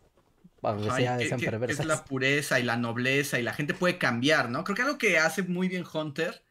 [1.68, 4.64] Es la pureza y la nobleza y la gente puede cambiar, ¿no?
[4.64, 6.42] Creo que algo que hace muy bien Hunter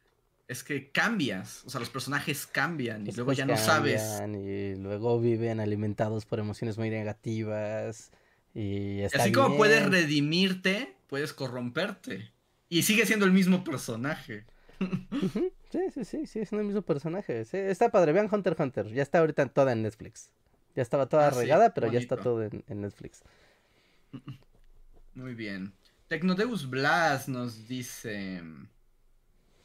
[0.47, 4.21] es que cambias, o sea, los personajes cambian y luego ya no sabes.
[4.27, 8.11] Y luego viven alimentados por emociones muy negativas.
[8.53, 12.31] Y Así como puedes redimirte, puedes corromperte.
[12.69, 14.45] Y sigue siendo el mismo personaje.
[15.71, 17.41] Sí, sí, sí, sí, es el mismo personaje.
[17.41, 18.13] está padre.
[18.13, 18.87] Vean Hunter x Hunter.
[18.93, 20.31] Ya está ahorita toda en Netflix.
[20.73, 23.21] Ya estaba toda ah, regada, pero ya está todo en, Netflix.
[25.13, 25.73] Muy bien.
[26.07, 28.41] Tecnodeus Blas nos dice.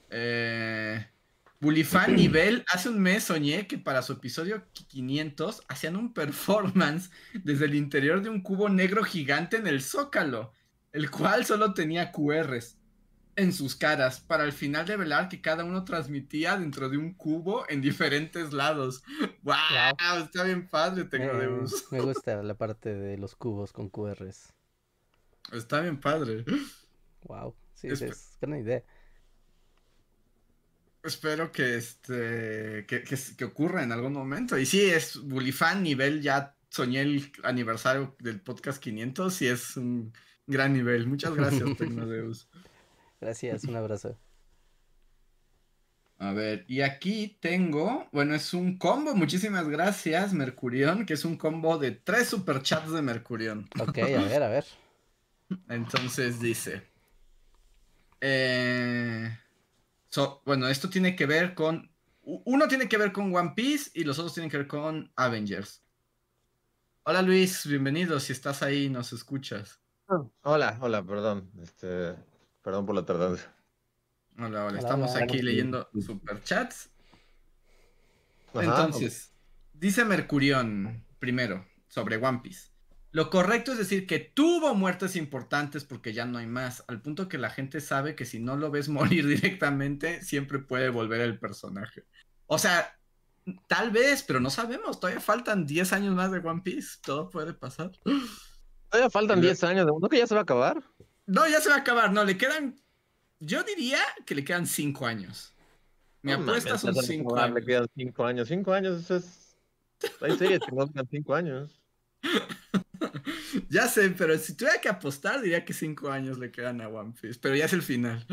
[0.08, 1.06] Eh,
[1.60, 7.66] Bulifan Nivel, hace un mes soñé que para su episodio 500 hacían un performance desde
[7.66, 10.52] el interior de un cubo negro gigante en el zócalo,
[10.92, 12.76] el cual solo tenía QRs
[13.36, 17.64] en sus caras, para al final revelar que cada uno transmitía dentro de un cubo
[17.68, 19.02] en diferentes lados.
[19.42, 19.56] ¡Wow!
[20.24, 21.32] Está bien padre, tengo
[21.90, 24.52] Me gusta la parte de los cubos con QRs.
[25.52, 26.44] Está bien padre.
[27.22, 28.82] Wow, sí, es, es una idea.
[31.02, 34.58] Espero que este que, que, que, ocurra en algún momento.
[34.58, 40.12] Y sí, es Bulifan nivel, ya soñé el aniversario del podcast 500 y es un
[40.46, 41.06] gran nivel.
[41.06, 42.48] Muchas gracias, Tecnodeus.
[43.20, 44.18] Gracias, un abrazo.
[46.18, 51.38] A ver, y aquí tengo, bueno, es un combo, muchísimas gracias, Mercurión, que es un
[51.38, 53.66] combo de tres superchats de Mercurión.
[53.78, 54.66] Ok, a ver, a ver.
[55.70, 56.82] Entonces dice,
[58.20, 59.34] eh,
[60.44, 61.90] bueno, esto tiene que ver con,
[62.22, 65.82] uno tiene que ver con One Piece y los otros tienen que ver con Avengers.
[67.04, 69.80] Hola Luis, bienvenido, si estás ahí, nos escuchas.
[70.43, 72.16] Hola, hola, perdón, este,
[72.62, 73.55] perdón por la tardanza.
[74.37, 76.91] Hola, hola, estamos aquí leyendo superchats.
[78.55, 79.32] Entonces,
[79.73, 82.70] dice Mercurión primero sobre One Piece.
[83.12, 87.28] Lo correcto es decir que tuvo muertes importantes porque ya no hay más, al punto
[87.28, 88.89] que la gente sabe que si no lo ves
[89.23, 92.05] morir directamente, siempre puede volver el personaje.
[92.47, 92.99] O sea,
[93.69, 97.55] tal vez, pero no sabemos, todavía faltan 10 años más de One Piece, todo puede
[97.55, 97.93] pasar.
[98.90, 100.82] Todavía faltan 10 años, ¿no que ya se va a acabar?
[101.26, 102.76] No, ya se va a acabar, no, le quedan
[103.40, 105.54] yo diría que le quedan cinco años.
[106.22, 107.54] Mi apuesta son cinco años.
[107.54, 108.48] Le quedan cinco años.
[108.48, 109.56] Cinco años es.
[110.20, 111.80] Hay series que no quedan cinco años.
[113.70, 117.14] ya sé, pero si tuviera que apostar, diría que cinco años le quedan a One
[117.18, 117.40] Piece.
[117.40, 118.26] Pero ya es el final.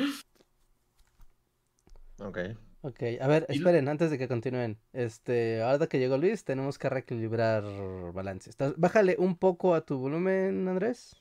[2.19, 2.39] Ok.
[2.88, 4.80] Ok, a ver, esperen, antes de que continúen.
[4.93, 7.65] Este, ahora que llegó Luis, tenemos que reequilibrar
[8.14, 8.55] balances.
[8.77, 11.18] Bájale un poco a tu volumen, Andrés.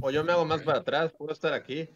[0.00, 1.90] O yo me hago más para atrás, puedo estar aquí.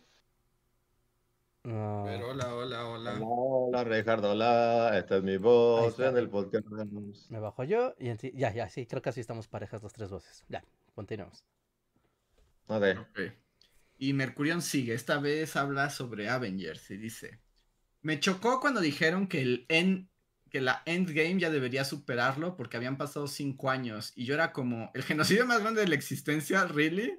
[1.62, 3.18] Pero hola, hola, hola.
[3.22, 4.98] Hola, Ricardo, hola.
[4.98, 6.66] Esta es mi voz en el podcast.
[7.30, 10.10] Me bajo yo y en ya, ya, sí, creo que así estamos parejas las tres
[10.10, 10.44] voces.
[10.50, 10.62] Ya,
[10.94, 11.46] continuamos.
[12.66, 12.84] Ok.
[13.96, 17.40] Y Mercurión sigue, esta vez habla sobre Avengers y dice,
[18.02, 20.08] me chocó cuando dijeron que el end,
[20.50, 24.90] que la Endgame ya debería superarlo porque habían pasado cinco años y yo era como,
[24.94, 27.18] el genocidio más grande de la existencia, ¿really?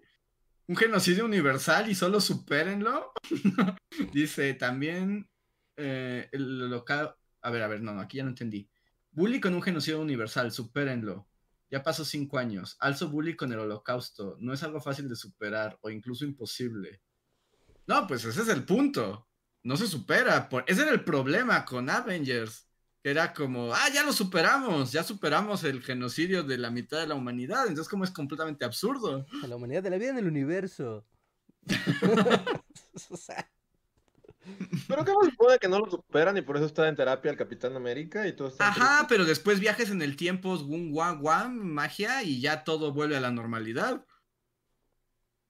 [0.71, 3.11] un genocidio universal y solo supérenlo.
[4.13, 5.29] Dice también
[5.75, 7.13] eh, el local.
[7.41, 8.69] A ver, a ver, no, aquí ya no entendí.
[9.11, 11.27] Bully con un genocidio universal, supérenlo.
[11.69, 12.77] Ya pasó cinco años.
[12.79, 14.37] Alzo bully con el holocausto.
[14.39, 17.01] No es algo fácil de superar o incluso imposible.
[17.87, 19.27] No, pues ese es el punto.
[19.63, 20.49] No se supera.
[20.67, 22.67] Ese era el problema con Avengers
[23.01, 27.07] que era como, ah, ya lo superamos, ya superamos el genocidio de la mitad de
[27.07, 29.25] la humanidad, entonces como es completamente absurdo.
[29.47, 31.03] La humanidad de la vida en el universo.
[34.87, 37.37] Pero qué se supone que no lo superan y por eso está en terapia el
[37.37, 42.23] Capitán América y todo está Ajá, pero después viajes en el tiempo, wum, guam, magia
[42.23, 44.03] y ya todo vuelve a la normalidad.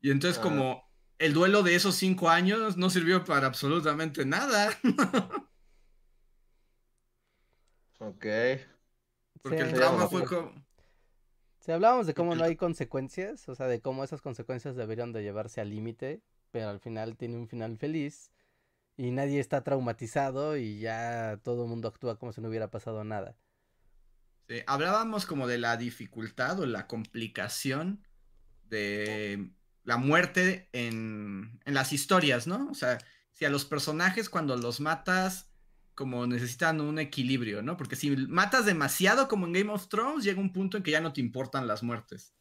[0.01, 0.41] Y entonces ah.
[0.41, 0.90] como
[1.21, 4.71] el duelo de esos cinco años no sirvió para absolutamente nada.
[7.99, 8.25] Ok.
[9.43, 10.51] Porque el drama fue como...
[11.59, 15.21] Si hablábamos de cómo no hay consecuencias, o sea, de cómo esas consecuencias deberían de
[15.21, 18.31] llevarse al límite, pero al final tiene un final feliz
[18.97, 23.03] y nadie está traumatizado y ya todo el mundo actúa como si no hubiera pasado
[23.03, 23.37] nada.
[24.49, 28.07] Sí, hablábamos como de la dificultad o la complicación
[28.63, 29.51] de
[29.83, 32.69] la muerte en, en las historias, ¿no?
[32.69, 32.99] O sea,
[33.31, 35.51] si a los personajes cuando los matas
[35.93, 37.77] como necesitan un equilibrio, ¿no?
[37.77, 41.01] Porque si matas demasiado como en Game of Thrones, llega un punto en que ya
[41.01, 42.33] no te importan las muertes.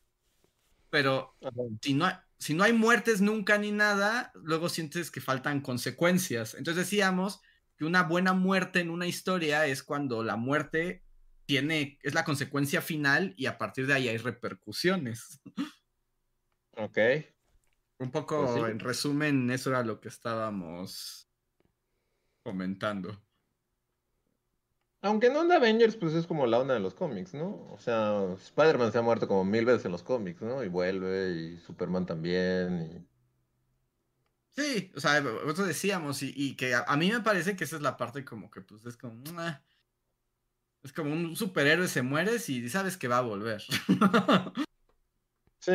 [0.89, 1.37] Pero
[1.83, 6.55] si no, si no hay muertes nunca ni nada, luego sientes que faltan consecuencias.
[6.55, 7.41] Entonces decíamos
[7.77, 11.05] que una buena muerte en una historia es cuando la muerte
[11.45, 15.41] tiene, es la consecuencia final y a partir de ahí hay repercusiones.
[16.85, 16.99] Ok.
[17.99, 21.29] Un poco, pues en resumen, eso era lo que estábamos
[22.43, 23.21] comentando.
[25.03, 27.69] Aunque no en Avengers, pues es como la onda de los cómics, ¿no?
[27.71, 30.63] O sea, Spider-Man se ha muerto como mil veces en los cómics, ¿no?
[30.63, 33.07] Y vuelve, y Superman también,
[34.51, 37.97] Sí, o sea, nosotros decíamos, y, que a, mí me parece que esa es la
[37.97, 39.23] parte como que, pues, es como...
[40.83, 43.63] es como un superhéroe se muere y sabes que va a volver.
[45.61, 45.73] sí.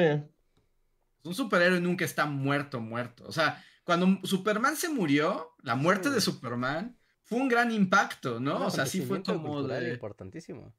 [1.25, 3.25] Un superhéroe nunca está muerto, muerto.
[3.27, 8.67] O sea, cuando Superman se murió, la muerte de Superman fue un gran impacto, ¿no?
[8.67, 9.93] o sea, sí fue como de...
[9.93, 10.75] importantísimo.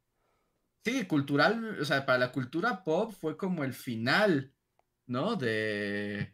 [0.85, 4.55] Sí, cultural, o sea, para la cultura pop fue como el final,
[5.06, 5.35] ¿no?
[5.35, 6.32] De,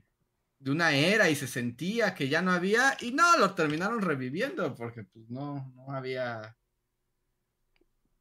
[0.58, 4.74] de una era y se sentía que ya no había, y no, lo terminaron reviviendo
[4.74, 6.56] porque pues no, no había...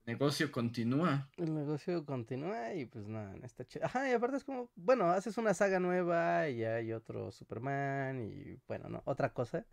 [0.05, 1.29] Negocio continúa.
[1.37, 3.85] El negocio continúa y pues nada, está chido.
[3.85, 8.59] Ajá, y aparte es como, bueno, haces una saga nueva y hay otro Superman y
[8.67, 9.65] bueno, no, otra cosa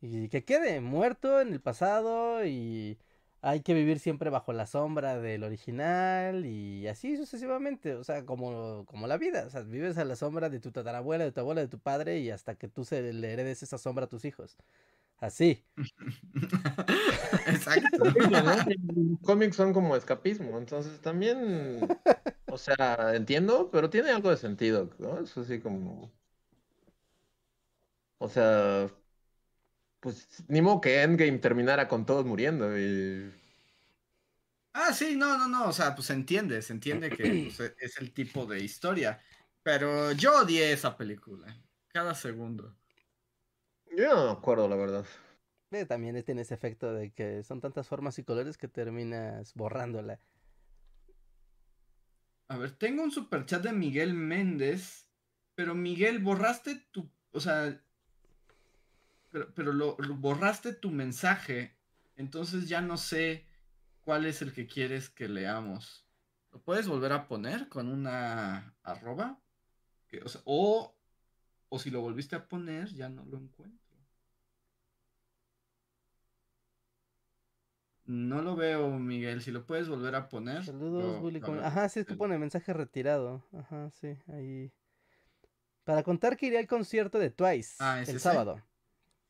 [0.00, 2.98] Y que quede muerto en el pasado y
[3.40, 8.84] hay que vivir siempre bajo la sombra del original y así sucesivamente, o sea, como,
[8.86, 11.60] como la vida, o sea, vives a la sombra de tu tatarabuela, de tu abuela,
[11.60, 14.56] de tu padre y hasta que tú se le heredes esa sombra a tus hijos.
[15.20, 15.64] Así.
[17.46, 18.04] Exacto.
[18.04, 21.88] Los cómics son como escapismo, entonces también,
[22.46, 25.20] o sea, entiendo, pero tiene algo de sentido, ¿no?
[25.20, 26.12] Es así como...
[28.18, 28.88] O sea,
[30.00, 33.32] pues ni modo que Endgame terminara con todos muriendo y...
[34.72, 37.74] Ah, sí, no, no, no, o sea, pues se entiende, se entiende que pues, e-
[37.80, 39.20] es el tipo de historia,
[39.62, 41.56] pero yo odié esa película,
[41.88, 42.76] cada segundo.
[43.96, 45.04] Yo no me acuerdo, la verdad.
[45.70, 50.20] Eh, También tiene ese efecto de que son tantas formas y colores que terminas borrándola.
[52.48, 55.08] A ver, tengo un superchat de Miguel Méndez,
[55.54, 57.82] pero Miguel, borraste tu, o sea,
[59.30, 61.76] pero, pero lo, lo- borraste tu mensaje,
[62.16, 63.46] entonces ya no sé
[64.04, 66.06] cuál es el que quieres que leamos.
[66.52, 69.42] ¿Lo puedes volver a poner con una arroba?
[70.08, 70.97] Que, o, sea, o,
[71.68, 73.78] o si lo volviste a poner, ya no lo encuentro.
[78.06, 79.42] No lo veo, Miguel.
[79.42, 80.64] Si lo puedes volver a poner.
[80.64, 81.42] Saludos, Bully.
[81.62, 83.42] Ajá, sí, es que pone mensaje retirado.
[83.52, 84.72] Ajá, sí, ahí.
[85.84, 88.24] Para contar que iré al concierto de Twice Ah, ¿es el ese?
[88.24, 88.60] sábado.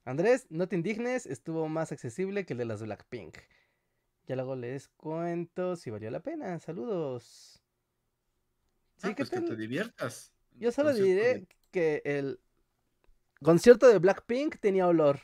[0.05, 3.37] Andrés, no te indignes, estuvo más accesible que el de las Blackpink.
[4.27, 6.59] Ya luego les cuento si valió la pena.
[6.61, 7.63] Saludos.
[8.97, 10.33] Sí, Ah, ¿qué pues que te diviertas.
[10.59, 12.41] Yo solo diré que el
[13.43, 15.21] concierto de Blackpink tenía olor.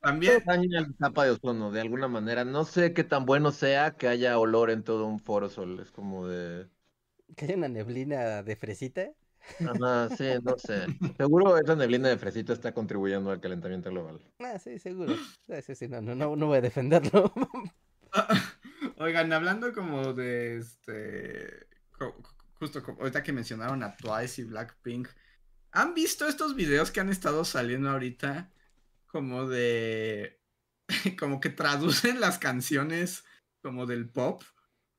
[0.00, 2.44] También, daña la capa de ozono, de alguna manera.
[2.44, 5.80] No sé qué tan bueno sea que haya olor en todo un foro sol.
[5.80, 6.68] Es como de...
[7.36, 9.10] Que hay una neblina de fresita.
[9.60, 10.86] Ajá, sí, no sé.
[11.16, 14.20] Seguro esa neblina de fresita está contribuyendo al calentamiento global.
[14.40, 15.14] Ah, sí, seguro.
[15.48, 17.32] Ah, sí, sí, no, no, no, no voy a defenderlo.
[18.98, 21.66] oigan, hablando como de este,
[22.58, 25.08] justo como ahorita que mencionaron a Twice y Blackpink,
[25.72, 28.50] ¿han visto estos videos que han estado saliendo ahorita?
[29.06, 30.40] Como de,
[31.18, 33.24] como que traducen las canciones
[33.62, 34.42] como del pop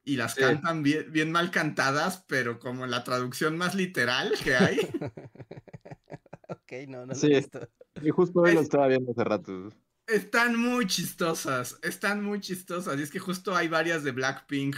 [0.03, 0.41] y las Sí.
[0.41, 4.77] cantan bien, bien mal cantadas, pero como la traducción más literal que hay.
[6.49, 7.27] ok, no, no lo Sí.
[7.27, 7.67] he visto.
[8.01, 9.69] Y justo hoy lo estaba viendo hace rato.
[10.07, 12.97] Están muy chistosas, están muy chistosas.
[12.97, 14.75] Y es que justo hay varias de Blackpink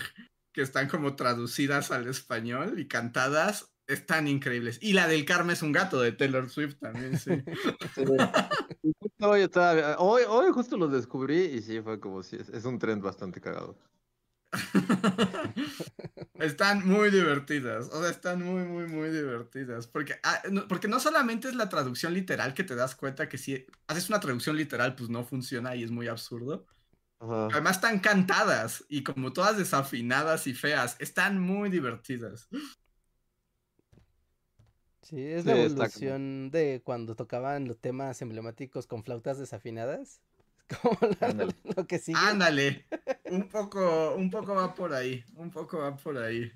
[0.51, 3.71] que están como traducidas al español y cantadas.
[3.87, 4.77] Están increíbles.
[4.81, 7.31] Y la del Karma es un gato de Taylor Swift también, sí.
[9.21, 12.79] Hoy estaba, hoy, hoy justo los descubrí y sí, fue como si es, es un
[12.79, 13.77] trend bastante cagado.
[16.39, 17.89] están muy divertidas.
[17.89, 19.87] O sea, están muy, muy, muy divertidas.
[19.87, 23.37] Porque, ah, no, porque no solamente es la traducción literal que te das cuenta que
[23.37, 26.65] si haces una traducción literal, pues no funciona y es muy absurdo.
[27.19, 27.47] Ajá.
[27.51, 30.95] Además están cantadas y como todas desafinadas y feas.
[30.99, 32.47] Están muy divertidas.
[35.01, 39.37] Sí, es Sí, la está como- evolución de cuando tocaban los temas emblemáticos con flautas
[39.39, 40.21] desafinadas.
[40.81, 41.55] Como la- Ándale.
[41.75, 42.19] lo que sigue.
[42.19, 42.85] Ándale,
[43.31, 46.51] un poco, un poco va por ahí, un poco va por ahí.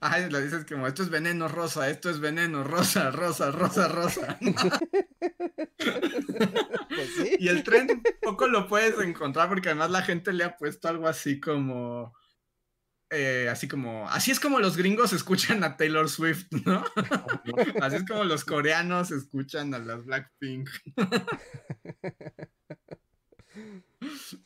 [0.00, 4.36] Ay, lo dices como, esto es veneno rosa, esto es veneno rosa, rosa, rosa, rosa.
[6.96, 7.36] Pues sí.
[7.38, 11.06] Y el tren poco lo puedes encontrar porque además la gente le ha puesto algo
[11.06, 12.12] así como,
[13.10, 16.82] eh, así como, así es como los gringos escuchan a Taylor Swift, ¿no?
[17.82, 20.68] Así es como los coreanos escuchan a las Blackpink.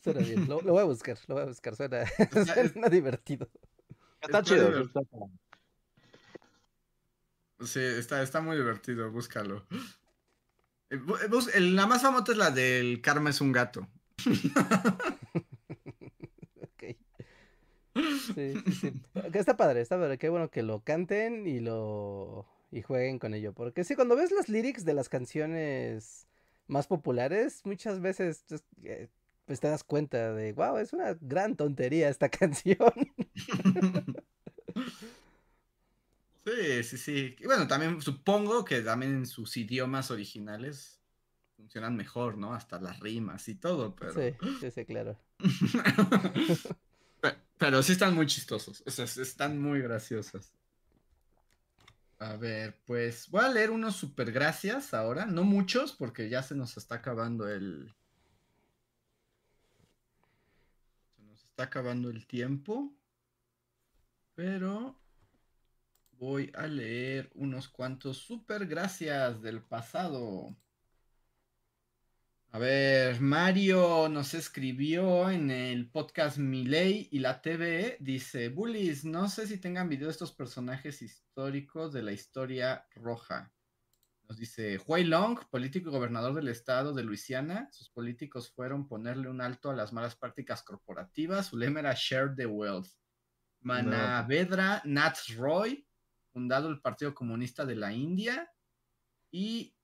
[0.02, 0.48] Suena bien.
[0.48, 1.74] Lo, lo voy a buscar, lo voy a buscar.
[1.76, 3.48] Suena, sea, es- suena divertido.
[4.20, 4.66] Está Está chido.
[4.68, 5.00] divertido.
[5.02, 5.16] está-
[7.66, 9.66] Sí, está, está muy divertido, búscalo.
[9.70, 13.88] Eh, bu- bus- el- la más famosa es la del Karma es un gato.
[16.62, 16.96] Ok.
[18.34, 18.92] Sí, sí, sí.
[19.32, 20.18] Que Está padre, está padre.
[20.18, 23.52] Qué bueno que lo canten y lo y jueguen con ello.
[23.52, 26.26] Porque sí, cuando ves las lyrics de las canciones
[26.66, 29.08] más populares, muchas veces pues, eh,
[29.46, 32.92] pues te das cuenta de, wow, es una gran tontería esta canción.
[36.44, 37.36] Sí, sí, sí.
[37.38, 41.00] Y bueno, también supongo que también en sus idiomas originales
[41.56, 42.54] funcionan mejor, ¿no?
[42.54, 44.14] Hasta las rimas y todo, pero...
[44.14, 45.18] Sí, sí, sí, claro.
[47.20, 48.82] Pe- Pero sí están muy chistosos.
[48.86, 50.52] O sea, están muy graciosas.
[52.18, 55.24] A ver, pues voy a leer unos super gracias ahora.
[55.26, 57.94] No muchos, porque ya se nos está acabando el.
[61.16, 62.92] Se nos está acabando el tiempo.
[64.34, 65.00] Pero
[66.20, 70.54] voy a leer unos cuantos super gracias del pasado.
[72.50, 77.96] A ver, Mario nos escribió en el podcast Miley y la TV.
[78.00, 83.50] Dice: Bullies, no sé si tengan video de estos personajes históricos de la historia roja.
[84.28, 87.70] Nos dice: Huey Long, político y gobernador del estado de Luisiana.
[87.72, 91.46] Sus políticos fueron ponerle un alto a las malas prácticas corporativas.
[91.46, 92.90] Su lema era Share the Wealth.
[93.62, 95.86] Manavedra Nath Roy,
[96.32, 98.52] fundado el Partido Comunista de la India.
[99.32, 99.74] Y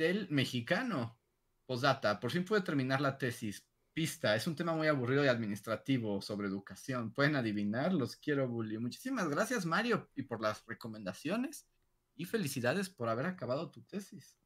[0.00, 1.18] del mexicano.
[1.66, 3.66] Posdata, por fin pude terminar la tesis.
[3.92, 7.12] Pista, es un tema muy aburrido y administrativo sobre educación.
[7.12, 7.92] ¿Pueden adivinar?
[7.92, 8.78] Los quiero, Bully.
[8.78, 11.68] Muchísimas gracias, Mario, y por las recomendaciones.
[12.16, 14.38] Y felicidades por haber acabado tu tesis.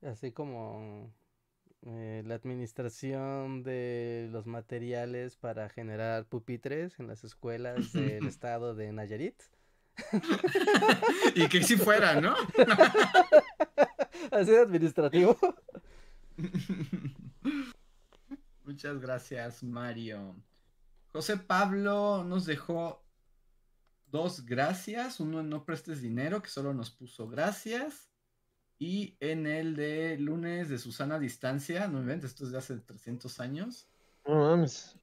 [0.00, 1.12] Así como
[1.86, 8.90] eh, la administración de los materiales para generar pupitres en las escuelas del estado de
[8.90, 9.42] Nayarit.
[11.34, 12.34] y que si fuera, ¿no?
[14.30, 15.36] Así de administrativo.
[18.64, 20.34] Muchas gracias, Mario.
[21.12, 23.04] José Pablo nos dejó
[24.06, 25.20] dos gracias.
[25.20, 28.08] Uno en no prestes dinero, que solo nos puso gracias.
[28.78, 33.40] Y en el de lunes de Susana Distancia, no me esto es de hace 300
[33.40, 33.88] años.
[34.26, 34.96] No mames.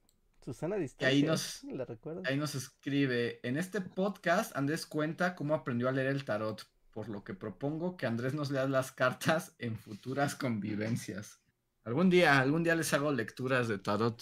[0.44, 1.08] Susana Distancia.
[1.08, 2.22] ahí nos, ¿la recuerdo?
[2.26, 7.08] ahí nos escribe, en este podcast Andrés cuenta cómo aprendió a leer el tarot, por
[7.08, 11.40] lo que propongo que Andrés nos lea las cartas en futuras convivencias.
[11.84, 14.20] Algún día, algún día les hago lecturas de tarot.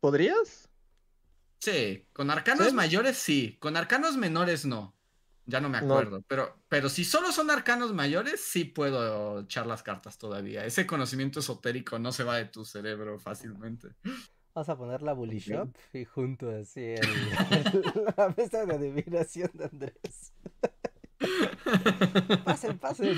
[0.00, 0.68] ¿Podrías?
[1.60, 2.74] Sí, con arcanos ¿Sí?
[2.74, 4.95] mayores sí, con arcanos menores no.
[5.46, 9.82] Ya no me acuerdo, pero, pero si solo son arcanos mayores, sí puedo echar las
[9.84, 10.64] cartas todavía.
[10.66, 13.88] Ese conocimiento esotérico no se va de tu cerebro fácilmente.
[14.54, 19.50] Vamos a poner la Bully Shop y junto así el- el- la mesa de adivinación
[19.54, 20.32] de Andrés.
[22.44, 23.16] Pasen, pasen.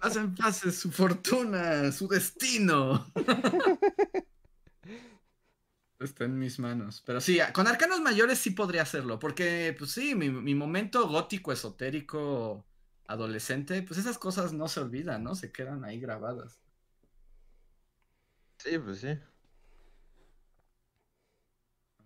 [0.00, 3.06] Hacen pase su fortuna, su destino.
[6.02, 7.02] Está en mis manos.
[7.06, 9.18] Pero sí, con arcanos mayores sí podría hacerlo.
[9.18, 12.64] Porque, pues sí, mi, mi momento gótico, esotérico,
[13.06, 15.34] adolescente, pues esas cosas no se olvidan, ¿no?
[15.34, 16.60] Se quedan ahí grabadas.
[18.58, 19.08] Sí, pues sí.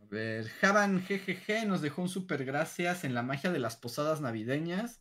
[0.01, 4.21] A ver, Javan GGG nos dejó un super gracias en la magia de las posadas
[4.21, 5.01] navideñas,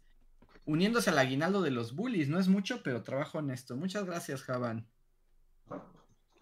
[0.66, 2.28] uniéndose al aguinaldo de los bullies.
[2.28, 3.76] No es mucho, pero trabajo en esto.
[3.76, 4.88] Muchas gracias, Javan.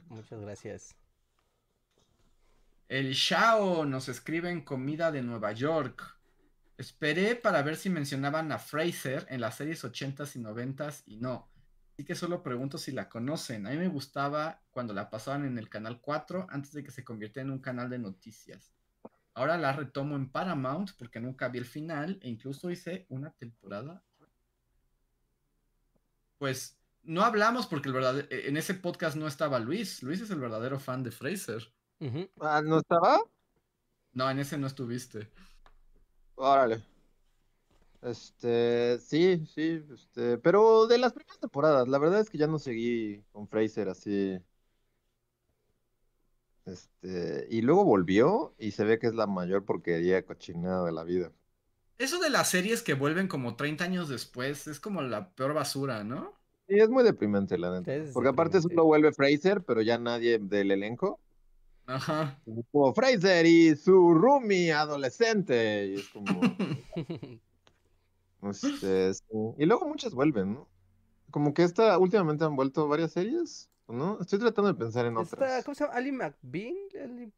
[0.09, 0.95] Muchas gracias.
[2.89, 6.18] El Shao nos escribe en comida de Nueva York.
[6.77, 11.49] Esperé para ver si mencionaban a Fraser en las series 80s y 90s y no.
[11.93, 13.65] Así que solo pregunto si la conocen.
[13.68, 17.03] A mí me gustaba cuando la pasaban en el canal 4 antes de que se
[17.03, 18.73] convirtiera en un canal de noticias.
[19.34, 24.03] Ahora la retomo en Paramount porque nunca vi el final e incluso hice una temporada.
[26.38, 27.89] Pues no hablamos porque
[28.30, 30.03] en ese podcast no estaba Luis.
[30.03, 31.72] Luis es el verdadero fan de Fraser.
[32.39, 33.19] Ah, ¿no estaba?
[34.13, 35.27] No, en ese no estuviste.
[36.35, 36.84] Órale.
[38.01, 42.59] Este, sí, sí, este, pero de las primeras temporadas, la verdad es que ya no
[42.59, 44.39] seguí con Fraser así.
[46.65, 51.03] Este, y luego volvió y se ve que es la mayor porquería cochinada de la
[51.03, 51.31] vida.
[51.97, 56.03] Eso de las series que vuelven como 30 años después es como la peor basura,
[56.03, 56.34] ¿no?
[56.67, 57.93] Sí, es muy deprimente, la neta.
[57.93, 61.19] Es Porque aparte solo vuelve Fraser, pero ya nadie del elenco.
[61.85, 62.39] Ajá.
[62.72, 65.88] Como Fraser y su roomie adolescente.
[65.88, 66.39] Y es como.
[68.43, 69.23] Este, sí.
[69.57, 70.68] Y luego muchas vuelven, ¿no?
[71.31, 74.19] Como que esta últimamente han vuelto varias series, ¿no?
[74.19, 75.64] Estoy tratando de pensar en otras.
[75.64, 75.95] ¿Cómo se llama?
[75.95, 76.76] Ali McBean.
[77.01, 77.31] Ali-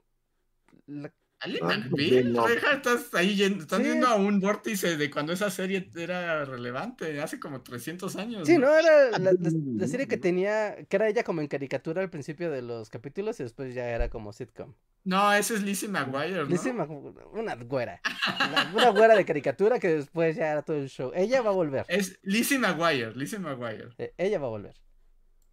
[0.88, 2.48] la- Ali Ah, McBeal, no.
[2.48, 3.86] Estás ahí yendo, estás Sí.
[3.90, 8.48] yendo a un vórtice de cuando esa serie era relevante, hace como 300 años.
[8.48, 8.68] Sí, ¿no?
[8.68, 9.34] no, era la, la-
[9.78, 13.40] la serie que tenía, que era ella como en caricatura al principio de los capítulos
[13.40, 14.74] y después ya era como sitcom.
[15.04, 16.44] No, ese es Lizzie McGuire, ¿no?
[16.46, 16.90] Lizzie Mc-
[17.34, 18.02] una güera.
[18.50, 21.12] Una, una güera de caricatura que después ya era todo el show.
[21.14, 21.86] Ella va a volver.
[21.90, 23.90] Es Lizzie McGuire, Lizzie McGuire.
[24.00, 24.74] Eh, Ella va a volver.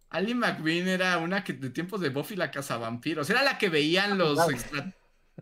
[0.09, 3.29] Ali McBean era una que de tiempos de Buffy la cazavampiros.
[3.29, 4.51] Era la que veían los, Claro.
[4.51, 4.93] extra-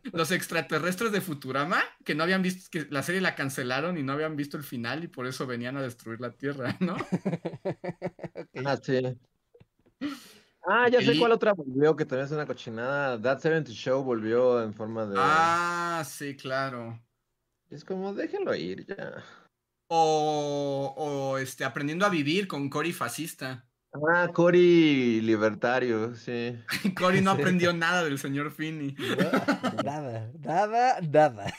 [0.03, 4.13] los extraterrestres de Futurama, que no habían visto, que la serie la cancelaron y no
[4.13, 6.95] habían visto el final y por eso venían a destruir la Tierra, ¿no?
[8.65, 9.01] Ah, sí.
[10.63, 13.19] Ah, ya sé cuál otra volvió, que también es una cochinada.
[13.19, 15.15] That 70 Show volvió en forma de.
[15.17, 16.99] Ah, sí, claro.
[17.69, 19.23] Es como, déjenlo ir ya.
[19.87, 23.70] O, o este, aprendiendo a vivir con Cory fascista.
[23.93, 26.57] Ah, Cory libertario, sí.
[26.97, 27.41] Cory no Sí.
[27.41, 28.95] aprendió nada del señor Finney.
[28.97, 29.15] No,
[29.83, 31.53] nada, nada, nada.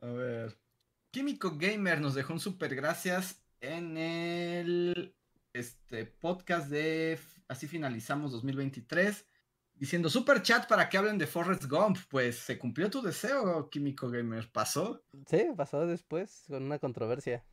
[0.00, 0.58] A ver.
[1.12, 5.14] Químico Gamer nos dejó un super gracias en el
[5.52, 7.18] este, podcast de
[7.48, 9.26] Así finalizamos 2023.
[9.82, 11.98] Diciendo super chat para que hablen de Forrest Gump.
[12.08, 14.48] Pues se cumplió tu deseo, Químico Gamer.
[14.52, 15.04] ¿Pasó?
[15.28, 17.44] Sí, pasó después con una controversia.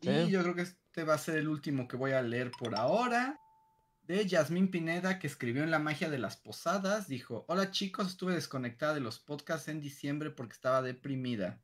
[0.00, 2.74] Y yo creo que este va a ser el último que voy a leer por
[2.74, 3.38] ahora.
[4.02, 7.06] De Yasmín Pineda, que escribió en La magia de las posadas.
[7.06, 11.62] Dijo: Hola chicos, estuve desconectada de los podcasts en diciembre porque estaba deprimida.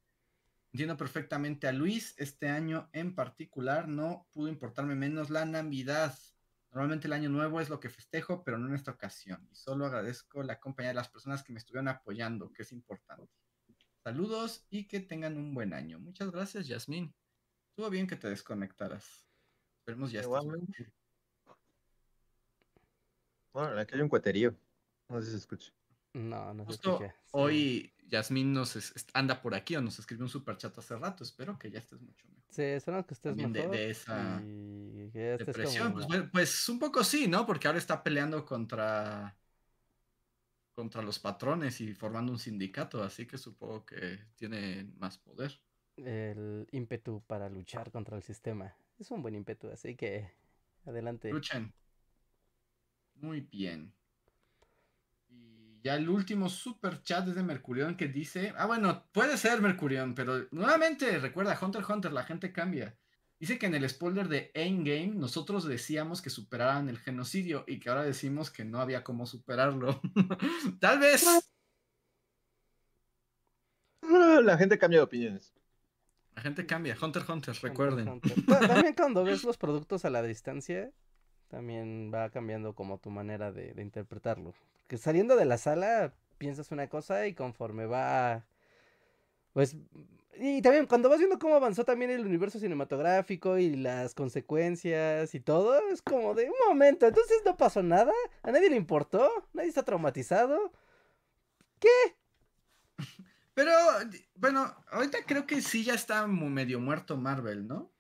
[0.73, 2.15] Entiendo perfectamente a Luis.
[2.19, 6.17] Este año en particular no pudo importarme menos la Navidad.
[6.73, 9.47] Normalmente el año nuevo es lo que festejo, pero no en esta ocasión.
[9.51, 13.29] Y solo agradezco la compañía de las personas que me estuvieron apoyando, que es importante.
[14.05, 15.99] Saludos y que tengan un buen año.
[15.99, 17.13] Muchas gracias, Yasmín.
[17.71, 19.27] Estuvo bien que te desconectaras.
[19.81, 20.93] Esperemos ya Igualmente.
[23.53, 24.55] Bueno, aquí hay un cueterío.
[25.09, 25.73] No sé si se escucha.
[26.15, 27.13] No, no se Justo escucha.
[27.13, 27.29] Sí.
[27.33, 31.25] hoy Yasmín nos es- anda por aquí o nos escribió un super chat hace rato.
[31.25, 32.45] Espero que ya estés mucho mejor.
[32.51, 33.77] Sí, espero que estés También de- mejor.
[33.77, 37.47] de esa y estés Depresión, como- pues, pues un poco sí, ¿no?
[37.47, 39.37] Porque ahora está peleando contra
[40.73, 45.61] contra los patrones y formando un sindicato, así que supongo que tiene más poder.
[45.97, 48.75] el ímpetu para luchar contra el sistema.
[48.99, 50.31] Es un buen ímpetu, así que
[50.87, 51.31] adelante.
[51.31, 51.75] Luchen.
[53.17, 53.93] Muy bien.
[55.29, 59.61] Y ya el último super chat es de Mercurión que dice, ah bueno, puede ser
[59.61, 62.97] Mercurión, pero nuevamente recuerda, Hunter x Hunter, la gente cambia.
[63.41, 67.89] Dice que en el spoiler de Endgame nosotros decíamos que superaran el genocidio y que
[67.89, 69.99] ahora decimos que no había cómo superarlo.
[70.81, 71.25] Tal vez.
[74.03, 75.55] Ah, La gente cambia de opiniones.
[76.37, 76.95] La gente cambia.
[77.01, 78.09] Hunter Hunter, recuerden.
[78.09, 78.45] Hunter.
[78.45, 80.91] También cuando ves los productos a la distancia,
[81.49, 84.53] también va cambiando como tu manera de, de interpretarlo.
[84.83, 88.45] Porque saliendo de la sala piensas una cosa y conforme va,
[89.55, 89.79] pues,
[90.41, 95.41] y también cuando vas viendo cómo avanzó también el universo cinematográfico y las consecuencias y
[95.41, 98.13] todo, es como de un momento, entonces no pasó nada,
[98.43, 100.73] a nadie le importó, nadie está traumatizado.
[103.55, 103.73] Pero,
[104.37, 107.91] bueno, ahorita creo que sí ya está medio muerto Marvel, ¿no?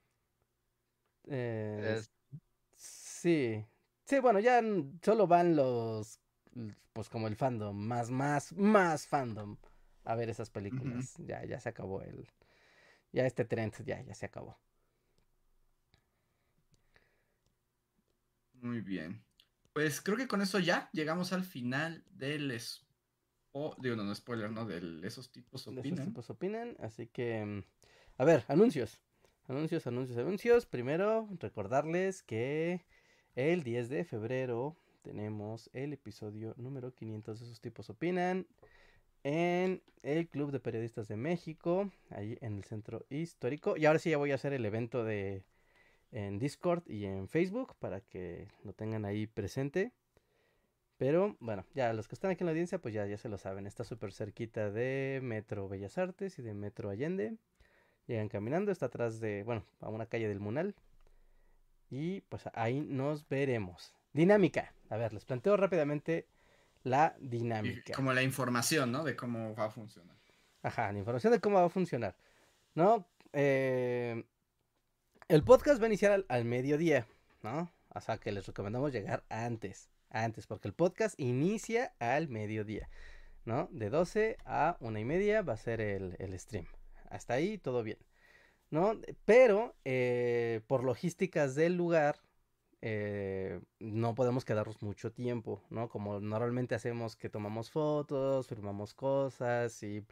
[1.28, 2.10] Eh, Es-
[2.76, 3.66] Sí,
[4.06, 4.62] sí, bueno, ya
[5.02, 6.18] solo van los,
[6.94, 9.58] pues como el fandom, más, más, más fandom
[10.12, 11.14] a ver esas películas.
[11.18, 12.28] Ya, ya se acabó el,
[13.12, 14.58] ya este trend, ya, ya se acabó.
[18.54, 19.22] Muy bien.
[19.72, 24.50] Pues creo que con eso ya llegamos al final del spo- digo, no, no spoiler,
[24.50, 24.66] ¿no?
[24.66, 26.06] De esos tipos De esos opinan.
[26.06, 27.62] tipos opinan, así que, mm,
[28.18, 29.00] a ver, anuncios,
[29.48, 30.66] anuncios, anuncios, anuncios.
[30.66, 32.84] Primero, recordarles que
[33.34, 38.46] el 10 de febrero tenemos el episodio número 500 de esos tipos opinan
[39.22, 43.76] en el Club de Periodistas de México, ahí en el centro histórico.
[43.76, 45.44] Y ahora sí ya voy a hacer el evento de
[46.12, 49.92] en Discord y en Facebook para que lo tengan ahí presente.
[50.96, 53.38] Pero bueno, ya los que están aquí en la audiencia, pues ya, ya se lo
[53.38, 53.66] saben.
[53.66, 57.36] Está súper cerquita de Metro Bellas Artes y de Metro Allende.
[58.06, 60.74] Llegan caminando, está atrás de, bueno, a una calle del Munal.
[61.90, 63.94] Y pues ahí nos veremos.
[64.12, 64.74] Dinámica.
[64.90, 66.26] A ver, les planteo rápidamente
[66.82, 67.92] la Y dinámica.
[67.94, 69.04] como la información, ¿no?
[69.04, 70.16] De cómo va a funcionar.
[70.62, 72.16] Ajá, la información de cómo va a funcionar.
[72.74, 73.08] ¿No?
[73.32, 74.24] Eh,
[75.28, 77.06] el podcast va a iniciar al, al mediodía,
[77.42, 77.72] ¿no?
[77.94, 79.90] O sea que les recomendamos llegar antes.
[80.10, 82.88] Antes, porque el podcast inicia al mediodía,
[83.44, 83.68] ¿no?
[83.70, 86.66] De 12 a una y media va a ser el, el stream.
[87.10, 87.98] Hasta ahí todo bien,
[88.70, 89.00] ¿no?
[89.24, 92.20] Pero eh, por logísticas del lugar,
[92.82, 95.88] eh, no podemos quedarnos mucho tiempo, ¿no?
[95.88, 100.04] Como normalmente hacemos que tomamos fotos, firmamos cosas y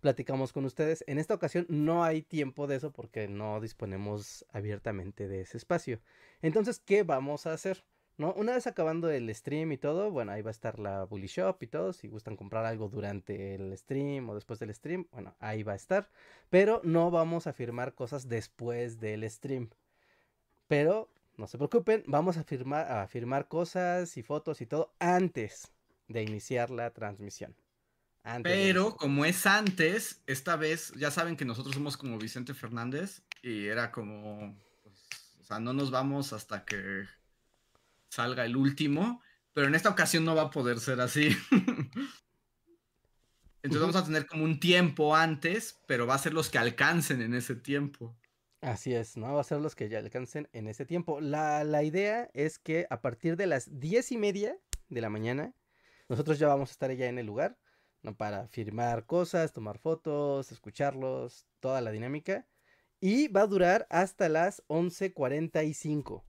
[0.00, 1.04] platicamos con ustedes.
[1.06, 6.00] En esta ocasión no hay tiempo de eso porque no disponemos abiertamente de ese espacio.
[6.42, 7.84] Entonces, ¿qué vamos a hacer?
[8.16, 8.32] ¿No?
[8.34, 11.62] Una vez acabando el stream y todo, bueno, ahí va a estar la Bully Shop
[11.62, 11.92] y todo.
[11.92, 15.76] Si gustan comprar algo durante el stream o después del stream, bueno, ahí va a
[15.76, 16.10] estar.
[16.50, 19.70] Pero no vamos a firmar cosas después del stream.
[20.66, 21.08] Pero
[21.38, 25.72] no se preocupen, vamos a firmar, a firmar cosas y fotos y todo antes
[26.08, 27.54] de iniciar la transmisión.
[28.24, 33.22] Antes Pero como es antes, esta vez, ya saben que nosotros somos como Vicente Fernández
[33.42, 35.10] y era como, pues,
[35.40, 37.04] o sea, no nos vamos hasta que
[38.08, 41.28] salga el último, pero en esta ocasión no va a poder ser así.
[43.62, 47.22] Entonces vamos a tener como un tiempo antes, pero va a ser los que alcancen
[47.22, 48.16] en ese tiempo.
[48.60, 49.34] Así es, ¿no?
[49.34, 51.20] Va a ser los que ya alcancen en ese tiempo.
[51.20, 54.58] La, la idea es que a partir de las diez y media
[54.88, 55.54] de la mañana,
[56.08, 57.56] nosotros ya vamos a estar allá en el lugar,
[58.02, 58.16] ¿no?
[58.16, 62.48] Para firmar cosas, tomar fotos, escucharlos, toda la dinámica.
[63.00, 66.24] Y va a durar hasta las 11.45,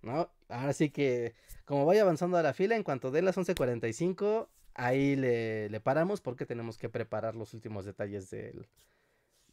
[0.00, 0.32] ¿no?
[0.48, 1.34] Ahora sí que,
[1.66, 6.22] como vaya avanzando a la fila, en cuanto dé las 11.45, ahí le, le paramos
[6.22, 8.66] porque tenemos que preparar los últimos detalles del,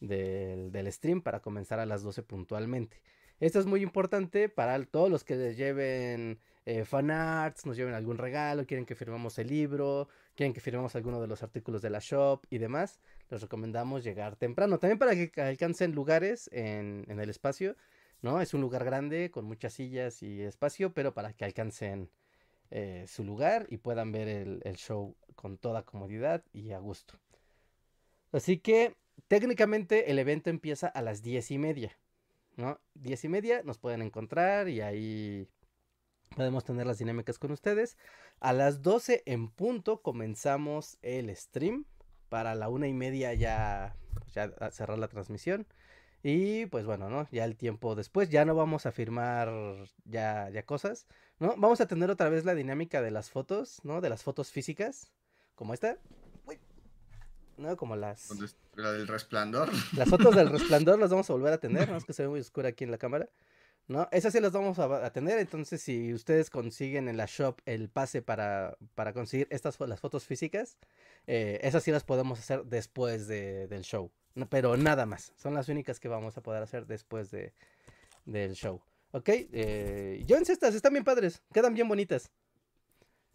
[0.07, 3.01] del, del, stream para comenzar a las 12 puntualmente.
[3.39, 8.17] Esto es muy importante para todos los que les lleven eh, fanarts, nos lleven algún
[8.17, 11.99] regalo, quieren que firmemos el libro, quieren que firmemos alguno de los artículos de la
[11.99, 12.99] shop y demás.
[13.29, 14.79] Les recomendamos llegar temprano.
[14.79, 17.75] También para que alcancen lugares en, en el espacio,
[18.21, 18.41] ¿no?
[18.41, 22.09] Es un lugar grande con muchas sillas y espacio, pero para que alcancen
[22.71, 27.19] eh, su lugar y puedan ver el, el show con toda comodidad y a gusto.
[28.31, 28.95] Así que
[29.27, 31.97] técnicamente el evento empieza a las diez y media,
[32.55, 32.79] ¿no?
[32.93, 35.47] Diez y media nos pueden encontrar y ahí
[36.35, 37.97] podemos tener las dinámicas con ustedes.
[38.39, 41.85] A las 12 en punto comenzamos el stream.
[42.29, 43.95] Para la una y media ya,
[44.33, 45.67] ya cerrar la transmisión.
[46.23, 47.27] Y pues bueno, ¿no?
[47.31, 49.51] Ya el tiempo después, ya no vamos a firmar
[50.05, 51.05] ya, ya cosas,
[51.37, 51.49] ¿no?
[51.55, 54.01] Vamos a tener otra vez la dinámica de las fotos, ¿no?
[54.01, 55.11] De las fotos físicas,
[55.53, 55.99] como esta.
[57.57, 57.75] ¿No?
[57.77, 58.29] Como las...
[58.75, 59.69] La del resplandor.
[59.95, 61.97] Las fotos del resplandor las vamos a volver a tener, ¿no?
[61.97, 63.29] Es que se ve muy oscura aquí en la cámara.
[63.87, 64.07] ¿No?
[64.11, 67.87] Esas sí las vamos a, a, tener, entonces si ustedes consiguen en la shop el
[67.87, 70.79] pase para, para conseguir estas las fotos físicas,
[71.27, 74.11] eh, esas sí las podemos hacer después de, del show.
[74.33, 77.53] No, pero nada más, son las únicas que vamos a poder hacer después de,
[78.25, 78.81] del show.
[79.11, 79.29] ¿Ok?
[79.29, 82.31] Eh, estas, están bien padres, quedan bien bonitas.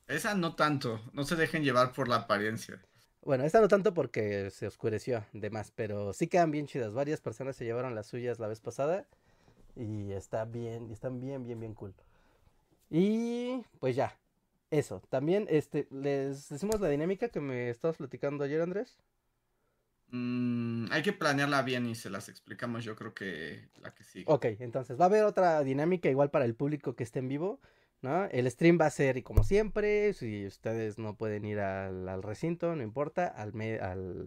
[0.08, 2.82] Esa no tanto, no se dejen llevar por la apariencia.
[3.22, 6.92] Bueno, esta no tanto porque se oscureció de más, pero sí quedan bien chidas.
[6.92, 9.06] Varias personas se llevaron las suyas la vez pasada
[9.76, 11.94] y está bien, están bien, bien, bien cool.
[12.88, 14.18] Y pues ya,
[14.70, 15.02] eso.
[15.10, 18.96] También este, les decimos la dinámica que me estabas platicando ayer, Andrés.
[20.12, 24.24] Mm, hay que planearla bien y se las explicamos yo creo que la que sigue.
[24.28, 27.60] Ok, entonces va a haber otra dinámica igual para el público que esté en vivo.
[28.02, 28.24] ¿No?
[28.26, 32.82] El stream va a ser como siempre, si ustedes no pueden ir al, recinto, no
[32.82, 33.52] importa, al,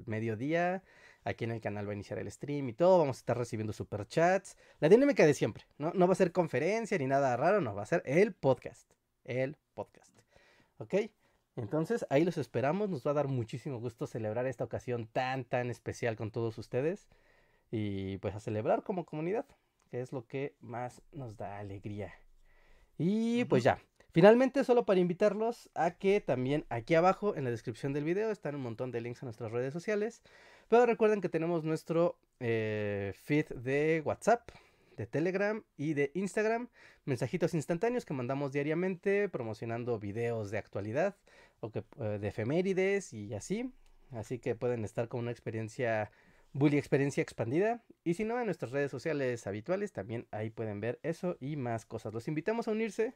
[0.05, 0.83] mediodía,
[1.23, 3.73] aquí en el canal va a iniciar el stream y todo, vamos a estar recibiendo
[3.73, 5.91] superchats, la dinámica de siempre, ¿no?
[5.93, 8.91] No va a ser conferencia ni nada raro, no, va a ser el podcast,
[9.23, 10.13] el podcast,
[10.77, 10.95] ¿ok?
[11.55, 15.69] Entonces ahí los esperamos, nos va a dar muchísimo gusto celebrar esta ocasión tan, tan
[15.69, 17.07] especial con todos ustedes
[17.71, 19.45] y pues a celebrar como comunidad,
[19.91, 22.13] que es lo que más nos da alegría.
[22.97, 23.79] Y pues ya.
[24.11, 28.53] Finalmente, solo para invitarlos a que también aquí abajo en la descripción del video están
[28.53, 30.21] un montón de links a nuestras redes sociales.
[30.69, 34.49] Pero recuerden que tenemos nuestro eh, feed de WhatsApp,
[34.97, 36.69] de Telegram y de Instagram.
[37.05, 41.15] Mensajitos instantáneos que mandamos diariamente promocionando videos de actualidad
[41.59, 43.71] o que, eh, de efemérides y así.
[44.11, 46.11] Así que pueden estar con una experiencia
[46.53, 47.83] Bully Experiencia Expandida.
[48.03, 51.85] Y si no, en nuestras redes sociales habituales también ahí pueden ver eso y más
[51.85, 52.13] cosas.
[52.13, 53.13] Los invitamos a unirse.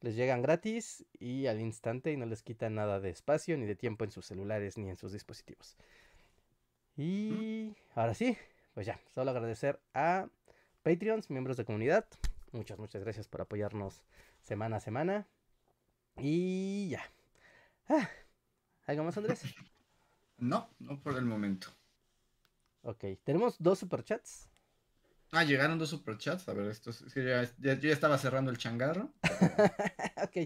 [0.00, 3.76] Les llegan gratis y al instante y no les quitan nada de espacio ni de
[3.76, 5.76] tiempo en sus celulares ni en sus dispositivos.
[6.96, 8.36] Y ahora sí,
[8.74, 10.28] pues ya, solo agradecer a
[10.82, 12.06] Patreons, miembros de comunidad.
[12.52, 14.02] Muchas, muchas gracias por apoyarnos
[14.42, 15.26] semana a semana.
[16.18, 17.02] Y ya.
[17.88, 18.08] Ah,
[18.86, 19.42] ¿Algo más, Andrés?
[20.36, 21.68] No, no por el momento.
[22.84, 24.50] Ok, tenemos dos superchats.
[25.32, 26.48] Ah, llegaron dos superchats.
[26.48, 29.12] A ver, esto ya, ya, yo ya estaba cerrando el changarro.
[30.22, 30.36] ok.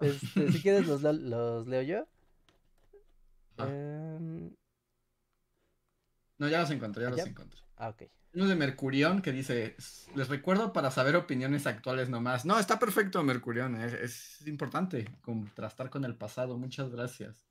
[0.00, 2.08] Este, si quieres, los, los, leo yo.
[3.58, 3.66] Ah.
[3.66, 4.54] Um...
[6.38, 7.16] No, ya los encontré, ya, ¿Ya?
[7.16, 7.60] los encontré.
[7.76, 8.04] Ah, ok.
[8.34, 9.76] Uno de Mercurión que dice:
[10.14, 12.46] Les recuerdo para saber opiniones actuales nomás.
[12.46, 13.78] No, está perfecto, Mercurión.
[13.80, 16.56] Es, es importante contrastar con el pasado.
[16.56, 17.46] Muchas gracias.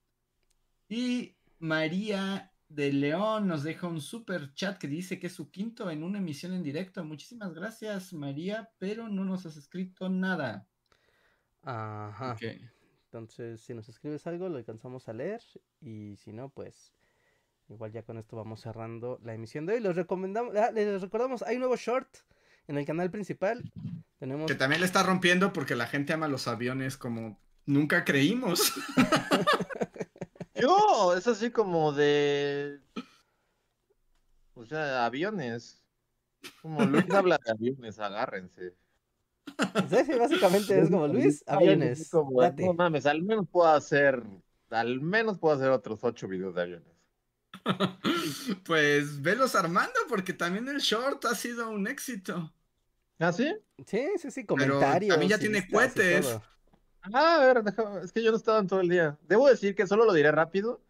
[0.89, 5.89] Y María de León nos deja un super chat que dice que es su quinto
[5.89, 7.03] en una emisión en directo.
[7.03, 10.67] Muchísimas gracias, María, pero no nos has escrito nada.
[11.61, 12.33] Ajá.
[12.33, 12.61] Okay.
[13.05, 15.41] Entonces, si nos escribes algo, lo alcanzamos a leer.
[15.79, 16.93] Y si no, pues
[17.69, 19.79] igual ya con esto vamos cerrando la emisión de hoy.
[19.79, 22.09] Los recomendamos, ah, les recordamos, hay un nuevo short
[22.67, 23.71] en el canal principal.
[24.17, 24.47] Tenemos...
[24.47, 28.73] Que también le está rompiendo porque la gente ama los aviones como nunca creímos.
[30.55, 32.79] Yo, es así como de.
[34.53, 35.81] O sea, aviones.
[36.61, 38.75] Como Luis habla de aviones, agárrense.
[39.89, 42.09] Sí, sí, básicamente es como Luis, aviones.
[42.09, 44.23] Como, no mames, al menos puedo hacer.
[44.69, 46.95] Al menos puedo hacer otros ocho videos de aviones.
[48.65, 52.53] pues velos armando, porque también el short ha sido un éxito.
[53.19, 53.55] ¿Ah, sí?
[53.85, 55.09] Sí, sí, sí, comentarios.
[55.09, 56.39] también ya tiene cohetes.
[57.13, 57.63] Ah, a ver,
[58.03, 59.17] es que yo no estaba en todo el día.
[59.27, 60.81] Debo decir que solo lo diré rápido,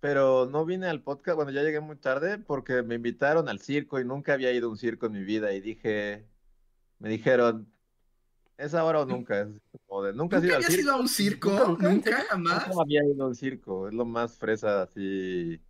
[0.00, 3.98] pero no vine al podcast, bueno, ya llegué muy tarde porque me invitaron al circo
[4.00, 6.26] y nunca había ido a un circo en mi vida y dije,
[6.98, 7.72] me dijeron,
[8.58, 9.42] ¿es ahora o nunca?
[9.42, 11.76] Es como de, ¿Nunca, has ido a un circo?
[11.80, 12.68] ¿Nunca, jamás?
[12.68, 15.60] No había ido a un circo, es lo más fresa así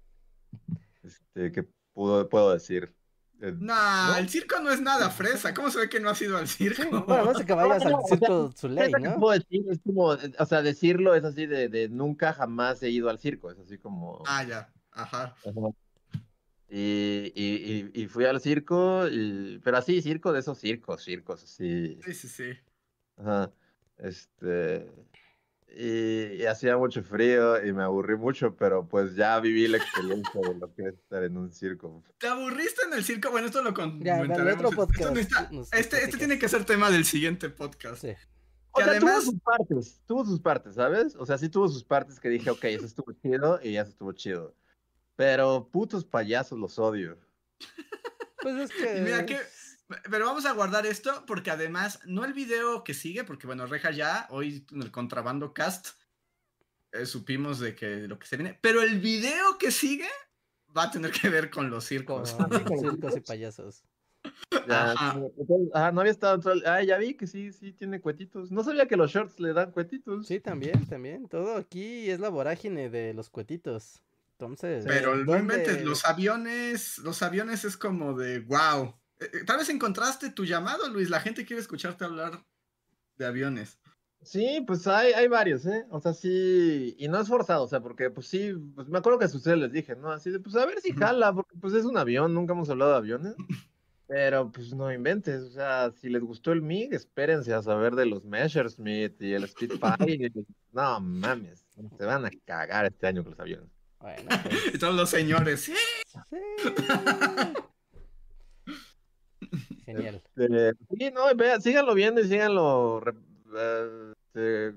[1.03, 2.96] este, que puedo, puedo decir.
[3.41, 5.53] Eh, nah, el circo no es nada fresa.
[5.53, 7.05] ¿Cómo se ve que no has ido al circo?
[7.07, 9.19] bueno, no sé que vayas al circo Zuley, ¿no?
[9.19, 13.11] Puedo decir, es como, o sea, decirlo es así de, de, nunca jamás he ido
[13.11, 13.51] al circo.
[13.51, 14.23] Es así como.
[14.27, 14.73] Ah, ya.
[14.93, 15.35] Ajá.
[16.69, 21.99] Y, y, y, fui al circo, y, pero así, circo de esos circos, circos, así.
[22.03, 22.53] Sí, sí, sí.
[23.19, 23.53] Ajá.
[23.99, 24.91] Este
[25.79, 30.55] y, hacía mucho frío y me aburrí mucho, pero pues ya viví la experiencia de
[30.55, 32.03] lo que es estar en un circo.
[32.19, 33.31] ¿Te aburriste en el circo?
[33.31, 35.69] Bueno, esto lo comentaremos.
[35.73, 38.03] este, este tiene que ser tema del siguiente podcast.
[38.03, 38.15] Sí.
[38.71, 39.25] O sea, además...
[39.25, 41.15] tuvo sus partes, tuvo sus partes, ¿sabes?
[41.17, 44.13] O sea, sí tuvo sus partes que dije, ok, eso estuvo chido y ya estuvo
[44.13, 44.55] chido.
[45.15, 47.19] Pero putos payasos los odio.
[48.43, 49.01] Pues es que...
[49.01, 49.39] Mira, que
[50.11, 53.91] pero vamos a guardar esto porque además, no el video que sigue, porque bueno, Reja
[53.91, 55.91] ya, hoy en el contrabando cast,
[56.93, 60.09] eh, supimos de que lo que se viene, pero el video que sigue
[60.77, 62.33] va a tener que ver con los circos.
[62.67, 63.85] Con circos y payasos.
[64.69, 66.41] ah, no había estado.
[66.67, 68.51] Ah, ya vi que sí, sí tiene cuetitos.
[68.51, 70.27] No sabía que los shorts le dan cuetitos.
[70.27, 71.29] Sí, también, también.
[71.29, 74.03] Todo aquí es la vorágine de los cuetitos.
[74.33, 74.85] Entonces.
[74.87, 78.95] Pero realmente los aviones, los aviones es como de wow.
[79.21, 81.11] Eh, eh, tal vez encontraste tu llamado, Luis.
[81.11, 82.45] La gente quiere escucharte hablar
[83.17, 83.79] de aviones.
[84.23, 85.87] Sí, pues hay, hay varios, ¿eh?
[85.91, 89.19] O sea, sí, y no es forzado, o sea, porque pues sí, pues me acuerdo
[89.19, 90.11] que a ustedes les dije, ¿no?
[90.11, 92.91] Así de, pues a ver si jala, porque pues es un avión, nunca hemos hablado
[92.93, 93.35] de aviones,
[94.09, 98.07] pero pues no inventes, o sea, si les gustó el MiG, espérense a saber de
[98.07, 100.33] los Messerschmitt y el Spitfire,
[100.73, 101.65] no mames,
[101.97, 103.71] se van a cagar este año con los aviones.
[104.01, 104.55] Bueno, pues...
[104.75, 105.75] y todos los señores, sí.
[106.29, 106.37] sí.
[109.87, 110.21] Genial.
[110.37, 113.01] Este, sí, no, vean, síganlo viendo y síganlo
[114.35, 114.75] este,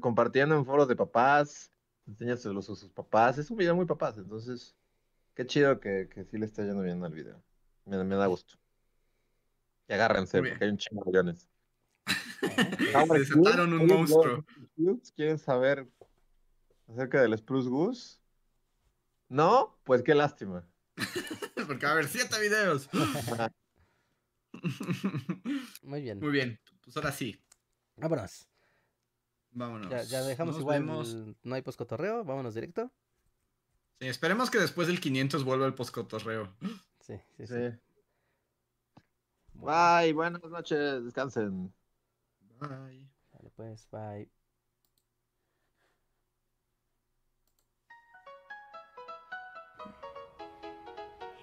[0.00, 1.70] compartiendo en foros de papás,
[2.06, 3.36] enséñaselos a sus papás.
[3.36, 4.76] Es un video muy papás, entonces,
[5.34, 7.42] qué chido que, que sí le esté yendo bien al video.
[7.84, 8.54] Me, da gusto.
[9.88, 11.48] Y agárrense, porque hay un chingo de aviones.
[13.12, 14.44] Desataron un monstruo.
[15.16, 15.88] ¿Quieren saber
[16.86, 18.18] acerca del Spruce Goose?
[19.28, 19.76] ¿No?
[19.82, 20.64] Pues qué lástima.
[21.68, 22.88] Porque va a haber siete videos.
[25.82, 26.18] Muy bien.
[26.18, 26.58] Muy bien.
[26.82, 27.38] Pues ahora sí.
[27.96, 28.48] Vámonos.
[29.50, 30.08] Vámonos.
[30.08, 30.86] Ya, dejamos igual.
[31.42, 32.24] No hay poscotorreo.
[32.24, 32.90] Vámonos directo.
[34.00, 36.56] Sí, esperemos que después del 500 vuelva el poscotorreo.
[37.00, 37.78] Sí, sí, sí.
[39.52, 41.04] Bye, buenas noches.
[41.04, 41.74] Descansen.
[42.58, 43.10] Bye.
[43.32, 44.30] Vale, pues, bye.